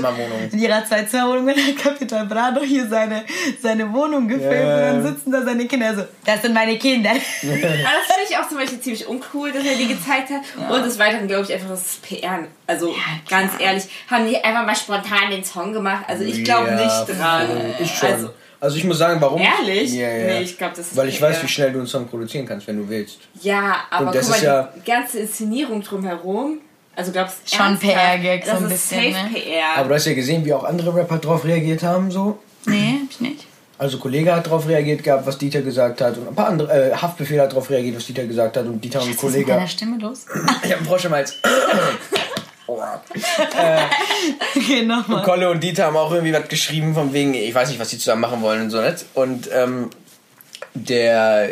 in 0.53 0.59
ihrer 0.59 0.85
Zweizimmerwohnung. 0.85 1.49
Hat 1.49 1.57
Capital 1.83 2.27
Bra 2.27 2.53
doch 2.53 2.63
hier 2.63 2.87
seine, 2.89 3.25
seine 3.61 3.93
Wohnung 3.93 4.29
gefilmt 4.29 4.53
Ja. 4.53 4.75
und 4.77 4.81
dann 4.81 5.03
sitzen 5.03 5.33
da 5.33 5.43
seine 5.45 5.67
Kinder 5.67 5.97
so, 5.97 6.03
das 6.25 6.43
sind 6.43 6.55
meine 6.55 6.79
Kinder. 6.79 7.11
Aber 7.43 7.53
das 7.53 8.15
finde 8.17 8.31
ich 8.31 8.37
auch 8.39 8.49
zum 8.49 8.59
Beispiel 8.59 8.81
ziemlich 8.81 9.07
uncool, 9.07 9.53
dass 9.53 9.65
er 9.65 9.75
die 9.77 9.89
gezeigt 9.89 10.31
hat. 10.31 10.71
Und 10.71 10.85
des 10.85 10.99
Weiteren 10.99 11.27
glaube 11.29 11.45
ich 11.45 11.53
einfach, 11.53 11.69
das 11.69 11.87
ist 11.87 12.03
PR. 12.03 12.41
Also 12.67 12.93
klar. 12.93 13.41
ganz 13.43 13.53
ehrlich, 13.61 13.85
haben 14.11 14.27
die 14.29 14.37
einfach 14.43 14.65
mal 14.67 14.77
spontan 14.77 15.31
den 15.31 15.45
Song 15.45 15.73
gemacht. 15.73 16.05
Also 16.09 16.25
ich 16.25 16.45
glaube 16.45 16.69
Ja, 16.69 16.85
nicht 16.85 17.19
dran. 17.19 17.49
Ich 17.79 17.95
schon. 17.95 18.11
Also, 18.13 18.31
Also, 18.59 18.77
ich 18.79 18.85
muss 18.85 18.97
sagen, 18.99 19.21
warum? 19.21 19.41
Ehrlich? 19.41 19.93
Ja, 19.93 20.09
ja. 20.09 20.27
Nee, 20.27 20.41
ich 20.41 20.57
glaub, 20.57 20.73
das 20.75 20.87
ist 20.89 20.97
Weil 20.97 21.09
ich 21.09 21.21
weiß, 21.21 21.43
wie 21.43 21.49
schnell 21.49 21.73
du 21.73 21.79
einen 21.81 21.87
Song 21.87 22.09
produzieren 22.09 22.47
kannst, 22.47 22.67
wenn 22.67 22.79
du 22.79 22.89
willst. 22.89 23.19
ja, 23.43 23.77
aber 23.91 24.07
Und 24.07 24.15
das 24.15 24.23
guck 24.23 24.31
mal, 24.31 24.37
ist 24.37 24.43
ja- 24.45 24.73
die 24.77 24.91
ganze 24.91 25.19
Inszenierung 25.21 25.83
drumherum. 25.83 26.59
Also 26.97 27.13
glaubst 27.13 27.41
du 27.53 27.55
Schon 27.57 27.79
PR-Gag 27.79 28.47
so 28.47 28.53
das 28.53 28.61
ein 28.63 28.71
ist 28.71 28.89
bisschen, 28.91 29.13
Safe 29.13 29.25
ne? 29.27 29.31
PR. 29.35 29.77
Aber 29.77 29.89
du 29.91 29.95
hast 29.95 30.07
ja 30.07 30.15
gesehen, 30.15 30.43
wie 30.47 30.55
auch 30.55 30.65
andere 30.65 30.95
Rapper 30.95 31.19
drauf 31.19 31.45
reagiert 31.45 31.83
haben, 31.83 32.11
so. 32.11 32.39
Nee, 32.65 33.01
hab 33.03 33.11
ich 33.11 33.21
nicht. 33.21 33.47
Also 33.79 33.99
Kollege 33.99 34.35
hat 34.35 34.49
drauf 34.49 34.67
reagiert 34.67 35.03
gehabt, 35.05 35.27
was 35.27 35.37
Dieter 35.37 35.61
gesagt 35.61 36.01
hat. 36.01 36.17
Und 36.17 36.29
ein 36.29 36.35
paar 36.35 36.49
andere, 36.49 36.93
äh, 36.93 36.95
Haftbefehl 36.95 37.41
hat 37.41 37.53
drauf 37.53 37.69
reagiert, 37.69 37.97
was 37.97 38.07
Dieter 38.07 38.25
gesagt 38.25 38.57
hat. 38.57 38.65
Und 38.65 38.83
Dieter 38.83 39.03
und 39.03 39.09
Was 39.09 39.17
ist 39.17 39.23
mit 39.23 39.33
Kollege. 39.33 39.53
deiner 39.53 39.67
Stimme 39.69 39.99
los? 39.99 40.25
Ich 40.65 40.71
hab 40.71 40.79
einen 40.79 40.87
Frosch 40.87 41.05
im 41.05 41.13
Hals. 41.13 41.35
okay, 44.57 44.83
nochmal. 44.83 45.23
Kolle 45.23 45.51
und 45.51 45.63
Dieter 45.63 45.85
haben 45.85 45.97
auch 45.97 46.11
irgendwie 46.11 46.33
was 46.33 46.49
geschrieben 46.49 46.95
von 46.95 47.13
wegen, 47.13 47.35
ich 47.35 47.55
weiß 47.55 47.69
nicht, 47.69 47.79
was 47.79 47.89
die 47.89 47.99
zusammen 47.99 48.23
machen 48.23 48.43
wollen 48.43 48.63
und 48.63 48.71
so 48.71 48.81
nicht. 48.81 49.05
Und 49.15 49.49
ähm, 49.53 49.91
der, 50.75 51.49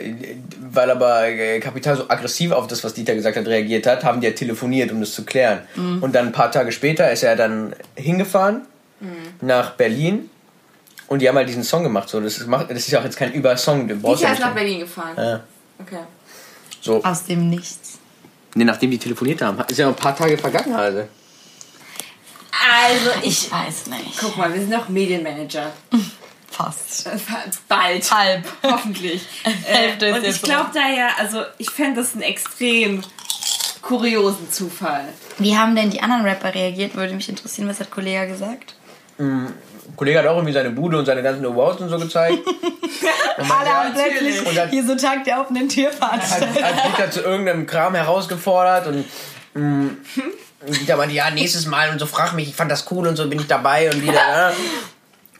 weil 0.72 0.90
aber 0.90 1.28
äh, 1.28 1.60
Kapital 1.60 1.96
so 1.96 2.08
aggressiv 2.08 2.52
auf 2.52 2.66
das, 2.66 2.82
was 2.84 2.94
Dieter 2.94 3.14
gesagt 3.14 3.36
hat, 3.36 3.46
reagiert 3.46 3.86
hat, 3.86 4.02
haben 4.02 4.20
die 4.20 4.26
ja 4.26 4.32
telefoniert, 4.32 4.90
um 4.90 5.00
das 5.00 5.12
zu 5.12 5.24
klären. 5.24 5.60
Und 6.00 6.14
dann 6.14 6.26
ein 6.26 6.32
paar 6.32 6.50
Tage 6.50 6.72
später 6.72 7.10
ist 7.12 7.22
er 7.22 7.36
dann 7.36 7.74
hingefahren 7.96 8.62
nach 9.40 9.72
Berlin 9.72 10.30
und 11.08 11.20
die 11.20 11.28
haben 11.28 11.36
halt 11.36 11.48
diesen 11.48 11.62
Song 11.64 11.82
gemacht. 11.82 12.08
So, 12.08 12.20
das, 12.20 12.38
ist, 12.38 12.46
macht- 12.46 12.70
das 12.70 12.78
ist 12.78 12.90
ja 12.90 13.00
auch 13.00 13.04
jetzt 13.04 13.16
kein 13.16 13.32
Übersong. 13.32 13.86
Dieter 13.88 14.14
ja 14.20 14.32
ist 14.32 14.40
nach 14.40 14.54
Berlin 14.54 14.80
gefahren. 14.80 15.14
Ja. 15.16 15.40
Okay. 15.80 16.00
So, 16.80 17.02
Aus 17.04 17.24
dem 17.24 17.48
Nichts. 17.48 17.98
nee, 18.54 18.64
nachdem 18.64 18.90
die 18.90 18.98
telefoniert 18.98 19.40
haben, 19.42 19.58
ist 19.68 19.78
ja 19.78 19.86
noch 19.86 19.92
ein 19.94 20.00
paar 20.00 20.16
Tage 20.16 20.36
vergangen. 20.38 20.74
Also. 20.74 21.08
Also 22.72 23.10
ich. 23.22 23.46
Ich 23.46 23.52
weiß 23.52 23.86
nicht. 23.88 24.18
Guck 24.20 24.36
mal, 24.36 24.52
wir 24.52 24.60
sind 24.60 24.72
doch 24.72 24.88
Medienmanager. 24.88 25.72
Fast. 26.50 27.08
Bald. 27.68 28.10
Halb. 28.12 28.44
Hoffentlich. 28.62 29.26
Hälfte 29.64 30.06
äh, 30.08 30.12
und 30.12 30.24
ich 30.24 30.40
glaube 30.40 30.70
daher, 30.72 31.08
also 31.18 31.42
ich 31.58 31.68
fände 31.70 32.00
das 32.00 32.12
einen 32.12 32.22
extrem 32.22 33.02
kuriosen 33.82 34.50
Zufall. 34.50 35.08
Wie 35.38 35.56
haben 35.56 35.74
denn 35.74 35.90
die 35.90 36.00
anderen 36.00 36.22
Rapper 36.24 36.54
reagiert? 36.54 36.94
Würde 36.94 37.12
mich 37.14 37.28
interessieren, 37.28 37.68
was 37.68 37.80
hat 37.80 37.90
Kollege 37.90 38.28
gesagt? 38.28 38.74
Kollege 39.96 40.18
hat 40.18 40.26
auch 40.26 40.36
irgendwie 40.36 40.52
seine 40.52 40.70
Bude 40.70 40.98
und 40.98 41.06
seine 41.06 41.22
ganzen 41.22 41.44
Awards 41.44 41.80
und 41.80 41.88
so 41.88 41.98
gezeigt. 41.98 42.38
Alle 43.36 43.70
haben 43.70 43.94
plötzlich 43.94 44.46
Und 44.46 44.70
hier 44.70 44.84
so 44.86 44.94
Tag 44.96 45.24
der 45.24 45.40
offenen 45.40 45.68
Tür 45.68 45.88
hat, 45.88 45.94
veranstaltet. 45.94 46.64
hat 46.64 46.86
Dieter 46.86 47.10
zu 47.10 47.20
irgendeinem 47.20 47.66
Kram 47.66 47.94
herausgefordert 47.94 48.86
und 48.86 49.04
mh, 49.54 49.90
und 50.66 50.80
Dieter 50.80 50.96
meinte, 50.96 51.14
ja, 51.14 51.30
nächstes 51.30 51.66
Mal 51.66 51.90
und 51.90 51.98
so 51.98 52.06
frag 52.06 52.32
mich, 52.32 52.48
ich 52.48 52.54
fand 52.56 52.70
das 52.70 52.90
cool 52.90 53.06
und 53.06 53.16
so 53.16 53.28
bin 53.28 53.38
ich 53.38 53.46
dabei 53.46 53.90
und 53.90 54.02
wieder. 54.02 54.14
Ja. 54.14 54.52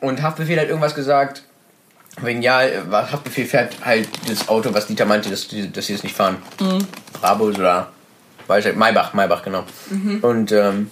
Und 0.00 0.20
Haftbefehl 0.22 0.61
hat 0.61 0.68
irgendwas 0.68 0.94
gesagt, 0.94 1.42
wegen 2.20 2.42
ja, 2.42 2.61
Haftbefehl 2.92 3.46
fährt 3.46 3.74
halt 3.85 4.09
das 4.28 4.48
Auto, 4.48 4.74
was 4.74 4.87
Dieter 4.87 5.07
meinte, 5.07 5.30
dass, 5.30 5.48
dass 5.48 5.87
sie 5.87 5.94
es 5.94 6.02
nicht 6.02 6.14
fahren. 6.14 6.37
Brabus 7.20 7.59
oder 7.59 7.88
weiß 8.46 8.66
ich, 8.66 8.76
Maybach, 8.76 9.14
Maybach, 9.14 9.42
genau. 9.42 9.64
Und 10.20 10.52
ähm, 10.52 10.90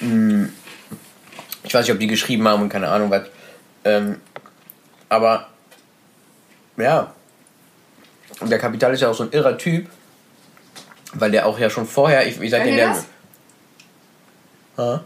mh, 0.00 0.48
ich 1.64 1.74
weiß 1.74 1.84
nicht, 1.86 1.92
ob 1.92 1.98
die 2.00 2.06
geschrieben 2.06 2.46
haben 2.46 2.62
und 2.62 2.68
keine 2.68 2.88
Ahnung 2.88 3.10
was. 3.10 3.22
Ähm, 3.84 4.20
aber 5.08 5.48
ja, 6.76 7.12
und 8.40 8.50
der 8.50 8.58
Kapital 8.58 8.92
ist 8.94 9.00
ja 9.00 9.08
auch 9.10 9.14
so 9.14 9.24
ein 9.24 9.32
irrer 9.32 9.56
Typ, 9.58 9.88
weil 11.14 11.30
der 11.30 11.46
auch 11.46 11.58
ja 11.58 11.70
schon 11.70 11.86
vorher, 11.86 12.26
ich, 12.26 12.40
ich 12.40 12.50
sag 12.50 12.64
ihr 12.66 12.74
der. 12.76 12.88
das? 12.88 13.06
Ja. 14.76 15.04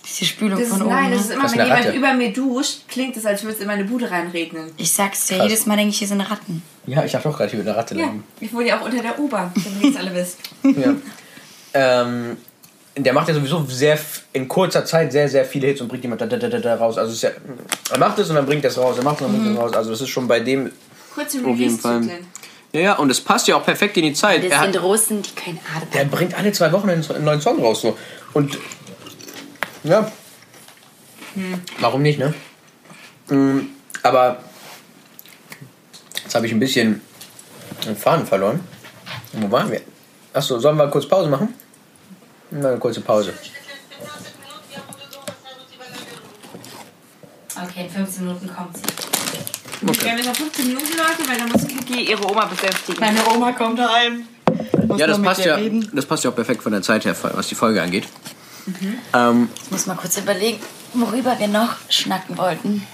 Das 0.00 0.10
ist 0.10 0.20
die 0.20 0.26
Spülung 0.26 0.58
Das 0.58 0.68
ist, 0.68 0.72
von 0.74 0.82
oben. 0.82 0.90
nein, 0.90 1.10
das 1.12 1.20
ne? 1.20 1.24
ist 1.26 1.30
immer, 1.32 1.42
Das 1.42 1.52
ist 1.52 1.58
wenn 1.58 1.64
jemand 1.66 1.84
Ratte. 1.86 1.96
über 1.96 2.14
mir 2.14 2.32
duscht, 2.32 2.88
klingt 2.88 3.16
es, 3.16 3.24
als 3.24 3.42
würde 3.44 3.54
es 3.54 3.60
in 3.60 3.68
meine 3.68 3.84
Bude 3.84 4.10
reinregnen. 4.10 4.72
ich 4.76 4.90
sag's 4.92 5.26
dir, 5.26 5.36
Krass. 5.36 5.48
jedes 5.48 5.66
Mal 5.66 5.76
denke 5.76 5.90
ich, 5.90 5.98
hier 5.98 6.08
sind 6.08 6.20
Ratten. 6.22 6.62
Ja, 6.86 7.04
ich 7.04 7.12
dachte 7.12 7.28
auch 7.28 7.36
gerade, 7.36 7.50
hier 7.50 7.58
wird 7.60 7.68
eine 7.68 7.76
Ratte 7.76 7.94
Ja, 7.94 8.06
leben. 8.06 8.24
ich 8.40 8.52
wohne 8.52 8.66
ja 8.68 8.80
auch 8.80 8.84
unter 8.84 9.00
der 9.00 9.16
U-Bahn, 9.18 9.52
damit 9.54 9.82
ihr 9.84 9.90
es 9.90 9.96
alle 9.96 10.14
wisst. 10.14 10.38
Ja. 10.64 10.94
ähm, 12.02 12.36
der 12.96 13.12
macht 13.12 13.28
ja 13.28 13.34
sowieso 13.34 13.64
sehr 13.68 13.98
in 14.32 14.48
kurzer 14.48 14.84
Zeit 14.84 15.12
sehr, 15.12 15.28
sehr 15.28 15.44
viele 15.44 15.68
Hits 15.68 15.80
und 15.80 15.88
bringt 15.88 16.02
jemand 16.02 16.20
da, 16.20 16.26
da, 16.26 16.36
da, 16.36 16.48
da, 16.48 16.58
da 16.58 16.74
raus. 16.74 16.98
Also 16.98 17.10
es 17.10 17.16
ist 17.16 17.22
ja, 17.22 17.30
er 17.90 17.98
macht 17.98 18.18
es 18.18 18.28
und 18.28 18.36
dann 18.36 18.46
bringt 18.46 18.64
er 18.64 18.70
es 18.70 18.78
raus. 18.78 18.96
Er 18.98 19.04
macht 19.04 19.20
es 19.20 19.26
und 19.26 19.32
dann 19.32 19.42
bringt 19.42 19.56
er 19.56 19.60
es 19.60 19.70
raus. 19.70 19.76
Also 19.76 19.90
das 19.90 20.00
ist 20.02 20.10
schon 20.10 20.28
bei 20.28 20.40
dem. 20.40 20.70
Kurze 21.14 21.38
Auf 21.38 21.56
jeden 21.56 21.78
Fall. 21.78 21.96
Release-Zyklen. 21.96 22.26
Ja, 22.72 22.80
ja, 22.80 22.92
und 22.94 23.10
es 23.10 23.20
passt 23.20 23.48
ja 23.48 23.56
auch 23.56 23.64
perfekt 23.64 23.96
in 23.98 24.04
die 24.04 24.14
Zeit. 24.14 24.42
Das 24.44 24.50
Er 24.50 24.62
sind 24.62 24.76
hat, 24.76 24.82
Russen, 24.82 25.22
die 25.22 25.30
keinen 25.34 25.60
Atem 25.76 25.90
der 25.92 26.04
bringt 26.06 26.34
alle 26.34 26.52
zwei 26.52 26.72
Wochen 26.72 26.88
einen, 26.88 27.04
neuen 27.24 27.40
Song 27.40 27.62
raus. 27.62 27.82
So. 27.82 27.96
Und 28.32 28.58
ja. 29.84 30.10
Warum 31.80 32.02
nicht, 32.02 32.18
ne? 32.18 32.34
Mm, 33.28 33.60
Aber 34.02 34.38
jetzt 36.22 36.34
habe 36.34 36.46
ich 36.46 36.52
ein 36.52 36.60
bisschen 36.60 37.02
den 37.86 37.96
Faden 37.96 38.26
verloren. 38.26 38.60
Wo 39.32 39.50
waren 39.50 39.70
wir? 39.70 39.80
Achso, 40.32 40.58
sollen 40.58 40.76
wir 40.76 40.88
kurz 40.88 41.06
Pause 41.06 41.28
machen? 41.28 41.54
Na, 42.52 42.68
eine 42.68 42.78
kurze 42.78 43.00
Pause. 43.00 43.32
Okay, 47.56 47.84
in 47.84 47.90
15 47.90 48.24
Minuten 48.26 48.50
kommt 48.54 48.76
sie. 48.76 48.82
Wir 50.02 50.10
haben 50.10 50.18
jetzt 50.18 50.26
noch 50.28 50.36
15 50.36 50.66
Minuten, 50.68 50.86
Leute, 50.96 51.28
weil 51.28 51.38
dann 51.38 51.48
muss 51.50 51.66
Kiki 51.66 52.04
ihre 52.10 52.24
Oma 52.30 52.44
besänftigen. 52.46 53.00
Meine 53.00 53.26
Oma 53.26 53.52
kommt 53.52 53.80
heim. 53.80 54.26
Ja, 54.96 55.06
das 55.06 55.20
passt 55.22 55.44
ja, 55.44 55.58
das 55.92 56.06
passt 56.06 56.24
ja 56.24 56.30
auch 56.30 56.34
perfekt 56.34 56.62
von 56.62 56.72
der 56.72 56.82
Zeit 56.82 57.04
her, 57.04 57.16
was 57.34 57.48
die 57.48 57.54
Folge 57.54 57.82
angeht. 57.82 58.04
Ähm, 59.12 59.48
Ich 59.64 59.70
muss 59.70 59.86
mal 59.86 59.96
kurz 59.96 60.16
überlegen, 60.18 60.60
worüber 60.94 61.38
wir 61.38 61.48
noch 61.48 61.76
schnacken 61.88 62.36
wollten. 62.38 62.86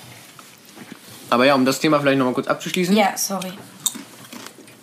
aber 1.30 1.44
ja, 1.44 1.54
um 1.54 1.64
das 1.64 1.78
Thema 1.80 2.00
vielleicht 2.00 2.18
nochmal 2.18 2.34
kurz 2.34 2.46
abzuschließen. 2.46 2.96
Ja, 2.96 3.16
sorry. 3.16 3.52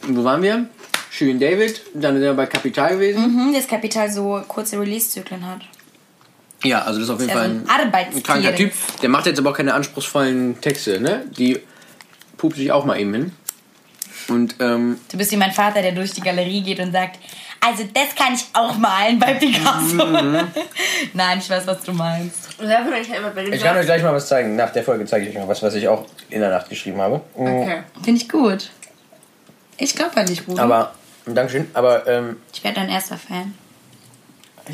Wo 0.08 0.24
waren 0.24 0.44
wir? 0.44 0.68
Schön 1.18 1.40
David, 1.40 1.82
dann 1.94 2.16
sind 2.16 2.24
wir 2.24 2.34
bei 2.34 2.46
Kapital 2.46 2.90
gewesen. 2.90 3.22
Mhm, 3.22 3.54
das 3.54 3.70
Kapital 3.70 4.12
so 4.12 4.42
kurze 4.50 4.78
Release-Zyklen 4.78 5.48
hat. 5.50 5.62
Ja, 6.62 6.82
also 6.82 7.00
das 7.00 7.08
ist 7.08 7.14
auf 7.14 7.22
jeden 7.22 7.32
Fall 7.32 7.46
ein, 7.46 7.70
ein 7.70 8.22
kranker 8.22 8.54
Typ. 8.54 8.74
Der 9.02 9.08
macht 9.08 9.26
jetzt 9.26 9.40
aber 9.40 9.52
auch 9.52 9.56
keine 9.56 9.74
anspruchsvollen 9.76 10.60
Texte, 10.60 11.00
ne? 11.00 11.26
Die 11.38 11.62
pupt 12.36 12.58
sich 12.58 12.70
auch 12.74 12.84
mal 12.84 13.00
eben 13.00 13.14
hin. 13.14 13.32
Und 14.28 14.56
ähm, 14.60 15.00
Du 15.10 15.18
bist 15.18 15.32
wie 15.32 15.38
mein 15.38 15.54
Vater, 15.54 15.82
der 15.82 15.94
durch 15.94 16.12
die 16.12 16.20
Galerie 16.20 16.62
geht 16.62 16.82
und 16.82 16.92
sagt, 16.92 17.18
also 17.62 17.84
das 17.94 18.14
kann 18.14 18.34
ich 18.34 18.44
auch 18.52 18.78
malen 18.78 19.18
bei 19.18 19.36
Picasso. 19.36 19.96
Nein, 21.14 21.40
ich 21.40 21.50
weiß, 21.50 21.66
was 21.66 21.82
du 21.84 21.94
meinst. 21.94 22.50
Ich 22.60 23.64
kann 23.64 23.78
euch 23.78 23.86
gleich 23.86 24.04
mal 24.04 24.14
was 24.14 24.28
zeigen. 24.28 24.58
Nach 24.58 24.72
der 24.72 24.84
Folge 24.84 25.06
zeige 25.06 25.28
ich 25.28 25.34
euch 25.34 25.42
noch 25.42 25.48
was, 25.48 25.64
was 25.64 25.76
ich 25.76 25.88
auch 25.88 26.08
in 26.30 26.42
der 26.42 26.50
Nacht 26.50 26.68
geschrieben 26.68 27.00
habe. 27.00 27.22
Okay. 27.36 27.84
Finde 28.04 28.20
ich 28.22 28.28
gut. 28.28 28.70
Ich 29.78 29.96
glaube 29.96 30.18
an 30.18 30.26
dich, 30.26 30.46
Bruder. 30.46 30.64
Aber, 30.64 30.94
Dankeschön, 31.34 31.68
aber 31.74 32.06
ähm, 32.08 32.38
ich 32.54 32.64
werde 32.64 32.82
dein 32.82 32.90
erster 32.90 33.18
Fan. 33.18 33.54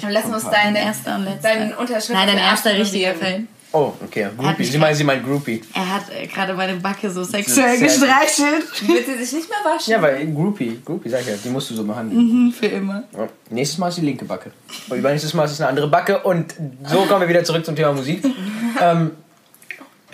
Dann 0.02 0.12
lassen 0.12 0.30
wir 0.30 0.36
uns 0.36 0.44
Dein 0.46 0.74
deine, 0.74 0.86
erster 0.86 1.16
und 1.16 1.26
letzter. 1.26 1.50
deinen 1.50 1.74
Unterschrift 1.74 2.12
Nein, 2.14 2.28
dein 2.28 2.38
erster 2.38 2.70
ersten 2.72 2.82
richtiger. 2.82 3.14
Fan. 3.14 3.48
oh, 3.74 3.92
okay, 4.06 4.30
Groupie. 4.38 4.64
Sie 4.64 4.78
meinen, 4.78 4.96
sie 4.96 5.04
meint 5.04 5.24
Groupie. 5.26 5.62
Er 5.74 5.96
hat 5.96 6.04
äh, 6.10 6.28
gerade 6.28 6.54
meine 6.54 6.76
Backe 6.78 7.10
so 7.12 7.24
sexuell 7.26 7.78
gestreichelt. 7.78 8.66
Wird 8.88 9.06
sie 9.06 9.24
sich 9.26 9.34
nicht 9.34 9.50
mehr 9.50 9.74
waschen? 9.74 9.92
Ja, 9.92 10.02
weil 10.02 10.26
Groupie, 10.34 10.82
Groupie, 10.86 11.10
sag 11.10 11.22
ich 11.22 11.28
ja, 11.28 11.34
die 11.44 11.50
musst 11.50 11.70
du 11.72 11.76
so 11.76 11.84
behandeln. 11.84 12.46
Mhm, 12.48 12.52
Für 12.54 12.68
immer. 12.68 13.04
Ja. 13.18 13.28
Nächstes 13.50 13.78
Mal 13.80 13.90
ist 13.90 13.98
die 13.98 14.02
linke 14.02 14.24
Backe. 14.24 14.52
Und 14.90 14.98
übernächstes 14.98 15.34
Mal 15.34 15.44
ist 15.46 15.52
es 15.52 15.60
eine 15.62 15.70
andere 15.70 15.90
Backe. 15.90 16.20
Und 16.20 16.54
so 16.86 17.00
kommen 17.06 17.22
wir 17.22 17.28
wieder 17.30 17.44
zurück 17.44 17.66
zum 17.66 17.76
Thema 17.76 17.92
Musik. 17.92 18.24
ähm, 18.82 19.12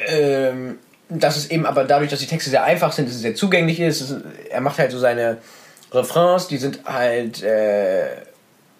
ähm, 0.07 0.77
das 1.09 1.37
ist 1.37 1.51
eben 1.51 1.65
aber 1.65 1.83
dadurch, 1.83 2.09
dass 2.09 2.19
die 2.19 2.25
Texte 2.25 2.49
sehr 2.49 2.63
einfach 2.63 2.91
sind, 2.91 3.07
dass 3.07 3.15
es 3.15 3.21
sehr 3.21 3.35
zugänglich 3.35 3.79
ist. 3.79 4.01
es 4.01 4.09
ist 4.11 4.21
er 4.49 4.61
macht 4.61 4.77
halt 4.79 4.91
so 4.91 4.99
seine 4.99 5.37
Refrains, 5.91 6.47
die 6.47 6.57
sind 6.57 6.85
halt 6.85 7.41
äh, 7.43 8.26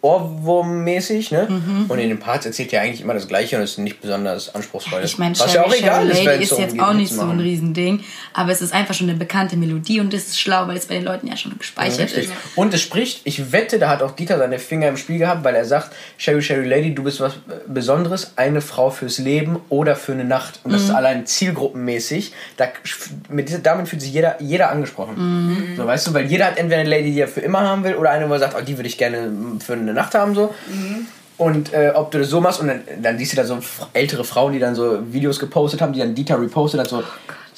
Ohrwurmmäßig, 0.07 1.31
ne? 1.31 1.47
Und 1.87 1.99
in 1.99 2.09
den 2.09 2.19
Parts 2.19 2.45
erzählt 2.45 2.71
er 2.73 2.81
eigentlich 2.81 3.01
immer 3.01 3.13
das 3.13 3.27
Gleiche 3.27 3.57
und 3.57 3.63
ist 3.63 3.77
nicht 3.77 4.01
besonders 4.01 4.53
anspruchsvoll. 4.55 5.01
Ich 5.03 5.17
meine, 5.17 5.37
Was 5.37 5.53
ja 5.53 5.63
auch 5.63 5.69
Sherry, 5.71 5.83
egal 5.83 6.07
Sherry 6.07 6.17
ist, 6.19 6.25
Lady 6.25 6.43
ist 6.43 6.51
darum 6.51 6.63
jetzt 6.65 6.79
auch 6.79 6.93
nicht 6.93 7.13
so 7.13 7.21
ein. 7.21 7.39
Riesending, 7.39 8.03
aber 8.33 8.51
es 8.51 8.61
ist 8.61 8.73
einfach 8.73 8.93
schon 8.93 9.09
eine 9.09 9.17
bekannte 9.17 9.57
Melodie 9.57 9.99
und 9.99 10.11
das 10.13 10.27
ist 10.27 10.39
schlau, 10.39 10.67
weil 10.67 10.77
es 10.77 10.85
bei 10.87 10.95
den 10.95 11.03
Leuten 11.05 11.27
ja 11.27 11.37
schon 11.37 11.57
gespeichert 11.57 11.99
Richtig. 11.99 12.25
ist. 12.25 12.33
Und 12.55 12.73
es 12.73 12.81
spricht, 12.81 13.21
ich 13.25 13.51
wette, 13.51 13.79
da 13.79 13.89
hat 13.89 14.01
auch 14.01 14.11
Dieter 14.11 14.37
seine 14.37 14.59
Finger 14.59 14.87
im 14.87 14.97
Spiel 14.97 15.19
gehabt, 15.19 15.43
weil 15.43 15.55
er 15.55 15.65
sagt, 15.65 15.93
Sherry 16.17 16.41
Sherry 16.41 16.67
Lady, 16.67 16.95
du 16.95 17.03
bist 17.03 17.19
was 17.19 17.33
Besonderes, 17.67 18.33
eine 18.35 18.61
Frau 18.61 18.89
fürs 18.89 19.17
Leben 19.19 19.59
oder 19.69 19.95
für 19.95 20.13
eine 20.13 20.23
Nacht. 20.25 20.59
Und 20.63 20.73
das 20.73 20.83
Mhm. 20.83 20.87
ist 20.89 20.95
allein 20.95 21.25
zielgruppenmäßig. 21.25 22.33
Da, 22.57 22.67
mit 23.29 23.49
dieser, 23.49 23.59
damit 23.59 23.87
fühlt 23.87 24.01
sich 24.01 24.13
jeder, 24.13 24.41
jeder 24.41 24.71
angesprochen. 24.71 25.15
Mhm. 25.17 25.77
So, 25.77 25.85
weißt 25.85 26.07
du, 26.07 26.13
weil 26.13 26.25
jeder 26.25 26.45
hat 26.45 26.57
entweder 26.57 26.81
eine 26.81 26.89
Lady, 26.89 27.11
die 27.11 27.19
er 27.19 27.27
für 27.27 27.41
immer 27.41 27.61
haben 27.61 27.83
will, 27.83 27.95
oder 27.95 28.11
eine, 28.11 28.29
wo 28.29 28.33
er 28.33 28.39
sagt, 28.39 28.55
oh, 28.57 28.61
die 28.61 28.77
würde 28.77 28.87
ich 28.87 28.97
gerne 28.97 29.31
für 29.59 29.73
eine 29.73 29.93
Nacht 29.97 30.13
haben. 30.15 30.33
So. 30.35 30.53
Mhm. 30.67 31.07
Und 31.37 31.73
äh, 31.73 31.91
ob 31.93 32.09
du 32.11 32.17
das 32.19 32.29
so 32.29 32.41
machst 32.41 32.61
und 32.61 32.67
dann, 32.67 32.81
dann 33.01 33.17
siehst 33.17 33.33
du 33.33 33.37
da 33.37 33.43
so 33.45 33.59
ältere 33.93 34.23
Frauen, 34.23 34.53
die 34.53 34.59
dann 34.59 34.73
so 34.73 34.99
Videos 35.13 35.37
gepostet 35.39 35.81
haben, 35.81 35.93
die 35.93 35.99
dann 35.99 36.15
Dieter 36.15 36.41
repostet 36.41 36.79
hat, 36.79 36.87
so 36.89 37.03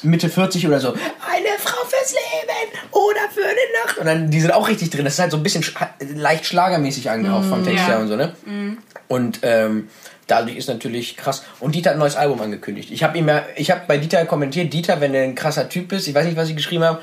Mitte 0.04 0.30
40 0.30 0.67
oder 0.67 0.80
so, 0.80 0.89
eine 0.89 1.58
Frau 1.60 1.86
fürs 1.86 2.12
Leben 2.12 2.91
oder 2.91 3.21
für 3.34 3.41
eine 3.43 3.86
Nacht. 3.86 3.97
Und 3.97 4.06
dann, 4.06 4.30
die 4.32 4.41
sind 4.41 4.52
auch 4.52 4.67
richtig 4.67 4.89
drin. 4.89 5.06
Das 5.06 5.13
ist 5.13 5.19
halt 5.19 5.32
so 5.32 5.38
ein 5.38 5.43
bisschen 5.43 5.63
sch 5.63 5.75
leicht 6.15 6.45
schlagermäßig 6.45 7.10
angehaucht 7.10 7.45
vom 7.47 7.63
Text 7.63 7.80
Ja. 7.88 7.88
her 7.93 7.99
und 7.99 8.08
so, 8.10 8.15
ne? 8.15 8.34
Und 9.08 9.39
ähm, 9.43 9.89
dadurch 10.28 10.58
ist 10.58 10.67
natürlich 10.69 11.15
krass. 11.17 11.43
Und 11.60 11.73
Dieter 11.75 11.89
hat 11.91 11.95
ein 11.97 11.99
neues 11.99 12.15
Album 12.15 12.41
angekündigt. 12.41 12.91
Ich 12.91 13.04
habe 13.04 13.17
ihm 13.17 13.28
ja, 13.28 13.43
ich 13.56 13.71
habe 13.71 13.82
bei 13.88 13.97
Dieter 13.97 14.25
kommentiert, 14.25 14.71
Dieter, 14.73 14.99
wenn 15.02 15.13
du 15.13 15.21
ein 15.21 15.36
krasser 15.36 15.67
Typ 15.69 15.88
bist, 15.89 16.08
ich 16.08 16.13
weiß 16.15 16.25
nicht, 16.25 16.38
was 16.38 16.49
ich 16.49 16.56
geschrieben 16.56 16.84
habe, 16.84 16.99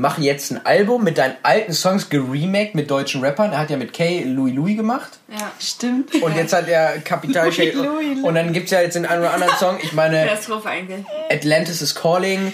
mach 0.00 0.18
jetzt 0.18 0.50
ein 0.50 0.64
Album 0.64 1.04
mit 1.04 1.18
deinen 1.18 1.36
alten 1.42 1.72
Songs 1.72 2.08
geremaked 2.08 2.74
mit 2.74 2.90
deutschen 2.90 3.22
Rappern. 3.22 3.52
Er 3.52 3.58
hat 3.58 3.70
ja 3.70 3.76
mit 3.76 3.92
Kay 3.92 4.24
Louis 4.24 4.54
Louis 4.54 4.76
gemacht. 4.76 5.18
Ja. 5.28 5.52
Stimmt. 5.60 6.14
Und 6.22 6.34
jetzt 6.36 6.52
hat 6.52 6.68
er 6.68 6.98
Kapital 7.00 7.46
Louis, 7.46 7.74
Louis, 7.74 8.22
Und 8.22 8.34
dann 8.34 8.52
gibt 8.52 8.66
es 8.66 8.70
ja 8.70 8.80
jetzt 8.80 8.94
den 8.94 9.04
einen 9.04 9.20
oder 9.20 9.34
anderen 9.34 9.54
Song. 9.56 9.78
Ich 9.82 9.92
meine. 9.92 10.26
Atlantis 11.30 11.82
is 11.82 11.94
Calling, 11.94 12.52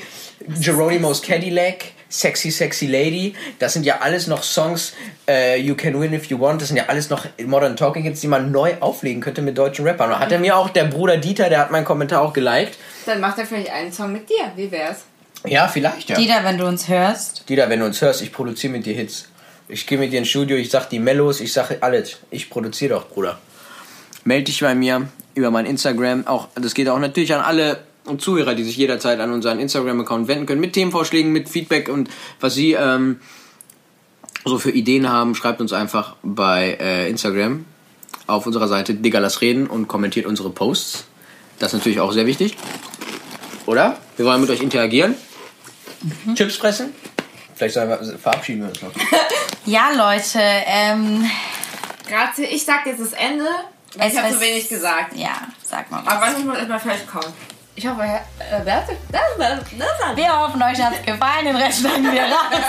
Geronimo's 0.60 1.22
Cadillac, 1.22 1.84
Sexy 2.10 2.50
Sexy 2.50 2.86
Lady. 2.86 3.34
Das 3.60 3.72
sind 3.72 3.86
ja 3.86 4.00
alles 4.00 4.26
noch 4.26 4.42
Songs, 4.42 4.94
äh, 5.28 5.60
You 5.60 5.76
Can 5.76 6.00
Win 6.00 6.12
If 6.14 6.26
You 6.26 6.40
Want. 6.40 6.60
Das 6.60 6.68
sind 6.68 6.76
ja 6.76 6.86
alles 6.88 7.10
noch 7.10 7.26
Modern 7.44 7.76
Talking 7.76 8.02
Hits, 8.02 8.20
die 8.22 8.28
man 8.28 8.50
neu 8.50 8.74
auflegen 8.80 9.22
könnte 9.22 9.40
mit 9.40 9.56
deutschen 9.56 9.86
Rappern. 9.86 10.10
Und 10.10 10.18
hat 10.18 10.32
er 10.32 10.40
mir 10.40 10.56
auch, 10.56 10.68
der 10.70 10.84
Bruder 10.84 11.16
Dieter, 11.16 11.48
der 11.48 11.60
hat 11.60 11.70
meinen 11.70 11.84
Kommentar 11.84 12.22
auch 12.22 12.32
geliked. 12.32 12.76
Dann 13.06 13.20
macht 13.20 13.38
er 13.38 13.46
vielleicht 13.46 13.70
einen 13.70 13.92
Song 13.92 14.12
mit 14.12 14.28
dir. 14.28 14.50
Wie 14.56 14.70
wär's? 14.72 15.04
Ja, 15.48 15.68
vielleicht, 15.68 16.10
ja. 16.10 16.16
Dieter, 16.16 16.44
wenn 16.44 16.58
du 16.58 16.66
uns 16.66 16.88
hörst, 16.88 17.48
Dieter, 17.48 17.68
wenn 17.68 17.80
du 17.80 17.86
uns 17.86 18.00
hörst, 18.00 18.22
ich 18.22 18.32
produziere 18.32 18.72
mit 18.72 18.86
dir 18.86 18.94
Hits. 18.94 19.28
Ich 19.68 19.86
gehe 19.86 19.98
mit 19.98 20.12
dir 20.12 20.18
ins 20.18 20.28
Studio, 20.28 20.56
ich 20.56 20.70
sag 20.70 20.88
die 20.90 21.00
Mellos, 21.00 21.40
ich 21.40 21.52
sag 21.52 21.82
alles. 21.82 22.18
Ich 22.30 22.50
produziere 22.50 22.94
doch, 22.94 23.08
Bruder. 23.08 23.38
Meld 24.24 24.46
dich 24.48 24.60
bei 24.60 24.74
mir 24.74 25.08
über 25.34 25.50
mein 25.50 25.66
Instagram. 25.66 26.26
Auch, 26.26 26.48
das 26.54 26.74
geht 26.74 26.88
auch 26.88 26.98
natürlich 26.98 27.34
an 27.34 27.40
alle 27.40 27.80
Zuhörer, 28.18 28.54
die 28.54 28.62
sich 28.62 28.76
jederzeit 28.76 29.18
an 29.18 29.32
unseren 29.32 29.58
Instagram-Account 29.58 30.28
wenden 30.28 30.46
können. 30.46 30.60
Mit 30.60 30.72
Themenvorschlägen, 30.74 31.32
mit 31.32 31.48
Feedback 31.48 31.88
und 31.88 32.08
was 32.40 32.54
sie 32.54 32.74
ähm, 32.74 33.20
so 34.44 34.58
für 34.58 34.70
Ideen 34.70 35.08
haben. 35.08 35.34
Schreibt 35.34 35.60
uns 35.60 35.72
einfach 35.72 36.14
bei 36.22 36.78
äh, 36.80 37.10
Instagram 37.10 37.64
auf 38.26 38.46
unserer 38.46 38.68
Seite 38.68 38.94
Digga, 38.94 39.18
lass 39.18 39.40
reden 39.40 39.66
und 39.66 39.88
kommentiert 39.88 40.26
unsere 40.26 40.50
Posts. 40.50 41.04
Das 41.58 41.72
ist 41.72 41.78
natürlich 41.78 42.00
auch 42.00 42.12
sehr 42.12 42.26
wichtig. 42.26 42.56
Oder? 43.66 43.96
Wir 44.16 44.26
wollen 44.26 44.40
mit 44.40 44.50
euch 44.50 44.62
interagieren. 44.62 45.14
Chips 46.34 46.56
fressen. 46.56 46.94
Vielleicht 47.54 47.74
sollen 47.74 47.88
wir, 47.88 48.18
verabschieden 48.18 48.62
wir 48.62 48.68
uns 48.68 48.82
noch. 48.82 48.90
ja 49.64 49.90
Leute, 49.94 50.40
ähm, 50.42 51.28
Grazie, 52.08 52.44
ich 52.44 52.64
sag 52.64 52.86
jetzt 52.86 53.00
das 53.00 53.12
Ende. 53.14 53.44
weil 53.96 54.10
Ich 54.10 54.16
habe 54.16 54.28
es- 54.28 54.34
so 54.34 54.40
wenig 54.40 54.68
gesagt. 54.68 55.16
Ja, 55.16 55.32
sag 55.62 55.90
mal. 55.90 56.02
Aber 56.06 56.20
was 56.20 56.38
ich 56.38 56.44
muss 56.44 56.56
erstmal 56.56 56.80
fertig 56.80 57.06
kauen. 57.08 57.32
Ich 57.74 57.86
hoffe, 57.86 58.02
äh, 58.02 58.18
wer 58.64 58.76
hat 58.76 58.88
das? 58.88 58.96
Das, 59.12 59.58
das, 59.68 60.16
Wir 60.16 60.38
hoffen, 60.38 60.62
euch 60.62 60.80
hat's 60.82 61.02
gefallen, 61.04 61.44
den 61.46 61.56
Rest 61.56 61.80
schneiden 61.80 62.10
wir 62.10 62.22
raus. 62.22 62.60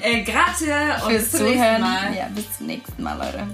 Äh, 0.00 0.22
grazie 0.22 0.72
und 1.04 1.10
Fürs 1.10 1.22
bis 1.22 1.30
zum 1.32 1.44
nächsten. 1.46 1.80
Mal. 1.80 2.14
Ja, 2.16 2.26
bis 2.30 2.56
zum 2.56 2.66
nächsten 2.66 3.02
Mal, 3.02 3.16
Leute. 3.18 3.46